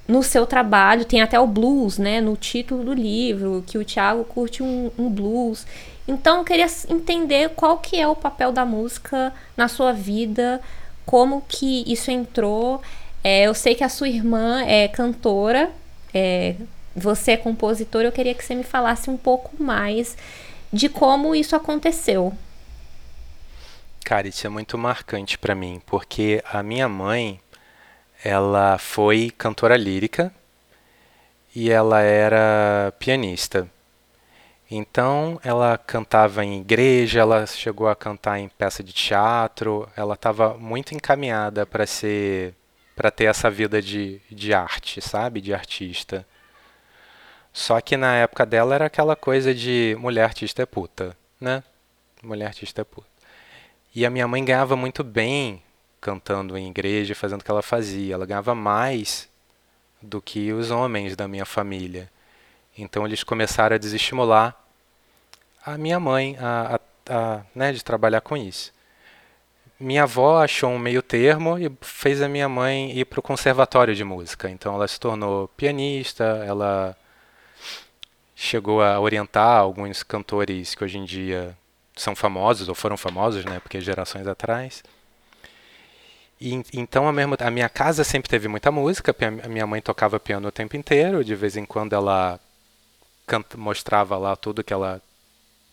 no 0.07 0.23
seu 0.23 0.45
trabalho, 0.45 1.05
tem 1.05 1.21
até 1.21 1.39
o 1.39 1.45
blues, 1.45 1.97
né, 1.97 2.21
no 2.21 2.37
título 2.37 2.83
do 2.83 2.93
livro, 2.93 3.63
que 3.67 3.77
o 3.77 3.83
Tiago 3.83 4.23
curte 4.23 4.63
um, 4.63 4.89
um, 4.97 5.09
blues. 5.09 5.67
Então 6.07 6.37
eu 6.37 6.43
queria 6.45 6.67
entender 6.89 7.49
qual 7.49 7.77
que 7.77 7.99
é 7.99 8.07
o 8.07 8.15
papel 8.15 8.51
da 8.53 8.65
música 8.65 9.33
na 9.55 9.67
sua 9.67 9.91
vida, 9.91 10.61
como 11.05 11.43
que 11.47 11.83
isso 11.91 12.09
entrou. 12.09 12.81
É, 13.23 13.43
eu 13.43 13.53
sei 13.53 13.75
que 13.75 13.83
a 13.83 13.89
sua 13.89 14.07
irmã 14.07 14.63
é 14.63 14.87
cantora, 14.87 15.71
é, 16.13 16.55
você 16.95 17.31
é 17.31 17.37
compositor, 17.37 18.01
eu 18.01 18.11
queria 18.11 18.33
que 18.33 18.43
você 18.43 18.55
me 18.55 18.63
falasse 18.63 19.09
um 19.09 19.17
pouco 19.17 19.61
mais 19.61 20.17
de 20.71 20.89
como 20.89 21.35
isso 21.35 21.55
aconteceu. 21.55 22.33
Cara, 24.03 24.27
isso 24.27 24.47
é 24.47 24.49
muito 24.49 24.77
marcante 24.77 25.37
para 25.37 25.53
mim, 25.53 25.81
porque 25.85 26.41
a 26.49 26.63
minha 26.63 26.87
mãe, 26.87 27.41
ela 28.23 28.77
foi 28.77 29.31
cantora 29.37 29.75
lírica 29.75 30.33
e 31.53 31.69
ela 31.69 32.01
era 32.01 32.93
pianista. 32.97 33.69
Então 34.69 35.39
ela 35.43 35.77
cantava 35.77 36.43
em 36.43 36.59
igreja, 36.59 37.21
ela 37.21 37.45
chegou 37.45 37.87
a 37.87 37.95
cantar 37.95 38.39
em 38.39 38.49
peça 38.49 38.83
de 38.83 38.91
teatro, 38.91 39.87
ela 39.95 40.13
estava 40.13 40.57
muito 40.57 40.93
encaminhada 40.93 41.65
para 41.65 41.85
ser 41.85 42.53
para 42.97 43.11
ter 43.11 43.25
essa 43.25 43.47
vida 43.47 43.79
de, 43.79 44.19
de 44.29 44.55
arte, 44.55 44.99
sabe, 44.99 45.39
de 45.39 45.53
artista. 45.53 46.25
Só 47.53 47.79
que 47.79 47.95
na 47.95 48.15
época 48.15 48.43
dela 48.43 48.73
era 48.73 48.87
aquela 48.87 49.15
coisa 49.15 49.53
de 49.53 49.95
mulher 49.99 50.23
artista 50.23 50.63
é 50.63 50.65
puta, 50.65 51.15
né? 51.39 51.63
Mulher 52.23 52.47
artista 52.47 52.81
é 52.81 52.83
puta. 52.83 53.07
E 53.93 54.03
a 54.03 54.09
minha 54.09 54.27
mãe 54.27 54.43
ganhava 54.43 54.75
muito 54.75 55.03
bem 55.03 55.61
cantando 56.01 56.57
em 56.57 56.69
igreja, 56.69 57.13
fazendo 57.13 57.41
o 57.41 57.43
que 57.43 57.51
ela 57.51 57.61
fazia. 57.61 58.15
Ela 58.15 58.25
ganhava 58.25 58.55
mais 58.55 59.29
do 60.01 60.19
que 60.19 60.51
os 60.51 60.71
homens 60.71 61.15
da 61.15 61.27
minha 61.27 61.45
família. 61.45 62.09
Então 62.75 63.05
eles 63.05 63.23
começaram 63.23 63.75
a 63.75 63.79
desestimular 63.79 64.59
a 65.63 65.77
minha 65.77 65.99
mãe 65.99 66.35
a, 66.39 66.79
a, 67.09 67.15
a 67.15 67.41
né, 67.53 67.71
de 67.71 67.83
trabalhar 67.83 68.21
com 68.21 68.35
isso. 68.35 68.73
Minha 69.79 70.03
avó 70.03 70.41
achou 70.41 70.71
um 70.71 70.79
meio 70.79 71.03
termo 71.03 71.57
e 71.57 71.71
fez 71.81 72.21
a 72.21 72.27
minha 72.27 72.49
mãe 72.49 72.91
ir 72.97 73.05
para 73.05 73.19
o 73.19 73.23
conservatório 73.23 73.95
de 73.95 74.03
música. 74.03 74.49
Então 74.49 74.73
ela 74.73 74.87
se 74.87 74.99
tornou 74.99 75.47
pianista, 75.49 76.23
ela 76.47 76.97
chegou 78.35 78.81
a 78.81 78.99
orientar 78.99 79.59
alguns 79.59 80.03
cantores 80.03 80.73
que 80.73 80.83
hoje 80.83 80.97
em 80.97 81.05
dia 81.05 81.55
são 81.95 82.15
famosos 82.15 82.69
ou 82.69 82.75
foram 82.75 82.97
famosos, 82.97 83.45
né, 83.45 83.59
porque 83.59 83.81
gerações 83.81 84.27
atrás. 84.27 84.83
E, 86.39 86.53
então, 86.73 87.07
a, 87.07 87.11
mesma, 87.11 87.35
a 87.39 87.51
minha 87.51 87.69
casa 87.69 88.03
sempre 88.03 88.29
teve 88.29 88.47
muita 88.47 88.71
música. 88.71 89.15
A 89.43 89.47
minha 89.47 89.65
mãe 89.65 89.81
tocava 89.81 90.19
piano 90.19 90.47
o 90.47 90.51
tempo 90.51 90.75
inteiro. 90.77 91.23
De 91.23 91.35
vez 91.35 91.57
em 91.57 91.65
quando 91.65 91.93
ela 91.93 92.39
canta, 93.25 93.57
mostrava 93.57 94.17
lá 94.17 94.35
tudo 94.35 94.63
que 94.63 94.73
ela 94.73 95.01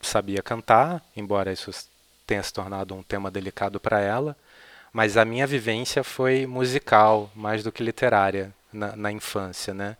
sabia 0.01 0.43
cantar, 0.43 1.03
embora 1.17 1.53
isso 1.53 1.71
tenha 2.27 2.43
se 2.43 2.53
tornado 2.53 2.95
um 2.95 3.03
tema 3.03 3.31
delicado 3.31 3.79
para 3.81 4.01
ela. 4.01 4.37
Mas 4.93 5.17
a 5.17 5.25
minha 5.25 5.47
vivência 5.47 6.05
foi 6.05 6.47
musical, 6.47 7.31
mais 7.35 7.63
do 7.65 7.73
que 7.73 7.83
literária, 7.83 8.55
na, 8.73 8.95
na 8.95 9.13
infância, 9.13 9.75
né? 9.75 9.97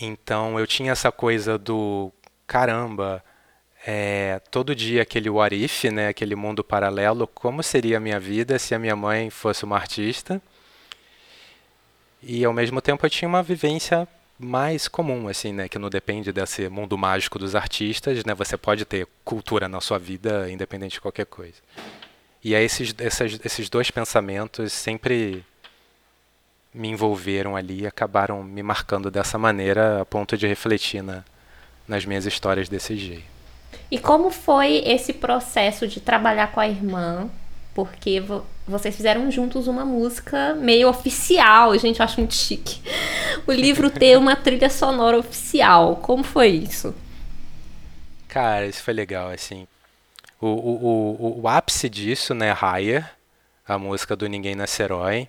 Então 0.00 0.58
eu 0.58 0.66
tinha 0.66 0.92
essa 0.92 1.12
coisa 1.12 1.58
do 1.58 2.10
caramba, 2.46 3.22
é, 3.86 4.40
todo 4.50 4.74
dia 4.74 5.02
aquele 5.02 5.28
what 5.28 5.54
if, 5.54 5.84
né, 5.84 6.08
aquele 6.08 6.34
mundo 6.34 6.64
paralelo, 6.64 7.26
como 7.26 7.62
seria 7.62 7.98
a 7.98 8.00
minha 8.00 8.18
vida 8.18 8.58
se 8.58 8.74
a 8.74 8.78
minha 8.78 8.96
mãe 8.96 9.30
fosse 9.30 9.64
uma 9.64 9.76
artista. 9.76 10.40
E 12.22 12.44
ao 12.44 12.52
mesmo 12.52 12.80
tempo 12.80 13.04
eu 13.04 13.10
tinha 13.10 13.28
uma 13.28 13.42
vivência 13.42 14.08
mais 14.38 14.88
comum, 14.88 15.28
assim, 15.28 15.52
né, 15.52 15.68
que 15.68 15.78
não 15.78 15.88
depende 15.88 16.32
desse 16.32 16.68
mundo 16.68 16.98
mágico 16.98 17.38
dos 17.38 17.54
artistas, 17.54 18.24
né, 18.24 18.34
você 18.34 18.56
pode 18.56 18.84
ter 18.84 19.06
cultura 19.24 19.68
na 19.68 19.80
sua 19.80 19.98
vida 19.98 20.50
independente 20.50 20.94
de 20.94 21.00
qualquer 21.00 21.26
coisa. 21.26 21.54
E 22.44 22.56
aí 22.56 22.64
esses, 22.64 22.94
esses, 23.44 23.68
dois 23.68 23.90
pensamentos 23.90 24.72
sempre 24.72 25.44
me 26.74 26.88
envolveram 26.88 27.54
ali 27.54 27.82
e 27.82 27.86
acabaram 27.86 28.42
me 28.42 28.62
marcando 28.62 29.10
dessa 29.10 29.38
maneira 29.38 30.00
a 30.00 30.04
ponto 30.04 30.36
de 30.36 30.46
refletir 30.46 31.02
na, 31.02 31.22
nas 31.86 32.04
minhas 32.04 32.26
histórias 32.26 32.68
desse 32.68 32.96
jeito. 32.96 33.32
E 33.90 33.98
como 33.98 34.30
foi 34.30 34.82
esse 34.86 35.12
processo 35.12 35.86
de 35.86 36.00
trabalhar 36.00 36.50
com 36.50 36.58
a 36.58 36.66
irmã? 36.66 37.30
Porque 37.74 38.20
vo 38.20 38.44
vocês 38.66 38.94
fizeram 38.94 39.28
juntos 39.30 39.66
uma 39.66 39.84
música 39.84 40.54
meio 40.54 40.88
oficial, 40.88 41.76
gente, 41.76 41.98
eu 41.98 42.04
acho 42.04 42.20
muito 42.20 42.34
chique. 42.34 42.80
O 43.46 43.52
livro 43.52 43.90
ter 43.90 44.16
uma 44.16 44.36
trilha 44.36 44.70
sonora 44.70 45.18
oficial. 45.18 45.96
Como 45.96 46.22
foi 46.22 46.48
isso? 46.48 46.94
Cara, 48.28 48.66
isso 48.66 48.82
foi 48.82 48.94
legal, 48.94 49.30
assim. 49.30 49.66
O, 50.40 50.46
o, 50.46 51.36
o, 51.38 51.40
o 51.42 51.48
ápice 51.48 51.88
disso, 51.88 52.34
né, 52.34 52.52
Raya, 52.52 53.10
a 53.66 53.76
música 53.78 54.14
do 54.16 54.28
Ninguém 54.28 54.54
Nasce 54.54 54.82
Herói. 54.82 55.28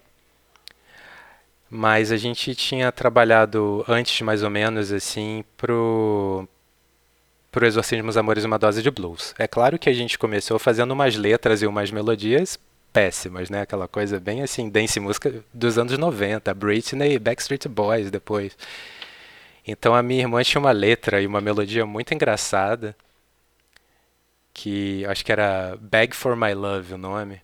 Mas 1.69 2.11
a 2.11 2.17
gente 2.17 2.53
tinha 2.53 2.91
trabalhado 2.91 3.83
antes, 3.87 4.21
mais 4.21 4.43
ou 4.43 4.49
menos, 4.49 4.91
assim, 4.91 5.43
pro, 5.57 6.47
pro 7.53 7.67
Exorcismos 7.67 8.17
Amores 8.17 8.43
Uma 8.43 8.57
Dose 8.57 8.81
de 8.81 8.89
Blues. 8.89 9.35
É 9.37 9.47
claro 9.47 9.77
que 9.77 9.87
a 9.87 9.93
gente 9.93 10.17
começou 10.17 10.57
fazendo 10.57 10.89
umas 10.89 11.15
letras 11.15 11.61
e 11.61 11.67
umas 11.67 11.91
melodias 11.91 12.59
péssimas, 12.91 13.47
né? 13.47 13.61
Aquela 13.61 13.87
coisa 13.87 14.19
bem 14.19 14.41
assim, 14.41 14.67
dance 14.67 14.99
música 14.99 15.43
dos 15.53 15.77
anos 15.77 15.95
90, 15.95 16.51
Britney 16.55 17.13
e 17.13 17.19
Backstreet 17.19 17.67
Boys 17.67 18.09
depois. 18.09 18.57
Então 19.67 19.93
a 19.93 20.01
minha 20.01 20.21
irmã 20.21 20.41
tinha 20.41 20.59
uma 20.59 20.71
letra 20.71 21.21
e 21.21 21.27
uma 21.27 21.39
melodia 21.39 21.85
muito 21.85 22.11
engraçada, 22.11 22.95
que 24.51 25.05
acho 25.05 25.23
que 25.23 25.31
era 25.31 25.77
Beg 25.79 26.15
for 26.15 26.35
My 26.35 26.55
Love 26.55 26.95
o 26.95 26.97
nome. 26.97 27.39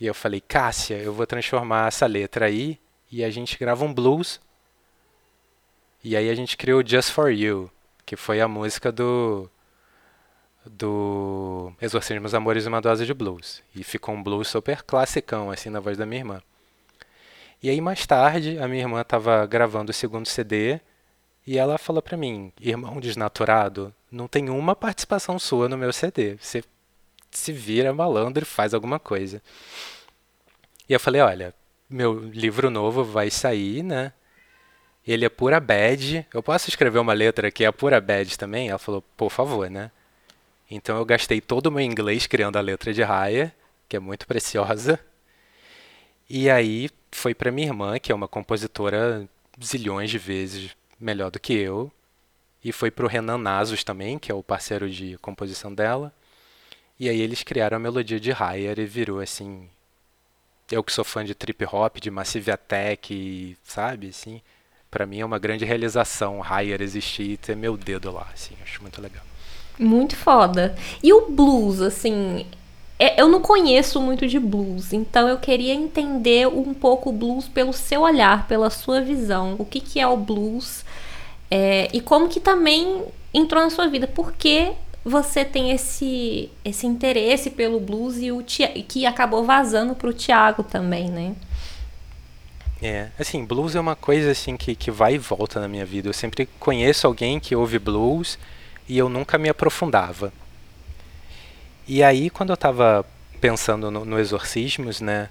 E 0.00 0.06
eu 0.06 0.14
falei, 0.14 0.40
Cássia, 0.40 0.96
eu 0.96 1.12
vou 1.12 1.24
transformar 1.24 1.86
essa 1.86 2.04
letra 2.04 2.46
aí 2.46 2.80
e 3.12 3.22
a 3.22 3.30
gente 3.30 3.56
grava 3.56 3.84
um 3.84 3.94
blues. 3.94 4.40
E 6.02 6.16
aí 6.16 6.28
a 6.28 6.34
gente 6.34 6.56
criou 6.56 6.84
Just 6.84 7.12
For 7.12 7.30
You 7.30 7.70
que 8.10 8.16
foi 8.16 8.40
a 8.40 8.48
música 8.48 8.90
do 8.90 9.48
do 10.66 11.72
Exorcismos 11.80 12.34
Amores 12.34 12.64
e 12.64 12.68
uma 12.68 12.80
Dose 12.80 13.06
de 13.06 13.14
Blues. 13.14 13.62
E 13.72 13.84
ficou 13.84 14.12
um 14.12 14.20
blues 14.20 14.48
super 14.48 14.82
classicão, 14.82 15.48
assim, 15.48 15.70
na 15.70 15.78
voz 15.78 15.96
da 15.96 16.04
minha 16.04 16.20
irmã. 16.20 16.42
E 17.62 17.70
aí, 17.70 17.80
mais 17.80 18.04
tarde, 18.08 18.58
a 18.58 18.66
minha 18.66 18.82
irmã 18.82 19.00
estava 19.00 19.46
gravando 19.46 19.92
o 19.92 19.94
segundo 19.94 20.26
CD 20.26 20.80
e 21.46 21.56
ela 21.56 21.78
falou 21.78 22.02
para 22.02 22.16
mim, 22.16 22.52
irmão 22.60 22.98
desnaturado, 22.98 23.94
não 24.10 24.26
tem 24.26 24.50
uma 24.50 24.74
participação 24.74 25.38
sua 25.38 25.68
no 25.68 25.78
meu 25.78 25.92
CD. 25.92 26.36
Você 26.40 26.64
se 27.30 27.52
vira 27.52 27.94
malandro 27.94 28.42
e 28.42 28.44
faz 28.44 28.74
alguma 28.74 28.98
coisa. 28.98 29.40
E 30.88 30.92
eu 30.92 30.98
falei, 30.98 31.20
olha, 31.20 31.54
meu 31.88 32.18
livro 32.18 32.70
novo 32.70 33.04
vai 33.04 33.30
sair, 33.30 33.84
né? 33.84 34.12
Ele 35.06 35.24
é 35.24 35.28
pura 35.28 35.60
bad. 35.60 36.26
Eu 36.32 36.42
posso 36.42 36.68
escrever 36.68 36.98
uma 36.98 37.12
letra 37.12 37.50
que 37.50 37.64
é 37.64 37.72
pura 37.72 38.00
bad 38.00 38.38
também? 38.38 38.68
Ela 38.68 38.78
falou, 38.78 39.02
por 39.16 39.30
favor, 39.30 39.70
né? 39.70 39.90
Então 40.70 40.96
eu 40.96 41.04
gastei 41.04 41.40
todo 41.40 41.66
o 41.66 41.70
meu 41.70 41.80
inglês 41.80 42.26
criando 42.26 42.56
a 42.56 42.60
letra 42.60 42.92
de 42.92 43.02
Raya, 43.02 43.54
que 43.88 43.96
é 43.96 44.00
muito 44.00 44.26
preciosa. 44.26 45.00
E 46.28 46.48
aí 46.48 46.88
foi 47.10 47.34
para 47.34 47.50
minha 47.50 47.66
irmã, 47.66 47.98
que 47.98 48.12
é 48.12 48.14
uma 48.14 48.28
compositora 48.28 49.28
zilhões 49.62 50.10
de 50.10 50.18
vezes 50.18 50.76
melhor 50.98 51.30
do 51.30 51.40
que 51.40 51.52
eu. 51.54 51.90
E 52.62 52.72
foi 52.72 52.90
para 52.90 53.04
o 53.04 53.08
Renan 53.08 53.38
Nasos 53.38 53.82
também, 53.82 54.18
que 54.18 54.30
é 54.30 54.34
o 54.34 54.42
parceiro 54.42 54.88
de 54.88 55.18
composição 55.18 55.74
dela. 55.74 56.12
E 56.98 57.08
aí 57.08 57.20
eles 57.20 57.42
criaram 57.42 57.78
a 57.78 57.80
melodia 57.80 58.20
de 58.20 58.30
Raya 58.30 58.74
e 58.78 58.84
virou 58.86 59.20
assim. 59.20 59.68
Eu 60.70 60.84
que 60.84 60.92
sou 60.92 61.04
fã 61.04 61.24
de 61.24 61.34
trip 61.34 61.64
hop, 61.64 61.96
de 61.98 62.10
Massive 62.10 62.50
Attack, 62.50 63.56
sabe, 63.64 64.08
assim, 64.10 64.40
para 64.90 65.06
mim 65.06 65.20
é 65.20 65.24
uma 65.24 65.38
grande 65.38 65.64
realização 65.64 66.40
Higher 66.40 66.82
existir 66.82 67.30
e 67.30 67.36
ter 67.36 67.56
meu 67.56 67.76
dedo 67.76 68.10
lá, 68.10 68.26
assim, 68.32 68.54
acho 68.62 68.82
muito 68.82 69.00
legal. 69.00 69.22
Muito 69.78 70.16
foda. 70.16 70.74
E 71.02 71.12
o 71.12 71.30
blues, 71.30 71.80
assim, 71.80 72.46
é, 72.98 73.20
eu 73.20 73.28
não 73.28 73.40
conheço 73.40 74.00
muito 74.00 74.26
de 74.26 74.38
blues, 74.38 74.92
então 74.92 75.28
eu 75.28 75.38
queria 75.38 75.72
entender 75.72 76.46
um 76.48 76.74
pouco 76.74 77.10
o 77.10 77.12
blues 77.12 77.48
pelo 77.48 77.72
seu 77.72 78.02
olhar, 78.02 78.46
pela 78.46 78.68
sua 78.68 79.00
visão. 79.00 79.56
O 79.58 79.64
que, 79.64 79.80
que 79.80 80.00
é 80.00 80.06
o 80.06 80.16
blues 80.16 80.84
é, 81.50 81.88
e 81.92 82.00
como 82.00 82.28
que 82.28 82.38
também 82.38 83.04
entrou 83.32 83.62
na 83.62 83.70
sua 83.70 83.88
vida. 83.88 84.06
Por 84.06 84.32
que 84.32 84.72
você 85.04 85.44
tem 85.44 85.70
esse, 85.70 86.50
esse 86.64 86.86
interesse 86.86 87.50
pelo 87.50 87.80
blues 87.80 88.18
e 88.18 88.30
o 88.30 88.42
que 88.42 89.06
acabou 89.06 89.44
vazando 89.44 89.94
para 89.94 90.08
o 90.08 90.12
Tiago 90.12 90.62
também, 90.62 91.08
né? 91.08 91.34
É, 92.82 93.08
assim, 93.18 93.44
blues 93.44 93.74
é 93.74 93.80
uma 93.80 93.94
coisa 93.94 94.30
assim 94.30 94.56
que, 94.56 94.74
que 94.74 94.90
vai 94.90 95.14
e 95.14 95.18
volta 95.18 95.60
na 95.60 95.68
minha 95.68 95.84
vida. 95.84 96.08
Eu 96.08 96.12
sempre 96.12 96.46
conheço 96.58 97.06
alguém 97.06 97.38
que 97.38 97.54
ouve 97.54 97.78
blues 97.78 98.38
e 98.88 98.96
eu 98.96 99.08
nunca 99.08 99.36
me 99.36 99.48
aprofundava. 99.48 100.32
E 101.86 102.02
aí, 102.02 102.30
quando 102.30 102.50
eu 102.50 102.54
estava 102.54 103.04
pensando 103.40 103.90
no, 103.90 104.04
no, 104.04 104.18
Exorcismos, 104.18 105.00
né, 105.00 105.28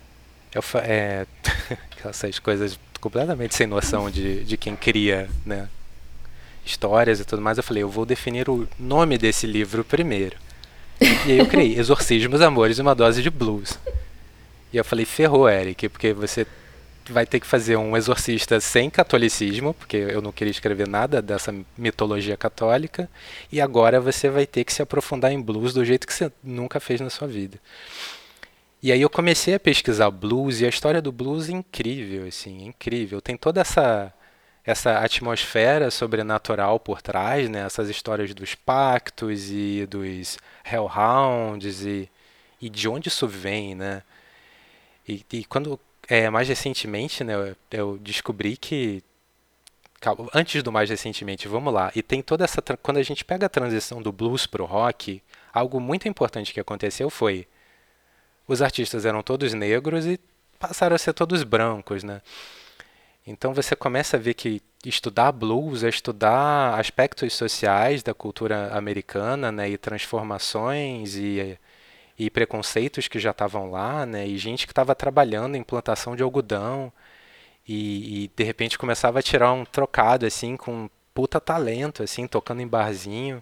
eu, 0.54 0.64
é, 0.76 1.26
essas 2.06 2.38
coisas 2.38 2.80
completamente 3.02 3.56
sem 3.56 3.66
noção 3.66 4.12
de, 4.12 4.44
de 4.44 4.58
quem 4.58 4.76
cria, 4.76 5.30
né, 5.46 5.70
histórias 6.66 7.20
e 7.20 7.26
tudo 7.26 7.42
mais, 7.42 7.58
eu 7.58 7.64
falei, 7.64 7.82
eu 7.82 7.90
vou 7.90 8.06
definir 8.06 8.50
o 8.50 8.68
nome 8.78 9.18
desse 9.18 9.48
livro 9.48 9.84
primeiro. 9.84 10.38
E 11.02 11.32
aí 11.32 11.38
eu 11.40 11.48
criei 11.48 11.76
Exorcismos, 11.80 12.42
Amores 12.42 12.78
e 12.78 12.82
uma 12.82 12.94
Dose 12.94 13.24
de 13.24 13.30
Blues. 13.30 13.80
E 14.72 14.78
eu 14.78 14.86
falei, 14.86 15.06
ferrou, 15.06 15.50
Eric, 15.50 15.90
porque 15.90 16.14
você 16.14 16.46
vai 17.10 17.26
ter 17.26 17.40
que 17.40 17.48
fazer 17.48 17.76
um 17.76 17.96
exorcista 17.98 18.60
sem 18.60 18.90
catolicismo, 18.90 19.74
porque 19.74 19.98
eu 19.98 20.22
não 20.22 20.32
queria 20.32 20.52
escrever 20.52 20.88
nada 20.88 21.22
dessa 21.22 21.54
mitologia 21.78 22.38
católica, 22.38 23.10
e 23.52 23.60
agora 23.60 24.00
você 24.00 24.30
vai 24.30 24.46
ter 24.46 24.64
que 24.64 24.74
se 24.74 24.82
aprofundar 24.82 25.32
em 25.32 25.42
blues 25.42 25.74
do 25.74 25.84
jeito 25.84 26.08
que 26.08 26.14
você 26.14 26.32
nunca 26.44 26.80
fez 26.80 27.02
na 27.02 27.10
sua 27.10 27.28
vida. 27.28 27.60
E 28.82 28.92
aí 28.92 29.02
eu 29.02 29.10
comecei 29.10 29.54
a 29.54 29.60
pesquisar 29.60 30.10
blues 30.10 30.62
e 30.62 30.66
a 30.66 30.70
história 30.70 31.02
do 31.02 31.12
blues 31.12 31.50
é 31.50 31.52
incrível, 31.52 32.26
assim, 32.28 32.64
é 32.64 32.68
incrível. 32.68 33.22
Tem 33.22 33.36
toda 33.36 33.62
essa 33.62 34.14
essa 34.66 35.00
atmosfera 35.00 35.90
sobrenatural 35.90 36.80
por 36.80 37.02
trás, 37.02 37.50
né? 37.50 37.66
Essas 37.66 37.90
histórias 37.90 38.34
dos 38.34 38.56
pactos 38.56 39.50
e 39.50 39.86
dos 39.88 40.38
hellhounds 40.64 41.82
e, 41.86 42.10
e 42.62 42.70
de 42.70 42.88
onde 42.88 43.08
isso 43.10 43.28
vem, 43.28 43.74
né? 43.74 44.04
E, 45.08 45.26
e 45.34 45.46
quando 45.46 45.80
é, 46.10 46.30
mais 46.30 46.48
recentemente, 46.48 47.24
né, 47.24 47.56
eu 47.70 47.98
descobri 48.00 48.58
que 48.58 49.04
antes 50.34 50.64
do 50.64 50.72
mais 50.72 50.90
recentemente, 50.90 51.48
vamos 51.48 51.74
lá. 51.74 51.92
E 51.96 52.02
tem 52.02 52.22
toda 52.22 52.44
essa 52.44 52.62
quando 52.82 52.98
a 52.98 53.04
gente 53.04 53.24
pega 53.24 53.46
a 53.46 53.50
transição 53.50 54.02
do 54.02 54.12
blues 54.12 54.48
pro 54.48 54.66
rock, 54.66 55.22
algo 55.54 55.80
muito 55.80 56.08
importante 56.08 56.54
que 56.54 56.60
aconteceu 56.60 57.10
foi 57.10 57.48
os 58.48 58.62
artistas 58.62 59.06
eram 59.06 59.22
todos 59.22 59.54
negros 59.54 60.06
e 60.08 60.20
passaram 60.58 60.96
a 60.96 61.00
ser 61.00 61.14
todos 61.14 61.44
brancos, 61.44 62.04
né? 62.04 62.22
Então 63.28 63.54
você 63.54 63.76
começa 63.76 64.18
a 64.18 64.20
ver 64.20 64.34
que 64.34 64.62
estudar 64.84 65.32
blues 65.32 65.84
é 65.84 65.90
estudar 65.90 66.80
aspectos 66.80 67.34
sociais 67.34 68.02
da 68.02 68.14
cultura 68.14 68.76
americana, 68.76 69.52
né, 69.52 69.70
e 69.70 69.78
transformações 69.78 71.16
e 71.16 71.60
e 72.20 72.30
preconceitos 72.30 73.08
que 73.08 73.18
já 73.18 73.32
estavam 73.32 73.72
lá, 73.72 74.06
né? 74.06 74.28
E 74.28 74.38
gente 74.38 74.68
que 74.68 74.74
estava 74.74 74.94
trabalhando 74.94 75.56
em 75.56 75.64
plantação 75.64 76.18
de 76.18 76.22
algodão 76.22 76.92
e, 77.66 78.26
e, 78.26 78.28
de 78.36 78.44
repente 78.44 78.78
começava 78.78 79.20
a 79.20 79.22
tirar 79.22 79.54
um 79.54 79.64
trocado 79.64 80.26
assim 80.26 80.58
com 80.58 80.90
puta 81.14 81.40
talento, 81.40 82.04
assim, 82.04 82.28
tocando 82.28 82.62
em 82.62 82.68
barzinho, 82.68 83.42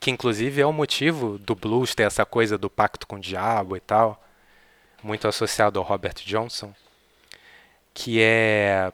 que 0.00 0.10
inclusive 0.10 0.60
é 0.60 0.66
o 0.66 0.72
motivo 0.72 1.36
do 1.38 1.54
blues 1.54 1.94
ter 1.94 2.04
essa 2.04 2.24
coisa 2.24 2.56
do 2.56 2.70
pacto 2.70 3.06
com 3.06 3.16
o 3.16 3.20
diabo 3.20 3.76
e 3.76 3.80
tal, 3.80 4.22
muito 5.02 5.26
associado 5.26 5.80
ao 5.80 5.84
Robert 5.84 6.14
Johnson, 6.24 6.72
que 7.92 8.20
é 8.20 8.92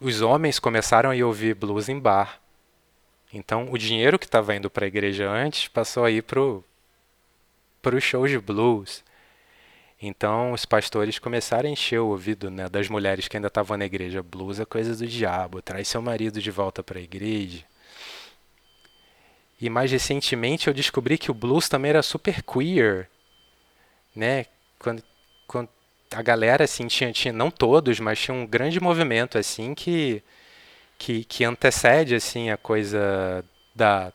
os 0.00 0.22
homens 0.22 0.58
começaram 0.58 1.10
a 1.10 1.26
ouvir 1.26 1.54
blues 1.54 1.88
em 1.88 1.98
bar. 1.98 2.40
Então, 3.32 3.68
o 3.70 3.78
dinheiro 3.78 4.18
que 4.18 4.24
estava 4.24 4.54
indo 4.56 4.70
para 4.70 4.86
a 4.86 4.88
igreja 4.88 5.28
antes 5.30 5.68
passou 5.68 6.04
a 6.04 6.10
ir 6.10 6.22
pro 6.22 6.64
para 7.80 7.96
os 7.96 8.04
shows 8.04 8.30
de 8.30 8.38
blues. 8.38 9.04
Então 10.00 10.52
os 10.52 10.64
pastores 10.64 11.18
começaram 11.18 11.68
a 11.68 11.72
encher 11.72 12.00
o 12.00 12.08
ouvido 12.08 12.50
né, 12.50 12.68
das 12.68 12.88
mulheres 12.88 13.28
que 13.28 13.36
ainda 13.36 13.48
estavam 13.48 13.76
na 13.76 13.84
igreja. 13.84 14.22
Blues 14.22 14.58
é 14.58 14.64
coisa 14.64 14.96
do 14.96 15.06
diabo, 15.06 15.60
traz 15.60 15.88
seu 15.88 16.00
marido 16.00 16.40
de 16.40 16.50
volta 16.50 16.82
para 16.82 16.98
a 16.98 17.02
igreja. 17.02 17.64
E 19.60 19.68
mais 19.68 19.92
recentemente 19.92 20.68
eu 20.68 20.74
descobri 20.74 21.18
que 21.18 21.30
o 21.30 21.34
blues 21.34 21.68
também 21.68 21.90
era 21.90 22.02
super 22.02 22.42
queer, 22.42 23.10
né? 24.16 24.46
Quando, 24.78 25.02
quando 25.46 25.68
a 26.10 26.22
galera 26.22 26.64
assim 26.64 26.86
tinha, 26.86 27.12
tinha 27.12 27.32
não 27.32 27.50
todos, 27.50 28.00
mas 28.00 28.18
tinha 28.18 28.34
um 28.34 28.46
grande 28.46 28.80
movimento 28.80 29.36
assim 29.36 29.74
que 29.74 30.22
que, 31.00 31.24
que 31.24 31.44
antecede 31.44 32.14
assim 32.14 32.50
a 32.50 32.58
coisa 32.58 33.42
da 33.74 34.12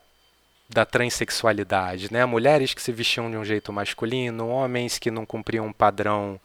da 0.67 0.85
transexualidade, 0.85 2.11
né? 2.11 2.25
Mulheres 2.25 2.73
que 2.73 2.81
se 2.81 2.91
vestiam 2.91 3.29
de 3.29 3.37
um 3.37 3.45
jeito 3.45 3.71
masculino, 3.71 4.49
homens 4.49 4.97
que 4.97 5.11
não 5.11 5.25
cumpriam 5.25 5.67
um 5.67 5.73
padrão 5.73 6.39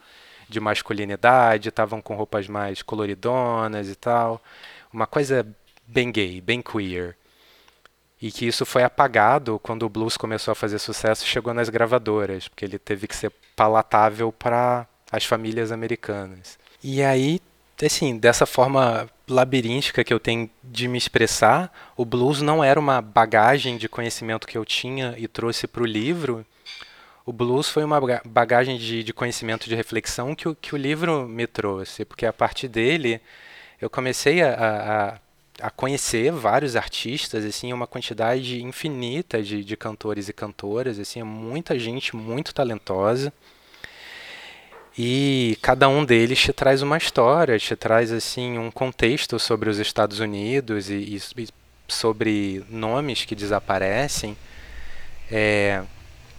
de 0.49 0.61
masculinidade, 0.61 1.69
estavam 1.69 2.03
com 2.03 2.15
roupas 2.15 2.47
mais 2.49 2.83
coloridonas 2.83 3.89
e 3.89 3.95
tal. 3.95 4.43
Uma 4.93 5.07
coisa 5.07 5.47
bem 5.87 6.11
gay, 6.13 6.41
bem 6.41 6.61
queer. 6.63 7.17
e 8.21 8.31
que 8.31 8.47
isso 8.47 8.67
foi 8.67 8.83
apagado 8.83 9.59
quando 9.63 9.85
o 9.85 9.89
blues 9.89 10.17
começou 10.17 10.53
a 10.53 10.55
fazer 10.55 10.79
sucesso, 10.79 11.25
chegou 11.27 11.55
nas 11.55 11.69
gravadoras, 11.71 12.49
porque 12.49 12.65
ele 12.65 12.79
teve 12.79 13.07
que 13.07 13.17
ser 13.17 13.33
palatável 13.57 14.31
para 14.31 14.87
as 15.11 15.25
famílias 15.25 15.73
americanas. 15.73 16.59
E 16.83 17.03
aí, 17.03 17.41
assim, 17.83 18.19
dessa 18.19 18.45
forma 18.47 19.09
labiríntica 19.31 20.05
que 20.05 20.13
eu 20.13 20.21
tenho 20.21 20.51
de 20.63 20.89
me 20.89 20.99
expressar, 20.99 21.73
o 21.97 22.05
blues 22.05 22.43
não 22.43 22.63
era 22.63 22.79
uma 22.79 23.01
bagagem 23.01 23.77
de 23.77 23.89
conhecimento 23.89 24.47
que 24.47 24.59
eu 24.59 24.65
tinha 24.65 25.15
e 25.17 25.27
trouxe 25.29 25.67
para 25.67 25.83
o 25.83 25.87
livro. 25.87 26.45
O 27.25 27.33
blues 27.33 27.69
foi 27.69 27.85
uma 27.85 28.01
bagagem 28.25 28.77
de, 28.77 29.05
de 29.05 29.13
conhecimento, 29.13 29.69
de 29.69 29.75
reflexão 29.75 30.35
que 30.35 30.49
o, 30.49 30.55
que 30.55 30.75
o 30.75 30.79
livro 30.79 31.29
me 31.29 31.47
trouxe, 31.47 32.05
porque 32.05 32.27
a 32.27 32.33
partir 32.33 32.69
dele 32.69 33.21
eu 33.81 33.89
comecei 33.89 34.43
a, 34.43 35.19
a, 35.61 35.67
a 35.67 35.71
conhecer 35.71 36.33
vários 36.33 36.77
artistas, 36.77 37.45
assim, 37.45 37.73
uma 37.73 37.87
quantidade 37.87 38.63
infinita 38.63 39.43
de, 39.43 39.65
de 39.65 39.77
cantores 39.77 40.29
e 40.29 40.33
cantoras, 40.33 40.99
assim, 40.99 41.23
muita 41.23 41.79
gente 41.79 42.17
muito 42.17 42.53
talentosa. 42.53 43.33
E 44.99 45.57
cada 45.63 45.89
um 45.89 46.05
deles 46.05 46.39
te 46.39 46.53
traz 46.53 46.83
uma 46.83 46.99
história, 46.99 47.59
te 47.59 47.77
traz 47.77 48.13
assim 48.13 48.59
um 48.59 48.71
contexto 48.71 49.39
sobre 49.39 49.71
os 49.71 49.79
Estados 49.79 50.21
Unidos 50.21 50.91
e, 50.91 50.95
e 51.37 51.49
sobre 51.89 52.65
nomes 52.69 53.25
que 53.25 53.35
desaparecem. 53.35 54.37
É, 55.31 55.83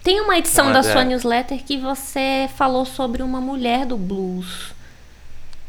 Tem 0.04 0.20
uma 0.20 0.38
edição 0.38 0.66
uma 0.66 0.74
da, 0.74 0.82
da 0.82 0.92
sua 0.92 1.04
newsletter 1.04 1.64
que 1.64 1.78
você 1.78 2.50
falou 2.56 2.86
sobre 2.86 3.24
uma 3.24 3.40
mulher 3.40 3.86
do 3.86 3.98
blues. 3.98 4.74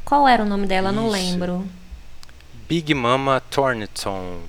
Qual 0.04 0.26
era 0.26 0.42
o 0.42 0.46
nome 0.46 0.66
dela? 0.66 0.90
Isso. 0.90 1.00
Não 1.00 1.08
lembro. 1.08 1.66
Big 2.68 2.92
Mama 2.94 3.40
Thornton. 3.50 4.40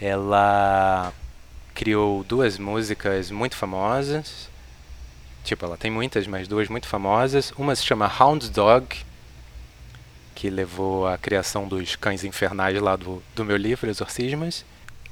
Ela 0.00 1.12
criou 1.72 2.22
duas 2.22 2.58
músicas 2.58 3.30
muito 3.30 3.56
famosas. 3.56 4.48
Tipo, 5.44 5.66
ela 5.66 5.76
tem 5.76 5.90
muitas, 5.90 6.26
mas 6.26 6.48
duas 6.48 6.68
muito 6.68 6.88
famosas. 6.88 7.52
Uma 7.58 7.76
se 7.76 7.84
chama 7.84 8.10
Hound 8.18 8.50
Dog, 8.50 8.96
que 10.34 10.48
levou 10.48 11.06
à 11.06 11.18
criação 11.18 11.68
dos 11.68 11.94
cães 11.96 12.24
infernais 12.24 12.80
lá 12.80 12.96
do, 12.96 13.22
do 13.36 13.44
meu 13.44 13.58
livro, 13.58 13.88
Exorcismas. 13.88 14.64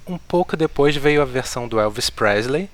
Um 0.06 0.16
pouco 0.16 0.56
depois 0.56 0.96
veio 0.96 1.20
a 1.20 1.26
versão 1.26 1.68
do 1.68 1.78
Elvis 1.78 2.08
Presley. 2.08 2.70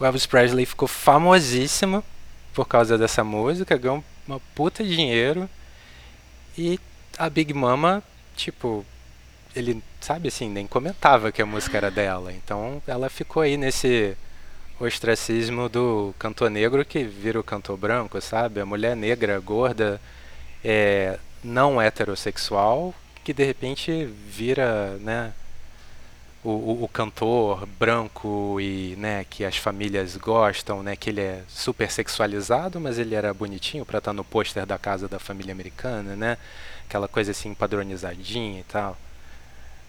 O 0.00 0.04
Elvis 0.04 0.24
Presley 0.24 0.64
ficou 0.64 0.88
famosíssimo 0.88 2.02
por 2.54 2.66
causa 2.66 2.96
dessa 2.96 3.22
música, 3.22 3.76
ganhou 3.76 4.02
uma 4.26 4.40
puta 4.54 4.82
dinheiro. 4.82 5.48
E 6.56 6.80
a 7.18 7.28
Big 7.28 7.52
Mama, 7.52 8.02
tipo, 8.34 8.84
ele, 9.54 9.82
sabe 10.00 10.28
assim, 10.28 10.48
nem 10.48 10.66
comentava 10.66 11.30
que 11.30 11.42
a 11.42 11.46
música 11.46 11.76
era 11.76 11.90
dela. 11.90 12.32
Então 12.32 12.82
ela 12.86 13.10
ficou 13.10 13.42
aí 13.42 13.58
nesse 13.58 14.16
o 14.82 14.86
ostracismo 14.86 15.68
do 15.68 16.12
cantor 16.18 16.50
negro 16.50 16.84
que 16.84 17.04
vira 17.04 17.38
o 17.38 17.44
cantor 17.44 17.76
branco, 17.76 18.20
sabe? 18.20 18.60
A 18.60 18.66
mulher 18.66 18.96
negra, 18.96 19.38
gorda, 19.38 20.00
é, 20.64 21.20
não 21.42 21.80
heterossexual, 21.80 22.92
que 23.22 23.32
de 23.32 23.44
repente 23.44 24.04
vira, 24.04 24.96
né? 24.98 25.32
O, 26.44 26.50
o, 26.50 26.84
o, 26.84 26.88
cantor 26.88 27.66
branco 27.78 28.60
e 28.60 28.96
né 28.98 29.24
que 29.30 29.44
as 29.44 29.56
famílias 29.56 30.16
gostam 30.16 30.82
né 30.82 30.96
que 30.96 31.10
ele 31.10 31.20
é 31.20 31.44
super 31.46 31.88
sexualizado 31.88 32.80
mas 32.80 32.98
ele 32.98 33.14
era 33.14 33.32
bonitinho 33.32 33.86
para 33.86 33.98
estar 33.98 34.10
tá 34.10 34.12
no 34.12 34.24
pôster 34.24 34.66
da 34.66 34.76
casa 34.76 35.06
da 35.06 35.20
família 35.20 35.52
americana 35.52 36.16
né 36.16 36.36
aquela 36.84 37.06
coisa 37.06 37.30
assim 37.30 37.54
padronizadinha 37.54 38.58
e 38.58 38.64
tal 38.64 38.98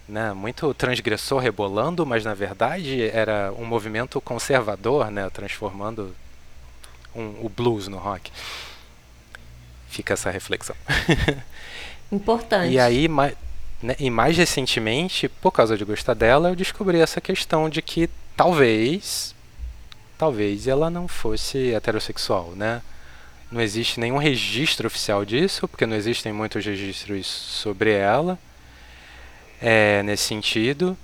né, 0.07 0.33
muito 0.33 0.73
transgressor 0.73 1.39
rebolando, 1.39 2.05
mas 2.05 2.25
na 2.25 2.33
verdade 2.33 3.09
era 3.09 3.53
um 3.57 3.65
movimento 3.65 4.19
conservador, 4.19 5.09
né, 5.09 5.29
transformando 5.29 6.15
um, 7.15 7.45
o 7.45 7.49
blues 7.49 7.87
no 7.87 7.97
rock. 7.97 8.31
Fica 9.89 10.13
essa 10.13 10.29
reflexão. 10.29 10.75
Importante. 12.11 12.73
E 12.73 12.79
aí, 12.79 13.07
mais, 13.07 13.35
né, 13.81 13.95
e 13.99 14.09
mais 14.09 14.37
recentemente, 14.37 15.29
por 15.29 15.51
causa 15.51 15.77
de 15.77 15.85
gostar 15.85 16.13
dela, 16.13 16.49
eu 16.49 16.55
descobri 16.55 16.99
essa 16.99 17.21
questão 17.21 17.69
de 17.69 17.81
que 17.81 18.09
talvez, 18.35 19.33
talvez 20.17 20.67
ela 20.67 20.89
não 20.89 21.07
fosse 21.07 21.73
heterossexual, 21.73 22.53
né? 22.55 22.81
Não 23.51 23.61
existe 23.61 23.99
nenhum 23.99 24.17
registro 24.17 24.87
oficial 24.87 25.23
disso, 25.23 25.67
porque 25.67 25.85
não 25.85 25.95
existem 25.95 26.33
muitos 26.33 26.65
registros 26.65 27.27
sobre 27.27 27.91
ela 27.91 28.37
é, 29.63 30.03
nesse 30.03 30.23
sentido. 30.23 30.97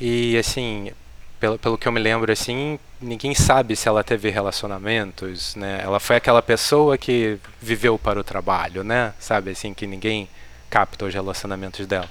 E 0.00 0.38
assim, 0.38 0.92
pelo, 1.40 1.58
pelo 1.58 1.76
que 1.76 1.88
eu 1.88 1.92
me 1.92 1.98
lembro, 1.98 2.30
assim, 2.30 2.78
ninguém 3.00 3.34
sabe 3.34 3.74
se 3.74 3.88
ela 3.88 4.04
teve 4.04 4.30
relacionamentos, 4.30 5.56
né? 5.56 5.80
Ela 5.82 5.98
foi 5.98 6.16
aquela 6.16 6.40
pessoa 6.40 6.96
que 6.96 7.38
viveu 7.60 7.98
para 7.98 8.20
o 8.20 8.24
trabalho, 8.24 8.84
né? 8.84 9.12
Sabe, 9.18 9.50
assim, 9.50 9.74
que 9.74 9.86
ninguém 9.86 10.28
capta 10.70 11.04
os 11.06 11.12
relacionamentos 11.12 11.86
dela. 11.86 12.08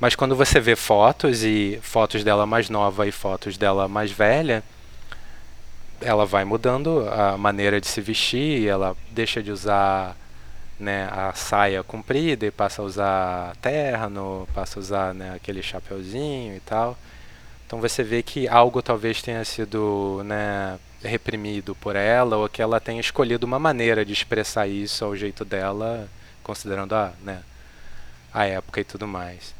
Mas 0.00 0.16
quando 0.16 0.34
você 0.34 0.58
vê 0.58 0.74
fotos 0.74 1.44
e 1.44 1.78
fotos 1.82 2.24
dela 2.24 2.44
mais 2.44 2.68
nova 2.68 3.06
e 3.06 3.12
fotos 3.12 3.56
dela 3.56 3.86
mais 3.86 4.10
velha, 4.10 4.64
ela 6.00 6.26
vai 6.26 6.44
mudando 6.44 7.08
a 7.08 7.36
maneira 7.36 7.80
de 7.80 7.86
se 7.86 8.00
vestir, 8.00 8.66
ela 8.66 8.96
deixa 9.12 9.40
de 9.40 9.52
usar 9.52 10.16
né, 10.82 11.08
a 11.12 11.32
saia 11.32 11.82
comprida 11.84 12.44
e 12.44 12.50
passa 12.50 12.82
a 12.82 12.84
usar 12.84 13.56
terno, 13.62 14.48
passa 14.52 14.78
a 14.78 14.80
usar 14.80 15.14
né, 15.14 15.32
aquele 15.34 15.62
chapeuzinho 15.62 16.56
e 16.56 16.60
tal. 16.60 16.98
Então 17.64 17.80
você 17.80 18.02
vê 18.02 18.20
que 18.20 18.48
algo 18.48 18.82
talvez 18.82 19.22
tenha 19.22 19.44
sido 19.44 20.22
né, 20.24 20.78
reprimido 21.00 21.74
por 21.76 21.94
ela 21.94 22.36
ou 22.36 22.48
que 22.48 22.60
ela 22.60 22.80
tenha 22.80 23.00
escolhido 23.00 23.46
uma 23.46 23.60
maneira 23.60 24.04
de 24.04 24.12
expressar 24.12 24.66
isso 24.66 25.04
ao 25.04 25.14
jeito 25.14 25.44
dela, 25.44 26.08
considerando 26.42 26.96
a, 26.96 27.12
né, 27.22 27.42
a 28.34 28.44
época 28.44 28.80
e 28.80 28.84
tudo 28.84 29.06
mais. 29.06 29.54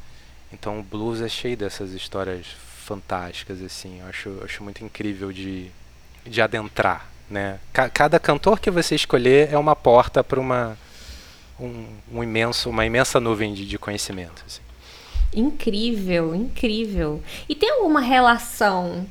Então 0.51 0.79
o 0.79 0.83
blues 0.83 1.21
é 1.21 1.29
cheio 1.29 1.55
dessas 1.55 1.93
histórias 1.93 2.47
fantásticas 2.85 3.61
assim. 3.61 4.01
Eu 4.01 4.07
acho, 4.07 4.41
acho 4.43 4.61
muito 4.61 4.83
incrível 4.83 5.31
de, 5.31 5.71
de 6.25 6.41
adentrar, 6.41 7.07
né? 7.29 7.59
Cada 7.71 8.19
cantor 8.19 8.59
que 8.59 8.69
você 8.69 8.93
escolher 8.93 9.53
é 9.53 9.57
uma 9.57 9.75
porta 9.75 10.21
para 10.21 10.39
uma 10.39 10.77
um, 11.63 11.85
um, 12.11 12.23
imenso, 12.23 12.69
uma 12.69 12.85
imensa 12.85 13.19
nuvem 13.19 13.53
de, 13.53 13.65
de 13.65 13.77
conhecimento. 13.77 14.43
Assim. 14.45 14.61
Incrível, 15.33 16.35
incrível. 16.35 17.21
E 17.47 17.55
tem 17.55 17.69
alguma 17.69 18.01
relação? 18.01 19.05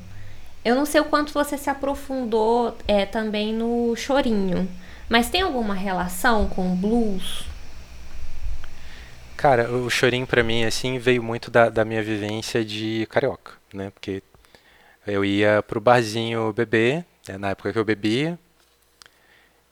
Eu 0.63 0.75
não 0.75 0.85
sei 0.85 1.01
o 1.01 1.05
quanto 1.05 1.33
você 1.33 1.57
se 1.57 1.69
aprofundou 1.69 2.77
é, 2.87 3.05
também 3.05 3.53
no 3.53 3.95
chorinho, 3.95 4.69
mas 5.09 5.29
tem 5.29 5.41
alguma 5.41 5.73
relação 5.73 6.47
com 6.47 6.71
o 6.71 6.75
blues? 6.75 7.45
Cara, 9.35 9.69
o 9.69 9.89
chorinho 9.89 10.25
para 10.25 10.41
mim 10.41 10.63
assim 10.63 10.97
veio 10.97 11.21
muito 11.21 11.51
da, 11.51 11.67
da 11.67 11.83
minha 11.83 12.01
vivência 12.01 12.63
de 12.63 13.05
carioca, 13.09 13.51
né? 13.73 13.89
Porque 13.89 14.23
eu 15.05 15.25
ia 15.25 15.61
pro 15.61 15.81
barzinho 15.81 16.53
beber, 16.53 17.05
né? 17.27 17.37
na 17.37 17.49
época 17.49 17.73
que 17.73 17.77
eu 17.77 17.83
bebia, 17.83 18.39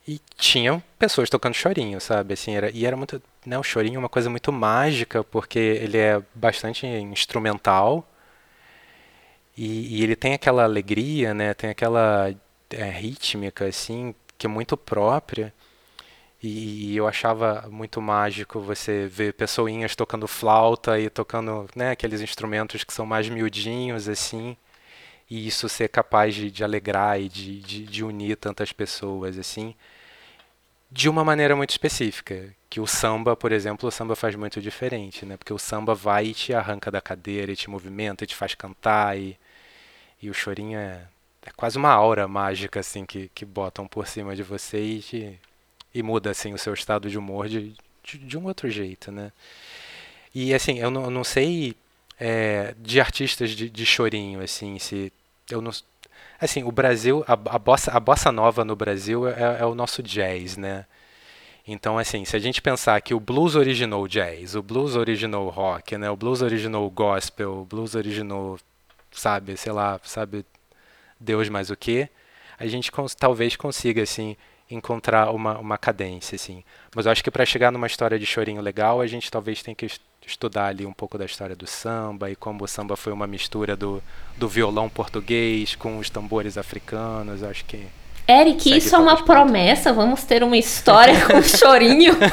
e 0.07 0.19
tinham 0.35 0.81
pessoas 0.97 1.29
tocando 1.29 1.53
chorinho, 1.53 2.01
sabe? 2.01 2.33
Assim, 2.33 2.55
era, 2.55 2.71
e 2.71 2.85
era 2.85 2.97
muito. 2.97 3.21
Né, 3.45 3.57
o 3.57 3.63
chorinho 3.63 3.95
é 3.97 3.99
uma 3.99 4.09
coisa 4.09 4.29
muito 4.29 4.51
mágica, 4.51 5.23
porque 5.23 5.59
ele 5.59 5.97
é 5.97 6.21
bastante 6.33 6.85
instrumental. 6.87 8.07
E, 9.57 9.99
e 9.99 10.03
ele 10.03 10.15
tem 10.15 10.33
aquela 10.33 10.63
alegria, 10.63 11.33
né? 11.33 11.53
Tem 11.53 11.69
aquela 11.69 12.33
é, 12.69 12.89
rítmica, 12.89 13.65
assim, 13.67 14.15
que 14.37 14.47
é 14.47 14.49
muito 14.49 14.75
própria. 14.77 15.53
E, 16.41 16.93
e, 16.93 16.97
eu 16.97 17.07
achava 17.07 17.67
muito 17.71 18.01
mágico 18.01 18.59
você 18.59 19.07
ver 19.07 19.33
pessoinhas 19.33 19.95
tocando 19.95 20.27
flauta 20.27 20.99
e 20.99 21.09
tocando 21.09 21.69
né, 21.75 21.91
aqueles 21.91 22.21
instrumentos 22.21 22.83
que 22.83 22.93
são 22.93 23.05
mais 23.05 23.29
miudinhos, 23.29 24.09
assim 24.09 24.57
e 25.31 25.47
isso 25.47 25.69
ser 25.69 25.87
capaz 25.87 26.35
de, 26.35 26.51
de 26.51 26.61
alegrar 26.61 27.17
e 27.17 27.29
de, 27.29 27.61
de, 27.61 27.83
de, 27.85 28.03
unir 28.03 28.35
tantas 28.35 28.73
pessoas 28.73 29.39
assim 29.39 29.73
de 30.91 31.07
uma 31.07 31.23
maneira 31.23 31.55
muito 31.55 31.69
específica 31.69 32.53
que 32.69 32.81
o 32.81 32.85
samba 32.85 33.33
por 33.33 33.53
exemplo 33.53 33.87
o 33.87 33.91
samba 33.91 34.13
faz 34.13 34.35
muito 34.35 34.61
diferente 34.61 35.25
né? 35.25 35.37
Porque 35.37 35.53
o 35.53 35.57
samba 35.57 35.95
vai 35.95 36.25
e 36.27 36.33
te 36.33 36.53
arranca 36.53 36.91
da 36.91 36.99
cadeira 36.99 37.49
e 37.49 37.55
te 37.55 37.69
movimenta 37.69 38.25
e 38.25 38.27
te 38.27 38.35
faz 38.35 38.55
cantar 38.55 39.17
e, 39.17 39.39
e 40.21 40.29
o 40.29 40.33
chorinho 40.33 40.77
é, 40.77 41.07
é 41.43 41.51
quase 41.55 41.77
uma 41.77 41.91
aura 41.91 42.27
mágica 42.27 42.81
assim 42.81 43.05
que, 43.05 43.31
que 43.33 43.45
botam 43.45 43.87
por 43.87 44.07
cima 44.07 44.35
de 44.35 44.43
você 44.43 44.83
e, 44.83 44.99
te, 44.99 45.39
e 45.95 46.03
muda 46.03 46.31
assim 46.31 46.53
o 46.53 46.57
seu 46.57 46.73
estado 46.73 47.09
de 47.09 47.17
humor 47.17 47.47
de, 47.47 47.73
de, 48.03 48.17
de 48.17 48.37
um 48.37 48.47
outro 48.47 48.69
jeito 48.69 49.13
né? 49.13 49.31
E 50.35 50.53
assim 50.53 50.77
eu 50.79 50.91
não, 50.91 51.05
eu 51.05 51.09
não 51.09 51.23
sei 51.23 51.73
é, 52.19 52.75
de 52.77 52.99
artistas 52.99 53.51
de, 53.51 53.69
de 53.69 53.85
chorinho 53.85 54.41
assim 54.41 54.77
se 54.77 55.11
eu 55.51 55.61
não 55.61 55.71
assim 56.39 56.63
o 56.63 56.71
Brasil 56.71 57.23
a, 57.27 57.33
a 57.33 57.59
bossa 57.59 57.91
a 57.91 57.99
bossa 57.99 58.31
nova 58.31 58.65
no 58.65 58.75
Brasil 58.75 59.27
é, 59.27 59.59
é, 59.61 59.65
o 59.65 59.75
nosso 59.75 60.01
jazz 60.01 60.57
né 60.57 60.85
então 61.67 61.97
assim 61.97 62.25
se 62.25 62.35
a 62.35 62.39
gente 62.39 62.61
pensar 62.61 62.99
que 63.01 63.13
o 63.13 63.19
blues 63.19 63.55
originou 63.55 64.07
jazz 64.07 64.55
o 64.55 64.63
blues 64.63 64.95
originou 64.95 65.49
rock 65.49 65.97
né 65.97 66.09
o 66.09 66.15
blues 66.15 66.41
originou 66.41 66.89
gospel 66.89 67.61
o 67.61 67.65
blues 67.65 67.95
originou 67.95 68.57
sabe, 69.11 69.57
sei 69.57 69.71
lá, 69.71 69.99
sabe 70.03 70.45
Deus 71.19 71.49
mais 71.49 71.69
o 71.69 71.75
quê, 71.75 72.09
a 72.57 72.65
gente 72.67 72.91
cons 72.91 73.15
talvez 73.15 73.55
consiga, 73.55 74.01
assim, 74.03 74.37
encontrar 74.69 75.31
uma, 75.31 75.57
uma 75.59 75.77
cadência, 75.77 76.35
assim. 76.35 76.63
Mas 76.95 77.05
eu 77.05 77.11
acho 77.11 77.23
que 77.23 77.31
para 77.31 77.45
chegar 77.45 77.71
numa 77.71 77.87
história 77.87 78.17
de 78.17 78.25
chorinho 78.25 78.61
legal, 78.61 79.01
a 79.01 79.07
gente 79.07 79.29
talvez 79.29 79.61
tenha 79.61 79.75
que 79.75 79.87
estudar 80.25 80.67
ali 80.67 80.85
um 80.85 80.93
pouco 80.93 81.17
da 81.17 81.25
história 81.25 81.55
do 81.55 81.67
samba 81.67 82.29
e 82.29 82.35
como 82.35 82.63
o 82.63 82.67
samba 82.67 82.95
foi 82.95 83.11
uma 83.11 83.27
mistura 83.27 83.75
do, 83.75 84.01
do 84.37 84.47
violão 84.47 84.89
português 84.89 85.75
com 85.75 85.97
os 85.97 86.09
tambores 86.09 86.57
africanos. 86.57 87.43
Acho 87.43 87.65
que 87.65 87.85
Eric, 88.27 88.77
isso 88.77 88.95
é 88.95 88.97
uma 88.97 89.23
promessa. 89.23 89.91
Vamos 89.91 90.23
ter 90.23 90.43
uma 90.43 90.57
história 90.57 91.25
com 91.25 91.41
chorinho. 91.41 92.15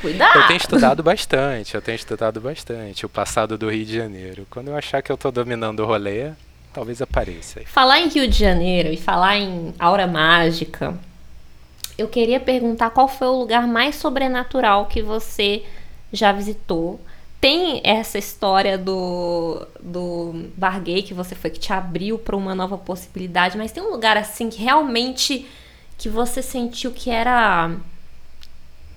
Cuidado! 0.00 0.38
Eu 0.38 0.46
tenho 0.46 0.56
estudado 0.56 1.02
bastante, 1.02 1.74
eu 1.74 1.82
tenho 1.82 1.96
estudado 1.96 2.40
bastante 2.40 3.04
o 3.04 3.08
passado 3.08 3.58
do 3.58 3.70
Rio 3.70 3.84
de 3.84 3.96
Janeiro. 3.96 4.46
Quando 4.50 4.68
eu 4.68 4.76
achar 4.76 5.02
que 5.02 5.12
eu 5.12 5.14
estou 5.14 5.30
dominando 5.30 5.80
o 5.80 5.86
rolê, 5.86 6.30
talvez 6.72 7.02
apareça. 7.02 7.60
Falar 7.66 8.00
em 8.00 8.08
Rio 8.08 8.28
de 8.28 8.38
Janeiro 8.38 8.92
e 8.92 8.96
falar 8.96 9.36
em 9.36 9.74
aura 9.78 10.06
mágica, 10.06 10.94
eu 12.00 12.08
queria 12.08 12.40
perguntar 12.40 12.90
qual 12.90 13.06
foi 13.06 13.28
o 13.28 13.38
lugar 13.38 13.66
mais 13.66 13.96
sobrenatural 13.96 14.86
que 14.86 15.02
você 15.02 15.64
já 16.12 16.32
visitou 16.32 17.00
tem 17.40 17.80
essa 17.84 18.18
história 18.18 18.76
do, 18.76 19.66
do 19.80 20.50
bar 20.56 20.80
gay 20.80 21.02
que 21.02 21.14
você 21.14 21.34
foi 21.34 21.48
que 21.48 21.58
te 21.58 21.72
abriu 21.72 22.18
para 22.18 22.36
uma 22.36 22.54
nova 22.54 22.76
possibilidade, 22.76 23.56
mas 23.56 23.72
tem 23.72 23.82
um 23.82 23.90
lugar 23.90 24.16
assim 24.18 24.50
que 24.50 24.62
realmente 24.62 25.48
que 25.96 26.08
você 26.08 26.42
sentiu 26.42 26.92
que 26.92 27.10
era 27.10 27.74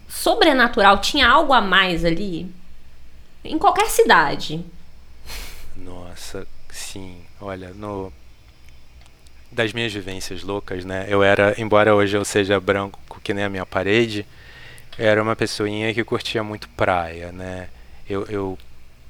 sobrenatural, 0.10 1.00
tinha 1.00 1.28
algo 1.28 1.54
a 1.54 1.62
mais 1.62 2.04
ali? 2.04 2.54
Em 3.44 3.58
qualquer 3.58 3.90
cidade. 3.90 4.64
Nossa, 5.76 6.46
sim. 6.70 7.22
Olha, 7.42 7.74
no 7.74 8.12
das 9.54 9.74
minhas 9.74 9.94
vivências 9.94 10.44
loucas, 10.44 10.84
né? 10.84 11.06
Eu 11.08 11.24
era, 11.24 11.56
embora 11.58 11.96
hoje 11.96 12.18
eu 12.18 12.26
seja 12.26 12.60
branco 12.60 13.00
que 13.24 13.34
nem 13.34 13.46
a 13.46 13.50
minha 13.50 13.66
parede, 13.66 14.26
era 14.98 15.22
uma 15.22 15.36
pessoinha 15.36 15.94
que 15.94 16.04
curtia 16.04 16.44
muito 16.44 16.68
praia, 16.70 17.32
né? 17.32 17.70
eu, 18.10 18.26
eu, 18.30 18.58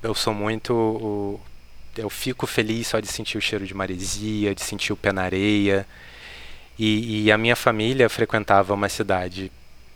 eu 0.02 0.16
sou 0.16 0.34
muito. 0.34 1.40
Eu 1.96 2.10
fico 2.10 2.48
feliz 2.48 2.88
só 2.88 3.00
de 3.00 3.08
sentir 3.08 3.38
o 3.38 3.42
cheiro 3.42 3.66
de 3.66 3.74
maresia, 3.74 4.56
de 4.56 4.62
sentir 4.62 4.94
o 4.94 4.98
pé 4.98 5.12
na 5.12 5.24
areia. 5.24 5.86
E, 6.78 7.26
e, 7.26 7.32
a 7.32 7.38
minha 7.38 7.56
família 7.56 8.10
frequentava 8.10 8.74
uma 8.74 8.90
cidade 8.90 9.52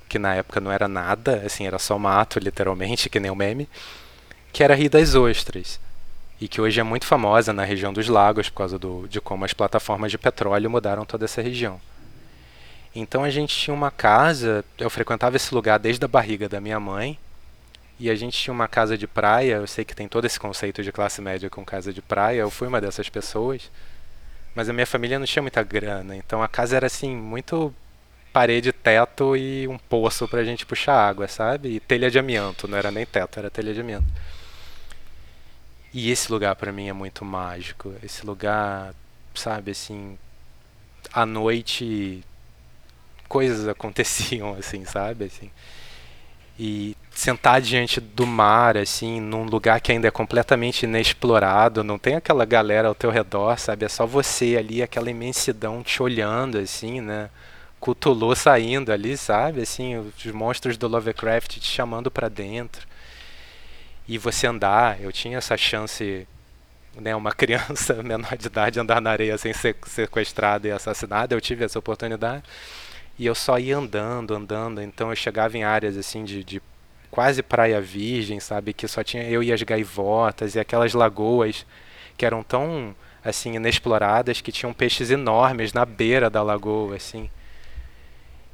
que 0.07 0.19
na 0.19 0.35
época 0.35 0.59
não 0.61 0.71
era 0.71 0.87
nada, 0.87 1.41
assim, 1.45 1.65
era 1.65 1.79
só 1.79 1.97
mato, 1.97 2.39
literalmente, 2.39 3.09
que 3.09 3.19
nem 3.19 3.31
o 3.31 3.35
meme, 3.35 3.67
que 4.53 4.63
era 4.63 4.75
Rio 4.75 4.89
das 4.89 5.15
Ostras. 5.15 5.79
E 6.39 6.47
que 6.47 6.61
hoje 6.61 6.79
é 6.79 6.83
muito 6.83 7.05
famosa 7.05 7.51
na 7.51 7.63
região 7.63 7.91
dos 7.91 8.07
lagos 8.07 8.49
por 8.49 8.57
causa 8.57 8.77
do, 8.77 9.07
de 9.07 9.19
como 9.19 9.43
as 9.43 9.53
plataformas 9.53 10.11
de 10.11 10.17
petróleo 10.17 10.69
mudaram 10.69 11.05
toda 11.05 11.25
essa 11.25 11.41
região. 11.41 11.81
Então 12.95 13.23
a 13.23 13.29
gente 13.29 13.55
tinha 13.55 13.73
uma 13.73 13.91
casa, 13.91 14.63
eu 14.77 14.89
frequentava 14.89 15.35
esse 15.35 15.53
lugar 15.53 15.77
desde 15.77 16.03
a 16.03 16.07
barriga 16.07 16.47
da 16.49 16.59
minha 16.59 16.79
mãe, 16.79 17.17
e 17.99 18.09
a 18.09 18.15
gente 18.15 18.37
tinha 18.37 18.53
uma 18.53 18.67
casa 18.67 18.97
de 18.97 19.07
praia, 19.07 19.55
eu 19.55 19.67
sei 19.67 19.83
que 19.83 19.95
tem 19.95 20.07
todo 20.07 20.25
esse 20.25 20.39
conceito 20.39 20.83
de 20.83 20.91
classe 20.91 21.21
média 21.21 21.49
com 21.49 21.65
casa 21.65 21.91
de 21.91 22.01
praia, 22.01 22.41
eu 22.41 22.51
fui 22.51 22.67
uma 22.67 22.79
dessas 22.79 23.09
pessoas. 23.09 23.71
Mas 24.53 24.69
a 24.69 24.73
minha 24.73 24.85
família 24.85 25.19
não 25.19 25.25
tinha 25.25 25.41
muita 25.41 25.63
grana, 25.63 26.15
então 26.15 26.41
a 26.41 26.47
casa 26.47 26.75
era 26.75 26.87
assim, 26.87 27.15
muito 27.15 27.73
parede, 28.31 28.71
teto 28.71 29.35
e 29.35 29.67
um 29.67 29.77
poço 29.77 30.27
pra 30.27 30.43
gente 30.43 30.65
puxar 30.65 30.93
água, 30.95 31.27
sabe? 31.27 31.69
E 31.69 31.79
telha 31.79 32.09
de 32.09 32.19
amianto, 32.19 32.67
não 32.67 32.77
era 32.77 32.91
nem 32.91 33.05
teto, 33.05 33.39
era 33.39 33.49
telha 33.49 33.73
de 33.73 33.81
amianto. 33.81 34.07
E 35.97 36.11
esse 36.11 36.31
lugar 36.31 36.55
para 36.55 36.71
mim 36.71 36.87
é 36.87 36.93
muito 36.93 37.25
mágico. 37.25 37.91
Esse 38.03 38.23
lugar, 38.23 38.93
sabe, 39.33 39.71
assim, 39.71 40.15
à 41.11 41.25
noite 41.25 42.23
coisas 43.27 43.67
aconteciam 43.69 44.55
assim, 44.55 44.85
sabe, 44.85 45.25
assim 45.25 45.51
e 46.59 46.95
sentar 47.11 47.61
diante 47.61 47.99
do 47.99 48.25
mar, 48.25 48.77
assim, 48.77 49.19
num 49.19 49.43
lugar 49.43 49.79
que 49.79 49.91
ainda 49.91 50.07
é 50.07 50.11
completamente 50.11 50.83
inexplorado, 50.83 51.83
não 51.83 51.99
tem 51.99 52.15
aquela 52.15 52.45
galera 52.45 52.87
ao 52.87 52.95
teu 52.95 53.11
redor, 53.11 53.59
sabe? 53.59 53.85
É 53.85 53.89
só 53.89 54.05
você 54.05 54.55
ali, 54.57 54.81
aquela 54.81 55.09
imensidão 55.11 55.83
te 55.83 56.01
olhando, 56.01 56.57
assim, 56.57 56.99
né? 57.01 57.29
Cthulhu 57.79 58.35
saindo 58.35 58.91
ali, 58.91 59.15
sabe? 59.17 59.61
Assim, 59.61 59.97
os 59.97 60.25
monstros 60.31 60.77
do 60.77 60.87
Lovecraft 60.87 61.59
te 61.59 61.67
chamando 61.67 62.09
para 62.09 62.27
dentro. 62.27 62.87
E 64.07 64.17
você 64.17 64.47
andar, 64.47 65.01
eu 65.01 65.11
tinha 65.11 65.37
essa 65.37 65.57
chance, 65.57 66.27
né, 66.95 67.15
uma 67.15 67.31
criança 67.35 68.01
menor 68.01 68.37
de 68.37 68.47
idade 68.47 68.79
andar 68.79 69.01
na 69.01 69.11
areia 69.11 69.37
sem 69.37 69.53
ser 69.53 69.75
sequestrada 69.85 70.67
e 70.67 70.71
assassinada, 70.71 71.35
eu 71.35 71.41
tive 71.41 71.65
essa 71.65 71.77
oportunidade. 71.77 72.43
E 73.19 73.25
eu 73.25 73.35
só 73.35 73.57
ia 73.57 73.77
andando, 73.77 74.33
andando. 74.35 74.81
Então 74.81 75.09
eu 75.09 75.15
chegava 75.15 75.57
em 75.57 75.63
áreas 75.63 75.97
assim 75.97 76.23
de, 76.23 76.43
de 76.43 76.61
quase 77.09 77.41
praia 77.41 77.81
virgem, 77.81 78.39
sabe? 78.39 78.73
Que 78.73 78.87
só 78.87 79.03
tinha 79.03 79.23
eu 79.23 79.41
e 79.41 79.51
as 79.51 79.61
gaivotas 79.63 80.55
e 80.55 80.59
aquelas 80.59 80.93
lagoas 80.93 81.65
que 82.15 82.25
eram 82.25 82.43
tão 82.43 82.95
assim 83.23 83.55
inexploradas 83.55 84.39
que 84.39 84.51
tinham 84.51 84.73
peixes 84.73 85.11
enormes 85.11 85.73
na 85.73 85.85
beira 85.85 86.29
da 86.29 86.43
lagoa, 86.43 86.95
assim. 86.95 87.29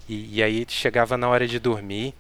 E, 0.08 0.38
e 0.38 0.44
aí 0.44 0.66
chegava 0.68 1.18
na 1.18 1.30
hora 1.30 1.48
de 1.48 1.60
dormir, 1.60 2.14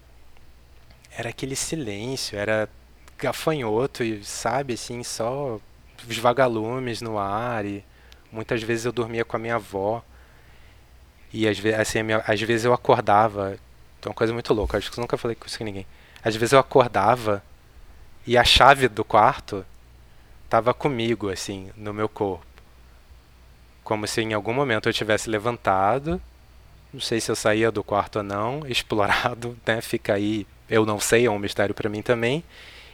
era 1.17 1.30
aquele 1.30 1.56
silêncio, 1.56 2.38
era 2.38 2.69
gafanhoto 3.17 4.04
e 4.04 4.23
sabe 4.23 4.73
assim 4.73 5.04
só 5.04 5.60
os 6.08 6.17
vagalumes 6.17 7.02
no 7.02 7.17
ar 7.17 7.65
e 7.65 7.84
muitas 8.32 8.62
vezes 8.62 8.86
eu 8.86 8.91
dormia 8.91 9.23
com 9.23 9.36
a 9.36 9.39
minha 9.39 9.56
avó 9.56 10.04
e 11.34 11.47
às 11.47 11.58
vezes, 11.58 11.80
assim, 11.80 12.04
minha, 12.04 12.23
às 12.28 12.39
vezes 12.41 12.63
eu 12.63 12.73
acordava. 12.73 13.58
É 14.02 14.08
uma 14.08 14.13
coisa 14.13 14.32
muito 14.34 14.54
louca, 14.54 14.78
acho 14.78 14.91
que 14.91 14.99
eu 14.99 15.02
nunca 15.02 15.17
falei 15.17 15.36
isso 15.45 15.58
com 15.58 15.63
ninguém. 15.63 15.88
Às 16.23 16.36
vezes 16.36 16.54
eu 16.54 16.60
acordava 16.60 17.41
e 18.28 18.38
a 18.38 18.43
chave 18.43 18.88
do 18.88 19.04
quarto 19.04 19.65
estava 20.45 20.73
comigo, 20.73 21.30
assim, 21.30 21.71
no 21.76 21.93
meu 21.93 22.08
corpo. 22.08 22.45
Como 23.84 24.06
se 24.08 24.21
em 24.21 24.34
algum 24.34 24.54
momento 24.54 24.88
eu 24.88 24.93
tivesse 24.93 25.30
levantado, 25.30 26.21
não 26.93 27.02
sei 27.02 27.19
se 27.19 27.32
eu 27.32 27.36
saía 27.36 27.71
do 27.71 27.84
quarto 27.84 28.17
ou 28.17 28.23
não, 28.23 28.65
explorado, 28.67 29.58
né? 29.65 29.82
Fica 29.82 30.13
aí, 30.13 30.45
eu 30.69 30.86
não 30.86 30.99
sei, 30.99 31.26
é 31.26 31.32
um 31.32 31.39
mistério 31.39 31.73
para 31.73 31.89
mim 31.89 32.02
também. 32.02 32.43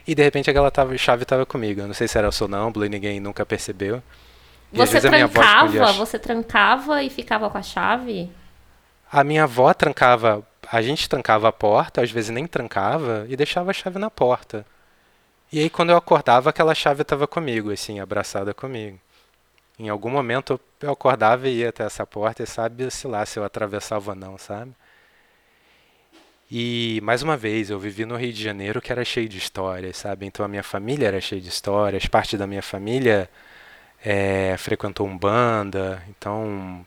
E 0.10 0.16
de 0.16 0.24
repente 0.24 0.50
aquela 0.50 0.72
tava, 0.72 0.98
chave 0.98 1.22
estava 1.22 1.46
comigo. 1.46 1.82
Eu 1.82 1.88
não 1.88 1.94
sei 1.94 2.08
se 2.08 2.18
era 2.18 2.32
sonâmbulo 2.32 2.84
e 2.84 2.90
ninguém 2.90 3.20
nunca 3.20 3.46
percebeu. 3.46 4.02
Você 4.74 5.00
trancava, 5.00 5.92
você 5.94 6.18
trancava 6.18 7.04
e 7.04 7.12
ficava 7.12 7.48
com 7.48 7.60
a 7.60 7.62
chave? 7.62 8.28
A 9.12 9.24
minha 9.24 9.44
avó 9.44 9.72
trancava, 9.72 10.42
a 10.72 10.82
gente 10.82 11.08
trancava 11.08 11.48
a 11.48 11.52
porta, 11.52 12.02
às 12.02 12.10
vezes 12.10 12.32
nem 12.32 12.48
trancava 12.48 13.28
e 13.30 13.36
deixava 13.36 13.70
a 13.70 13.74
chave 13.74 14.00
na 14.00 14.10
porta. 14.10 14.66
E 15.52 15.60
aí 15.60 15.70
quando 15.70 15.92
eu 15.92 15.98
acordava, 15.98 16.50
aquela 16.50 16.74
chave 16.74 17.04
estava 17.04 17.28
comigo, 17.28 17.72
assim, 17.72 18.00
abraçada 18.00 18.52
comigo. 18.52 19.00
Em 19.78 19.90
algum 19.90 20.10
momento 20.10 20.60
eu 20.82 20.92
acordava 20.92 21.48
e 21.48 21.58
ia 21.58 21.70
até 21.70 21.84
essa 21.84 22.04
porta 22.04 22.42
e 22.42 22.48
sabe 22.48 22.90
se 22.90 23.06
lá 23.06 23.24
se 23.28 23.38
eu 23.38 23.44
atravessava 23.44 24.10
ou 24.10 24.16
não, 24.16 24.40
sabe? 24.40 24.72
E 26.52 27.00
mais 27.04 27.22
uma 27.22 27.38
vez, 27.38 27.70
eu 27.70 27.80
vivi 27.80 28.06
no 28.06 28.16
Rio 28.16 28.34
de 28.34 28.44
Janeiro 28.44 28.82
que 28.82 28.92
era 28.92 29.06
cheio 29.06 29.30
de 29.30 29.38
histórias, 29.38 29.98
sabe? 29.98 30.26
Então 30.26 30.44
a 30.44 30.48
minha 30.48 30.64
família 30.64 31.08
era 31.08 31.22
cheia 31.22 31.40
de 31.42 31.48
histórias, 31.50 32.08
parte 32.08 32.38
da 32.38 32.48
minha 32.48 32.62
família 32.62 33.30
é, 34.04 34.56
frequentou 34.58 35.08
Umbanda, 35.08 36.02
então 36.10 36.86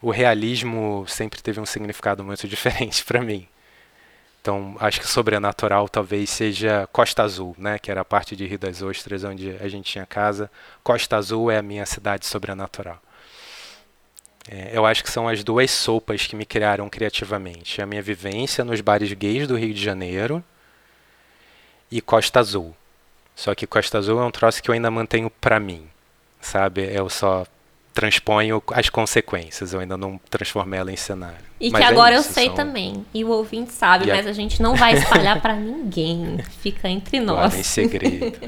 o 0.00 0.10
realismo 0.10 1.04
sempre 1.08 1.42
teve 1.42 1.60
um 1.60 1.66
significado 1.66 2.24
muito 2.24 2.46
diferente 2.48 3.04
para 3.04 3.20
mim. 3.22 3.46
Então, 4.40 4.76
acho 4.78 5.00
que 5.00 5.08
sobrenatural 5.08 5.88
talvez 5.88 6.30
seja 6.30 6.88
Costa 6.92 7.24
Azul, 7.24 7.54
né, 7.58 7.78
que 7.80 7.90
era 7.90 8.02
a 8.02 8.04
parte 8.04 8.36
de 8.36 8.46
Rio 8.46 8.58
das 8.58 8.80
Ostras 8.80 9.24
onde 9.24 9.50
a 9.60 9.68
gente 9.68 9.90
tinha 9.90 10.06
casa. 10.06 10.50
Costa 10.84 11.16
Azul 11.16 11.50
é 11.50 11.58
a 11.58 11.62
minha 11.62 11.84
cidade 11.84 12.26
sobrenatural. 12.26 13.02
É, 14.48 14.70
eu 14.72 14.86
acho 14.86 15.02
que 15.02 15.10
são 15.10 15.28
as 15.28 15.42
duas 15.42 15.70
sopas 15.70 16.26
que 16.26 16.36
me 16.36 16.46
criaram 16.46 16.88
criativamente. 16.88 17.82
A 17.82 17.86
minha 17.86 18.02
vivência 18.02 18.64
nos 18.64 18.80
bares 18.80 19.12
gays 19.12 19.48
do 19.48 19.56
Rio 19.56 19.74
de 19.74 19.82
Janeiro 19.82 20.42
e 21.90 22.00
Costa 22.00 22.40
Azul. 22.40 22.74
Só 23.34 23.54
que 23.54 23.66
Costa 23.66 23.98
Azul 23.98 24.20
é 24.20 24.24
um 24.24 24.30
troço 24.30 24.62
que 24.62 24.70
eu 24.70 24.74
ainda 24.74 24.90
mantenho 24.90 25.30
para 25.30 25.60
mim 25.60 25.88
sabe? 26.46 26.88
Eu 26.92 27.10
só 27.10 27.44
transponho 27.92 28.62
as 28.72 28.88
consequências, 28.88 29.72
eu 29.72 29.80
ainda 29.80 29.96
não 29.96 30.20
transformei 30.30 30.78
ela 30.78 30.92
em 30.92 30.96
cenário. 30.96 31.44
E 31.58 31.70
mas 31.70 31.80
que 31.80 31.86
é 31.86 31.90
agora 31.90 32.16
isso, 32.16 32.28
eu 32.28 32.34
sei 32.34 32.46
são... 32.46 32.54
também, 32.54 33.06
e 33.12 33.24
o 33.24 33.30
ouvinte 33.30 33.72
sabe, 33.72 34.06
e 34.06 34.08
mas 34.08 34.26
a... 34.26 34.30
a 34.30 34.32
gente 34.32 34.60
não 34.60 34.74
vai 34.74 34.94
espalhar 34.94 35.40
para 35.40 35.54
ninguém, 35.56 36.38
fica 36.60 36.88
entre 36.88 37.20
nós. 37.20 37.38
Guarda 37.38 37.58
em 37.58 37.62
segredo. 37.62 38.36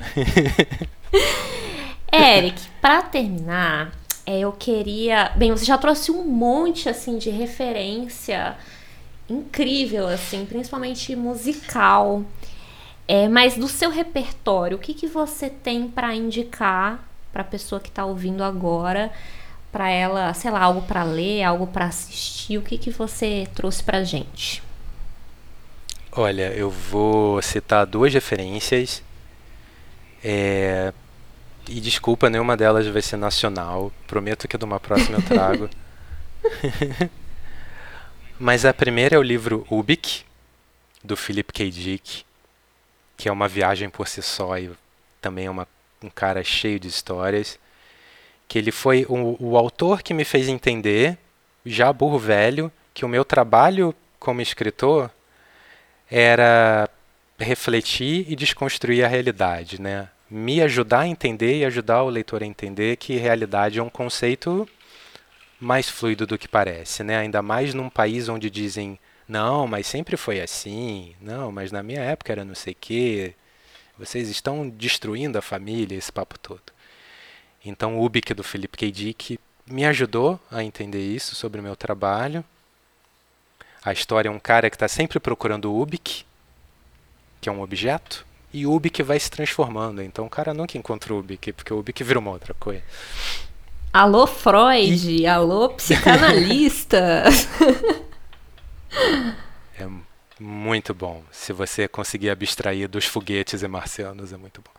Eric, 2.12 2.60
para 2.80 3.02
terminar, 3.02 3.92
é, 4.28 4.40
eu 4.40 4.52
queria, 4.52 5.32
bem, 5.36 5.50
você 5.50 5.64
já 5.64 5.78
trouxe 5.78 6.10
um 6.10 6.22
monte 6.22 6.86
assim 6.86 7.16
de 7.16 7.30
referência 7.30 8.58
incrível 9.26 10.06
assim, 10.06 10.44
principalmente 10.44 11.16
musical. 11.16 12.22
É, 13.06 13.26
mas 13.26 13.56
do 13.56 13.66
seu 13.66 13.88
repertório, 13.88 14.76
o 14.76 14.80
que, 14.80 14.92
que 14.92 15.06
você 15.06 15.48
tem 15.48 15.88
para 15.88 16.14
indicar 16.14 17.08
para 17.32 17.40
a 17.40 17.44
pessoa 17.44 17.80
que 17.80 17.88
está 17.88 18.04
ouvindo 18.04 18.44
agora, 18.44 19.10
para 19.72 19.88
ela, 19.88 20.34
sei 20.34 20.50
lá, 20.50 20.60
algo 20.60 20.82
para 20.82 21.04
ler, 21.04 21.42
algo 21.42 21.66
para 21.66 21.86
assistir? 21.86 22.58
O 22.58 22.62
que, 22.62 22.76
que 22.76 22.90
você 22.90 23.48
trouxe 23.54 23.82
para 23.82 24.04
gente? 24.04 24.62
Olha, 26.12 26.52
eu 26.52 26.68
vou 26.68 27.40
citar 27.40 27.86
duas 27.86 28.12
referências. 28.12 29.02
É... 30.22 30.92
E 31.68 31.80
desculpa, 31.80 32.30
nenhuma 32.30 32.56
delas 32.56 32.86
vai 32.86 33.02
ser 33.02 33.18
nacional. 33.18 33.92
Prometo 34.06 34.48
que 34.48 34.56
de 34.56 34.64
uma 34.64 34.80
próxima 34.80 35.18
eu 35.18 35.22
trago. 35.22 35.68
Mas 38.40 38.64
a 38.64 38.72
primeira 38.72 39.16
é 39.16 39.18
o 39.18 39.22
livro 39.22 39.66
Ubik, 39.70 40.24
do 41.04 41.16
Philip 41.16 41.52
K. 41.52 41.70
Dick, 41.70 42.24
que 43.16 43.28
é 43.28 43.32
uma 43.32 43.48
viagem 43.48 43.90
por 43.90 44.08
si 44.08 44.22
só 44.22 44.56
e 44.56 44.70
também 45.20 45.46
é 45.46 45.50
uma, 45.50 45.68
um 46.02 46.08
cara 46.08 46.42
cheio 46.42 46.80
de 46.80 46.88
histórias. 46.88 47.58
Que 48.46 48.58
ele 48.58 48.72
foi 48.72 49.04
o, 49.08 49.36
o 49.38 49.58
autor 49.58 50.02
que 50.02 50.14
me 50.14 50.24
fez 50.24 50.48
entender, 50.48 51.18
já 51.66 51.92
burro 51.92 52.18
velho, 52.18 52.72
que 52.94 53.04
o 53.04 53.08
meu 53.08 53.24
trabalho 53.24 53.94
como 54.18 54.40
escritor 54.40 55.10
era 56.10 56.88
refletir 57.38 58.24
e 58.26 58.34
desconstruir 58.34 59.04
a 59.04 59.08
realidade, 59.08 59.80
né? 59.80 60.08
Me 60.30 60.60
ajudar 60.62 61.00
a 61.00 61.08
entender 61.08 61.58
e 61.58 61.64
ajudar 61.64 62.02
o 62.02 62.10
leitor 62.10 62.42
a 62.42 62.46
entender 62.46 62.96
que 62.96 63.16
realidade 63.16 63.78
é 63.78 63.82
um 63.82 63.88
conceito 63.88 64.68
mais 65.60 65.88
fluido 65.88 66.26
do 66.26 66.38
que 66.38 66.46
parece, 66.46 67.02
né? 67.02 67.18
Ainda 67.18 67.42
mais 67.42 67.74
num 67.74 67.88
país 67.88 68.28
onde 68.28 68.50
dizem 68.50 68.98
não, 69.28 69.66
mas 69.66 69.86
sempre 69.86 70.16
foi 70.16 70.40
assim, 70.40 71.14
não, 71.20 71.52
mas 71.52 71.70
na 71.70 71.82
minha 71.82 72.00
época 72.00 72.32
era 72.32 72.44
não 72.44 72.54
sei 72.54 72.74
quê. 72.74 73.34
Vocês 73.98 74.28
estão 74.28 74.68
destruindo 74.68 75.36
a 75.38 75.42
família, 75.42 75.96
esse 75.96 76.12
papo 76.12 76.38
todo. 76.38 76.72
Então 77.64 77.98
o 77.98 78.04
Ubik 78.04 78.32
do 78.32 78.44
Felipe 78.44 78.78
K. 78.78 78.90
Dick 78.90 79.38
me 79.66 79.84
ajudou 79.84 80.40
a 80.50 80.62
entender 80.62 81.04
isso 81.04 81.34
sobre 81.34 81.60
o 81.60 81.62
meu 81.62 81.76
trabalho. 81.76 82.44
A 83.84 83.92
história 83.92 84.28
é 84.28 84.32
um 84.32 84.38
cara 84.38 84.70
que 84.70 84.76
está 84.76 84.88
sempre 84.88 85.18
procurando 85.20 85.72
o 85.72 85.80
Ubik, 85.80 86.24
que 87.40 87.48
é 87.48 87.52
um 87.52 87.60
objeto, 87.60 88.26
e 88.52 88.66
o 88.66 88.72
Ubik 88.72 89.02
vai 89.02 89.18
se 89.18 89.30
transformando. 89.30 90.02
Então 90.02 90.26
o 90.26 90.30
cara 90.30 90.54
nunca 90.54 90.78
encontrou 90.78 91.18
o 91.18 91.20
Ubik, 91.20 91.52
porque 91.52 91.72
o 91.72 91.78
Ubik 91.78 92.02
virou 92.02 92.22
uma 92.22 92.32
outra 92.32 92.54
coisa. 92.54 92.82
Alô, 93.92 94.26
Freud! 94.26 95.10
E... 95.10 95.26
Alô, 95.26 95.70
psicanalista! 95.70 97.24
é 99.78 99.88
muito 100.38 100.94
bom. 100.94 101.22
Se 101.30 101.52
você 101.52 101.88
conseguir 101.88 102.30
abstrair 102.30 102.88
dos 102.88 103.04
foguetes 103.04 103.62
e 103.62 103.68
marcianos, 103.68 104.32
é 104.32 104.36
muito 104.36 104.60
bom. 104.62 104.70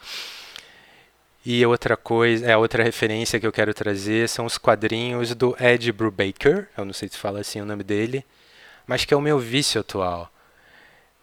E 1.45 1.65
outra 1.65 1.95
coisa, 1.95 2.45
é 2.45 2.57
outra 2.57 2.83
referência 2.83 3.39
que 3.39 3.47
eu 3.47 3.51
quero 3.51 3.73
trazer 3.73 4.27
são 4.27 4.45
os 4.45 4.57
quadrinhos 4.57 5.33
do 5.33 5.55
Ed 5.59 5.91
Brubaker, 5.91 6.67
eu 6.77 6.83
não 6.83 6.93
sei 6.93 7.07
se 7.07 7.17
fala 7.17 7.39
assim 7.39 7.61
o 7.61 7.65
nome 7.65 7.83
dele, 7.83 8.25
mas 8.85 9.05
que 9.05 9.13
é 9.13 9.17
o 9.17 9.21
meu 9.21 9.39
vício 9.39 9.79
atual. 9.79 10.29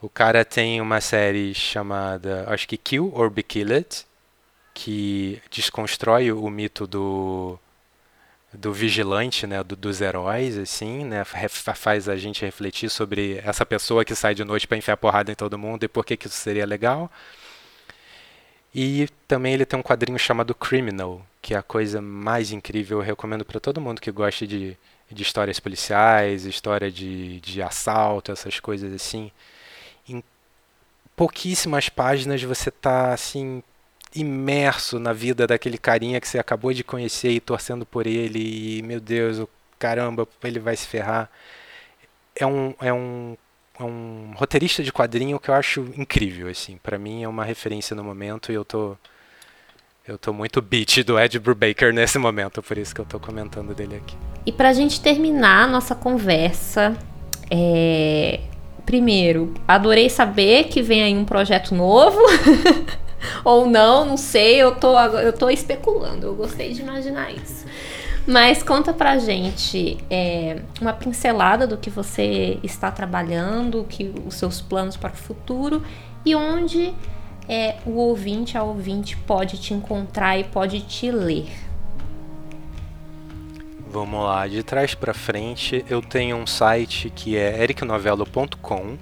O 0.06 0.08
cara 0.08 0.44
tem 0.44 0.80
uma 0.80 1.00
série 1.00 1.52
chamada, 1.52 2.44
acho 2.46 2.68
que 2.68 2.76
Kill 2.76 3.10
or 3.12 3.28
Be 3.28 3.42
Killed, 3.42 4.06
que 4.72 5.42
desconstrói 5.50 6.30
o 6.30 6.48
mito 6.48 6.86
do 6.86 7.58
do 8.52 8.72
vigilante, 8.72 9.48
né, 9.48 9.64
do, 9.64 9.74
dos 9.74 10.00
heróis, 10.00 10.56
assim, 10.56 11.04
né, 11.04 11.24
faz 11.24 12.08
a 12.08 12.16
gente 12.16 12.44
refletir 12.44 12.88
sobre 12.88 13.38
essa 13.44 13.66
pessoa 13.66 14.04
que 14.04 14.14
sai 14.14 14.32
de 14.32 14.44
noite 14.44 14.68
para 14.68 14.78
enfiar 14.78 14.96
porrada 14.96 15.32
em 15.32 15.34
todo 15.34 15.58
mundo 15.58 15.82
e 15.82 15.88
por 15.88 16.04
que, 16.06 16.16
que 16.16 16.28
isso 16.28 16.36
seria 16.36 16.64
legal. 16.64 17.10
E 18.72 19.08
também 19.26 19.54
ele 19.54 19.66
tem 19.66 19.76
um 19.78 19.82
quadrinho 19.82 20.18
chamado 20.18 20.54
Criminal, 20.54 21.20
que 21.42 21.52
é 21.52 21.56
a 21.56 21.62
coisa 21.64 22.00
mais 22.00 22.52
incrível, 22.52 22.98
eu 22.98 23.04
recomendo 23.04 23.44
para 23.44 23.58
todo 23.58 23.80
mundo 23.80 24.00
que 24.00 24.12
gosta 24.12 24.46
de, 24.46 24.76
de 25.10 25.22
histórias 25.22 25.58
policiais, 25.58 26.44
história 26.44 26.92
de, 26.92 27.40
de 27.40 27.60
assalto, 27.60 28.30
essas 28.30 28.60
coisas 28.60 28.94
assim. 28.94 29.32
Pouquíssimas 31.16 31.88
páginas 31.88 32.42
você 32.42 32.70
tá 32.70 33.12
assim 33.12 33.62
imerso 34.14 34.98
na 34.98 35.12
vida 35.12 35.46
daquele 35.46 35.78
carinha 35.78 36.20
que 36.20 36.28
você 36.28 36.38
acabou 36.38 36.72
de 36.72 36.84
conhecer 36.84 37.30
e 37.30 37.40
torcendo 37.40 37.84
por 37.84 38.06
ele 38.06 38.78
e 38.78 38.82
meu 38.82 39.00
Deus, 39.00 39.38
o 39.38 39.48
caramba, 39.78 40.28
ele 40.44 40.58
vai 40.60 40.76
se 40.76 40.86
ferrar. 40.86 41.30
É 42.34 42.46
um, 42.46 42.74
é 42.80 42.92
um, 42.92 43.36
é 43.78 43.82
um 43.82 44.32
roteirista 44.36 44.82
de 44.82 44.92
quadrinho 44.92 45.38
que 45.38 45.48
eu 45.48 45.54
acho 45.54 45.80
incrível, 45.96 46.48
assim. 46.48 46.78
Para 46.82 46.98
mim 46.98 47.22
é 47.22 47.28
uma 47.28 47.44
referência 47.44 47.96
no 47.96 48.04
momento 48.04 48.52
e 48.52 48.54
eu 48.54 48.64
tô 48.64 48.96
eu 50.06 50.16
tô 50.16 50.32
muito 50.32 50.62
beat 50.62 51.02
do 51.02 51.18
Ed 51.18 51.36
Brubaker 51.40 51.92
nesse 51.92 52.16
momento, 52.16 52.62
por 52.62 52.78
isso 52.78 52.94
que 52.94 53.00
eu 53.00 53.04
tô 53.04 53.18
comentando 53.18 53.74
dele 53.74 53.96
aqui. 53.96 54.16
E 54.44 54.52
pra 54.52 54.72
gente 54.72 55.00
terminar 55.00 55.64
a 55.64 55.66
nossa 55.66 55.96
conversa, 55.96 56.96
é... 57.50 58.38
primeiro, 58.86 59.52
adorei 59.66 60.08
saber 60.08 60.64
que 60.68 60.80
vem 60.80 61.02
aí 61.02 61.16
um 61.16 61.24
projeto 61.24 61.74
novo. 61.74 62.18
Ou 63.44 63.66
não, 63.66 64.04
não 64.04 64.16
sei, 64.16 64.56
eu 64.56 64.76
tô, 64.76 64.98
eu 64.98 65.32
tô 65.32 65.50
especulando, 65.50 66.26
eu 66.26 66.34
gostei 66.34 66.72
de 66.72 66.80
imaginar 66.80 67.32
isso. 67.32 67.66
Mas 68.26 68.62
conta 68.62 68.92
pra 68.92 69.18
gente 69.18 69.98
é, 70.10 70.60
uma 70.80 70.92
pincelada 70.92 71.66
do 71.66 71.76
que 71.76 71.90
você 71.90 72.58
está 72.62 72.90
trabalhando, 72.90 73.84
que 73.88 74.12
os 74.26 74.34
seus 74.34 74.60
planos 74.60 74.96
para 74.96 75.12
o 75.12 75.16
futuro 75.16 75.82
e 76.24 76.34
onde 76.34 76.92
é, 77.48 77.76
o 77.86 77.92
ouvinte, 77.92 78.58
a 78.58 78.64
ouvinte 78.64 79.16
pode 79.16 79.58
te 79.58 79.72
encontrar 79.72 80.38
e 80.38 80.44
pode 80.44 80.80
te 80.80 81.10
ler. 81.10 81.46
Vamos 83.96 84.24
lá, 84.24 84.46
de 84.46 84.62
trás 84.62 84.94
para 84.94 85.14
frente 85.14 85.82
eu 85.88 86.02
tenho 86.02 86.36
um 86.36 86.46
site 86.46 87.08
que 87.08 87.34
é 87.34 87.62
ericnovelo.com 87.62 88.98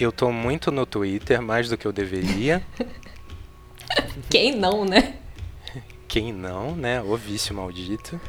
eu 0.00 0.10
tô 0.10 0.32
muito 0.32 0.72
no 0.72 0.84
Twitter, 0.84 1.40
mais 1.40 1.68
do 1.68 1.78
que 1.78 1.86
eu 1.86 1.92
deveria. 1.92 2.66
Quem 4.28 4.56
não, 4.56 4.84
né? 4.84 5.18
Quem 6.08 6.32
não, 6.32 6.74
né? 6.74 7.00
O 7.00 7.16
vício 7.16 7.54
maldito. 7.54 8.20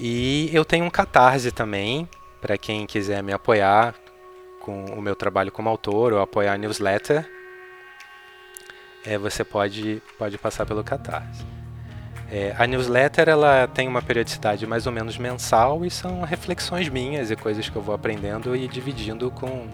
E 0.00 0.48
eu 0.54 0.64
tenho 0.64 0.86
um 0.86 0.90
catarse 0.90 1.52
também, 1.52 2.08
para 2.40 2.56
quem 2.56 2.86
quiser 2.86 3.22
me 3.22 3.34
apoiar 3.34 3.94
com 4.62 4.86
o 4.86 5.02
meu 5.02 5.14
trabalho 5.14 5.52
como 5.52 5.68
autor 5.68 6.14
ou 6.14 6.22
apoiar 6.22 6.54
a 6.54 6.58
newsletter. 6.58 7.30
É, 9.04 9.18
você 9.18 9.44
pode, 9.44 10.02
pode 10.18 10.38
passar 10.38 10.64
pelo 10.64 10.82
catarse. 10.82 11.55
É, 12.30 12.54
a 12.58 12.66
newsletter 12.66 13.28
ela 13.28 13.68
tem 13.68 13.86
uma 13.86 14.02
periodicidade 14.02 14.66
mais 14.66 14.86
ou 14.86 14.92
menos 14.92 15.16
mensal 15.16 15.84
e 15.84 15.90
são 15.90 16.22
reflexões 16.22 16.88
minhas 16.88 17.30
e 17.30 17.36
coisas 17.36 17.68
que 17.68 17.76
eu 17.76 17.82
vou 17.82 17.94
aprendendo 17.94 18.56
e 18.56 18.66
dividindo 18.66 19.30
com, 19.30 19.68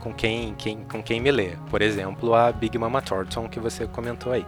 com 0.00 0.12
quem, 0.12 0.54
quem, 0.54 0.84
com 0.84 1.02
quem 1.02 1.20
me 1.20 1.30
lê. 1.30 1.56
Por 1.70 1.80
exemplo, 1.80 2.34
a 2.34 2.50
Big 2.50 2.76
Mama 2.76 3.00
Thornton 3.00 3.48
que 3.48 3.60
você 3.60 3.86
comentou 3.86 4.32
aí. 4.32 4.44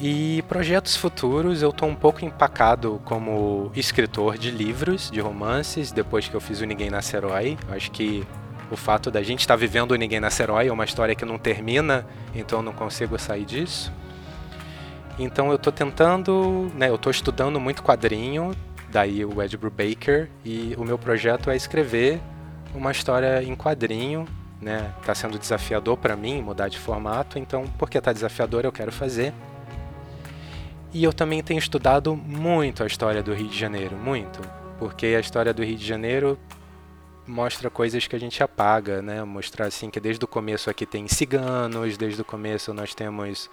E 0.00 0.42
projetos 0.42 0.96
futuros, 0.96 1.60
eu 1.60 1.70
estou 1.70 1.88
um 1.88 1.94
pouco 1.94 2.24
empacado 2.24 3.00
como 3.04 3.72
escritor 3.74 4.38
de 4.38 4.48
livros, 4.48 5.10
de 5.10 5.18
romances, 5.18 5.90
depois 5.90 6.28
que 6.28 6.34
eu 6.34 6.40
fiz 6.40 6.60
o 6.60 6.66
Ninguém 6.66 6.88
Nasce 6.88 7.16
Herói. 7.16 7.58
Acho 7.68 7.90
que 7.90 8.24
o 8.70 8.76
fato 8.76 9.10
da 9.10 9.22
gente 9.22 9.40
estar 9.40 9.54
tá 9.54 9.58
vivendo 9.58 9.92
o 9.92 9.96
Ninguém 9.96 10.20
Nasce 10.20 10.40
Herói 10.40 10.68
é 10.68 10.72
uma 10.72 10.84
história 10.84 11.16
que 11.16 11.24
não 11.24 11.36
termina, 11.36 12.06
então 12.32 12.60
eu 12.60 12.62
não 12.62 12.72
consigo 12.72 13.18
sair 13.18 13.44
disso. 13.44 13.92
Então 15.18 15.48
eu 15.50 15.56
estou 15.56 15.72
tentando, 15.72 16.70
né, 16.74 16.88
eu 16.88 16.94
estou 16.94 17.10
estudando 17.10 17.58
muito 17.58 17.82
quadrinho, 17.82 18.52
daí 18.90 19.24
o 19.24 19.42
Ed 19.42 19.56
Brubaker, 19.56 20.28
e 20.44 20.74
o 20.78 20.84
meu 20.84 20.96
projeto 20.96 21.50
é 21.50 21.56
escrever 21.56 22.20
uma 22.74 22.92
história 22.92 23.42
em 23.42 23.56
quadrinho, 23.56 24.26
né? 24.60 24.92
Tá 25.04 25.14
sendo 25.14 25.38
desafiador 25.38 25.96
para 25.96 26.16
mim 26.16 26.40
mudar 26.42 26.68
de 26.68 26.78
formato, 26.78 27.38
então 27.38 27.64
porque 27.78 28.00
tá 28.00 28.12
desafiador 28.12 28.64
eu 28.64 28.72
quero 28.72 28.92
fazer. 28.92 29.32
E 30.92 31.02
eu 31.04 31.12
também 31.12 31.42
tenho 31.42 31.58
estudado 31.58 32.16
muito 32.16 32.82
a 32.82 32.86
história 32.86 33.22
do 33.22 33.34
Rio 33.34 33.48
de 33.48 33.58
Janeiro, 33.58 33.96
muito, 33.96 34.40
porque 34.78 35.06
a 35.06 35.20
história 35.20 35.52
do 35.52 35.62
Rio 35.62 35.76
de 35.76 35.86
Janeiro 35.86 36.38
mostra 37.26 37.68
coisas 37.68 38.06
que 38.06 38.16
a 38.16 38.20
gente 38.20 38.42
apaga, 38.42 39.02
né? 39.02 39.22
Mostrar 39.24 39.66
assim 39.66 39.90
que 39.90 40.00
desde 40.00 40.24
o 40.24 40.28
começo 40.28 40.70
aqui 40.70 40.86
tem 40.86 41.06
ciganos, 41.08 41.96
desde 41.96 42.22
o 42.22 42.24
começo 42.24 42.72
nós 42.72 42.94
temos 42.94 43.50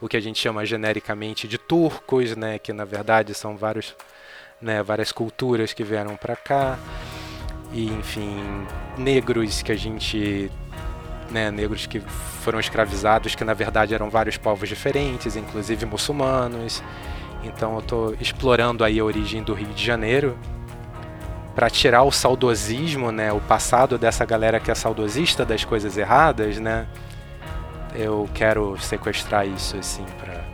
o 0.00 0.08
que 0.08 0.16
a 0.16 0.20
gente 0.20 0.38
chama 0.38 0.64
genericamente 0.64 1.48
de 1.48 1.58
turcos, 1.58 2.36
né? 2.36 2.58
Que 2.58 2.72
na 2.72 2.84
verdade 2.84 3.34
são 3.34 3.56
vários, 3.56 3.94
né? 4.60 4.82
Várias 4.82 5.12
culturas 5.12 5.72
que 5.72 5.84
vieram 5.84 6.16
para 6.16 6.36
cá 6.36 6.78
e 7.72 7.86
enfim, 7.86 8.66
negros 8.96 9.62
que 9.62 9.72
a 9.72 9.76
gente 9.76 10.50
né, 11.30 11.50
negros 11.50 11.86
que 11.86 12.00
foram 12.00 12.58
escravizados, 12.58 13.34
que 13.34 13.44
na 13.44 13.52
verdade 13.52 13.94
eram 13.94 14.08
vários 14.08 14.36
povos 14.36 14.68
diferentes, 14.68 15.36
inclusive 15.36 15.84
muçulmanos. 15.84 16.82
Então 17.44 17.74
eu 17.74 17.80
estou 17.80 18.14
explorando 18.20 18.82
aí 18.82 18.98
a 18.98 19.04
origem 19.04 19.42
do 19.42 19.52
Rio 19.52 19.68
de 19.68 19.84
Janeiro 19.84 20.38
para 21.54 21.68
tirar 21.68 22.02
o 22.04 22.10
saudosismo, 22.10 23.10
né, 23.10 23.32
o 23.32 23.40
passado 23.40 23.98
dessa 23.98 24.24
galera 24.24 24.60
que 24.60 24.70
é 24.70 24.74
saudosista 24.74 25.44
das 25.44 25.64
coisas 25.64 25.96
erradas, 25.98 26.58
né? 26.58 26.86
Eu 27.98 28.30
quero 28.32 28.78
sequestrar 28.78 29.44
isso 29.44 29.76
assim 29.76 30.04
para 30.20 30.44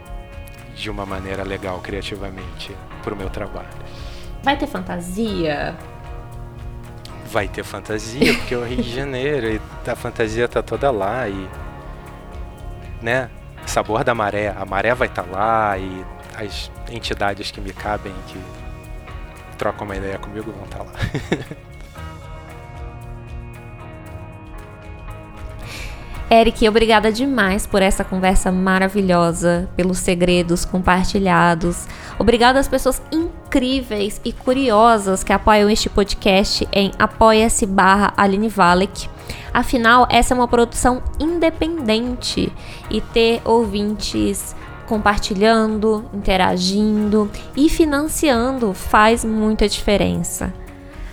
de 0.74 0.88
uma 0.88 1.05
maneira 1.05 1.42
legal 1.42 1.78
criativamente 1.80 2.74
pro 3.03 3.14
meu 3.14 3.28
trabalho. 3.28 3.68
Vai 4.42 4.57
ter 4.57 4.66
fantasia? 4.66 5.76
Vai 7.26 7.47
ter 7.47 7.62
fantasia, 7.62 8.32
porque 8.32 8.55
é 8.55 8.57
o 8.57 8.64
Rio 8.64 8.82
de 8.82 8.88
Janeiro 8.97 9.47
e 9.47 9.61
a 9.90 9.95
fantasia 9.95 10.49
tá 10.49 10.62
toda 10.62 10.90
lá 10.90 11.28
e 11.28 11.49
né? 13.03 13.28
Sabor 13.66 14.05
da 14.05 14.14
maré, 14.14 14.49
a 14.49 14.64
maré 14.64 14.95
vai 14.95 15.09
estar 15.09 15.24
tá 15.24 15.30
lá 15.30 15.76
e 15.76 16.05
as 16.36 16.70
entidades 16.90 17.51
que 17.51 17.61
me 17.61 17.74
cabem 17.74 18.14
que 18.26 18.40
trocam 19.59 19.84
uma 19.84 19.97
ideia 19.97 20.18
comigo 20.18 20.51
vão 20.51 20.64
estar 20.64 20.78
tá 20.78 20.84
lá. 20.84 20.92
Eric, 26.31 26.66
obrigada 26.68 27.12
demais 27.12 27.66
por 27.66 27.83
essa 27.83 28.03
conversa 28.03 28.51
maravilhosa, 28.51 29.68
pelos 29.77 29.99
segredos 29.99 30.64
compartilhados. 30.64 31.87
Obrigada 32.18 32.59
às 32.59 32.66
pessoas 32.66 33.01
incríveis 33.12 34.20
e 34.25 34.33
curiosas 34.33 35.22
que 35.22 35.33
apoiam 35.33 35.68
este 35.68 35.91
podcast 35.91 36.66
em 36.72 36.91
apoia-se 36.99 37.66
barra 37.66 38.12
Aline 38.16 38.49
Valek. 38.49 39.09
Afinal, 39.53 40.09
essa 40.11 40.35
é 40.35 40.37
uma 40.37 40.49
produção 40.49 41.03
independente 41.20 42.53
e 42.91 43.01
ter 43.01 43.41
ouvintes 43.45 44.57
compartilhando, 44.87 46.05
interagindo 46.12 47.31
e 47.57 47.68
financiando 47.68 48.75
faz 48.75 49.25
muita 49.25 49.68
diferença. 49.68 50.53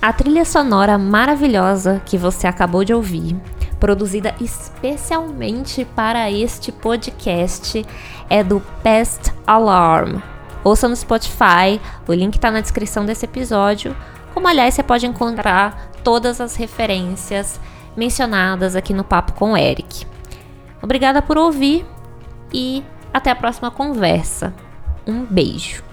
A 0.01 0.12
trilha 0.12 0.43
sonora 0.43 0.97
maravilhosa 0.97 2.01
que 2.05 2.18
você 2.18 2.47
acabou 2.47 2.84
de 2.84 2.93
ouvir, 2.93 3.36
produzida 3.82 4.36
especialmente 4.39 5.84
para 5.84 6.29
este 6.29 6.71
podcast, 6.71 7.84
é 8.29 8.43
do 8.43 8.61
Pest 8.84 9.34
Alarm. 9.45 10.21
Ouça 10.63 10.88
no 10.88 10.95
Spotify, 10.95 11.82
o 12.07 12.13
link 12.13 12.36
está 12.36 12.51
na 12.51 12.61
descrição 12.61 13.03
desse 13.03 13.25
episódio. 13.25 13.97
Como 14.36 14.47
aliás, 14.47 14.75
você 14.75 14.84
pode 14.84 15.07
encontrar 15.07 15.91
todas 16.03 16.39
as 16.39 16.55
referências 16.55 17.59
mencionadas 17.97 18.75
aqui 18.75 18.93
no 18.93 19.03
Papo 19.03 19.34
com 19.34 19.53
o 19.53 19.57
Eric. 19.57 20.05
Obrigada 20.79 21.19
por 21.19 21.36
ouvir 21.36 21.84
e 22.53 22.84
até 23.11 23.32
a 23.32 23.36
próxima 23.36 23.71
conversa. 23.71 24.53
Um 25.07 25.25
beijo. 25.25 25.90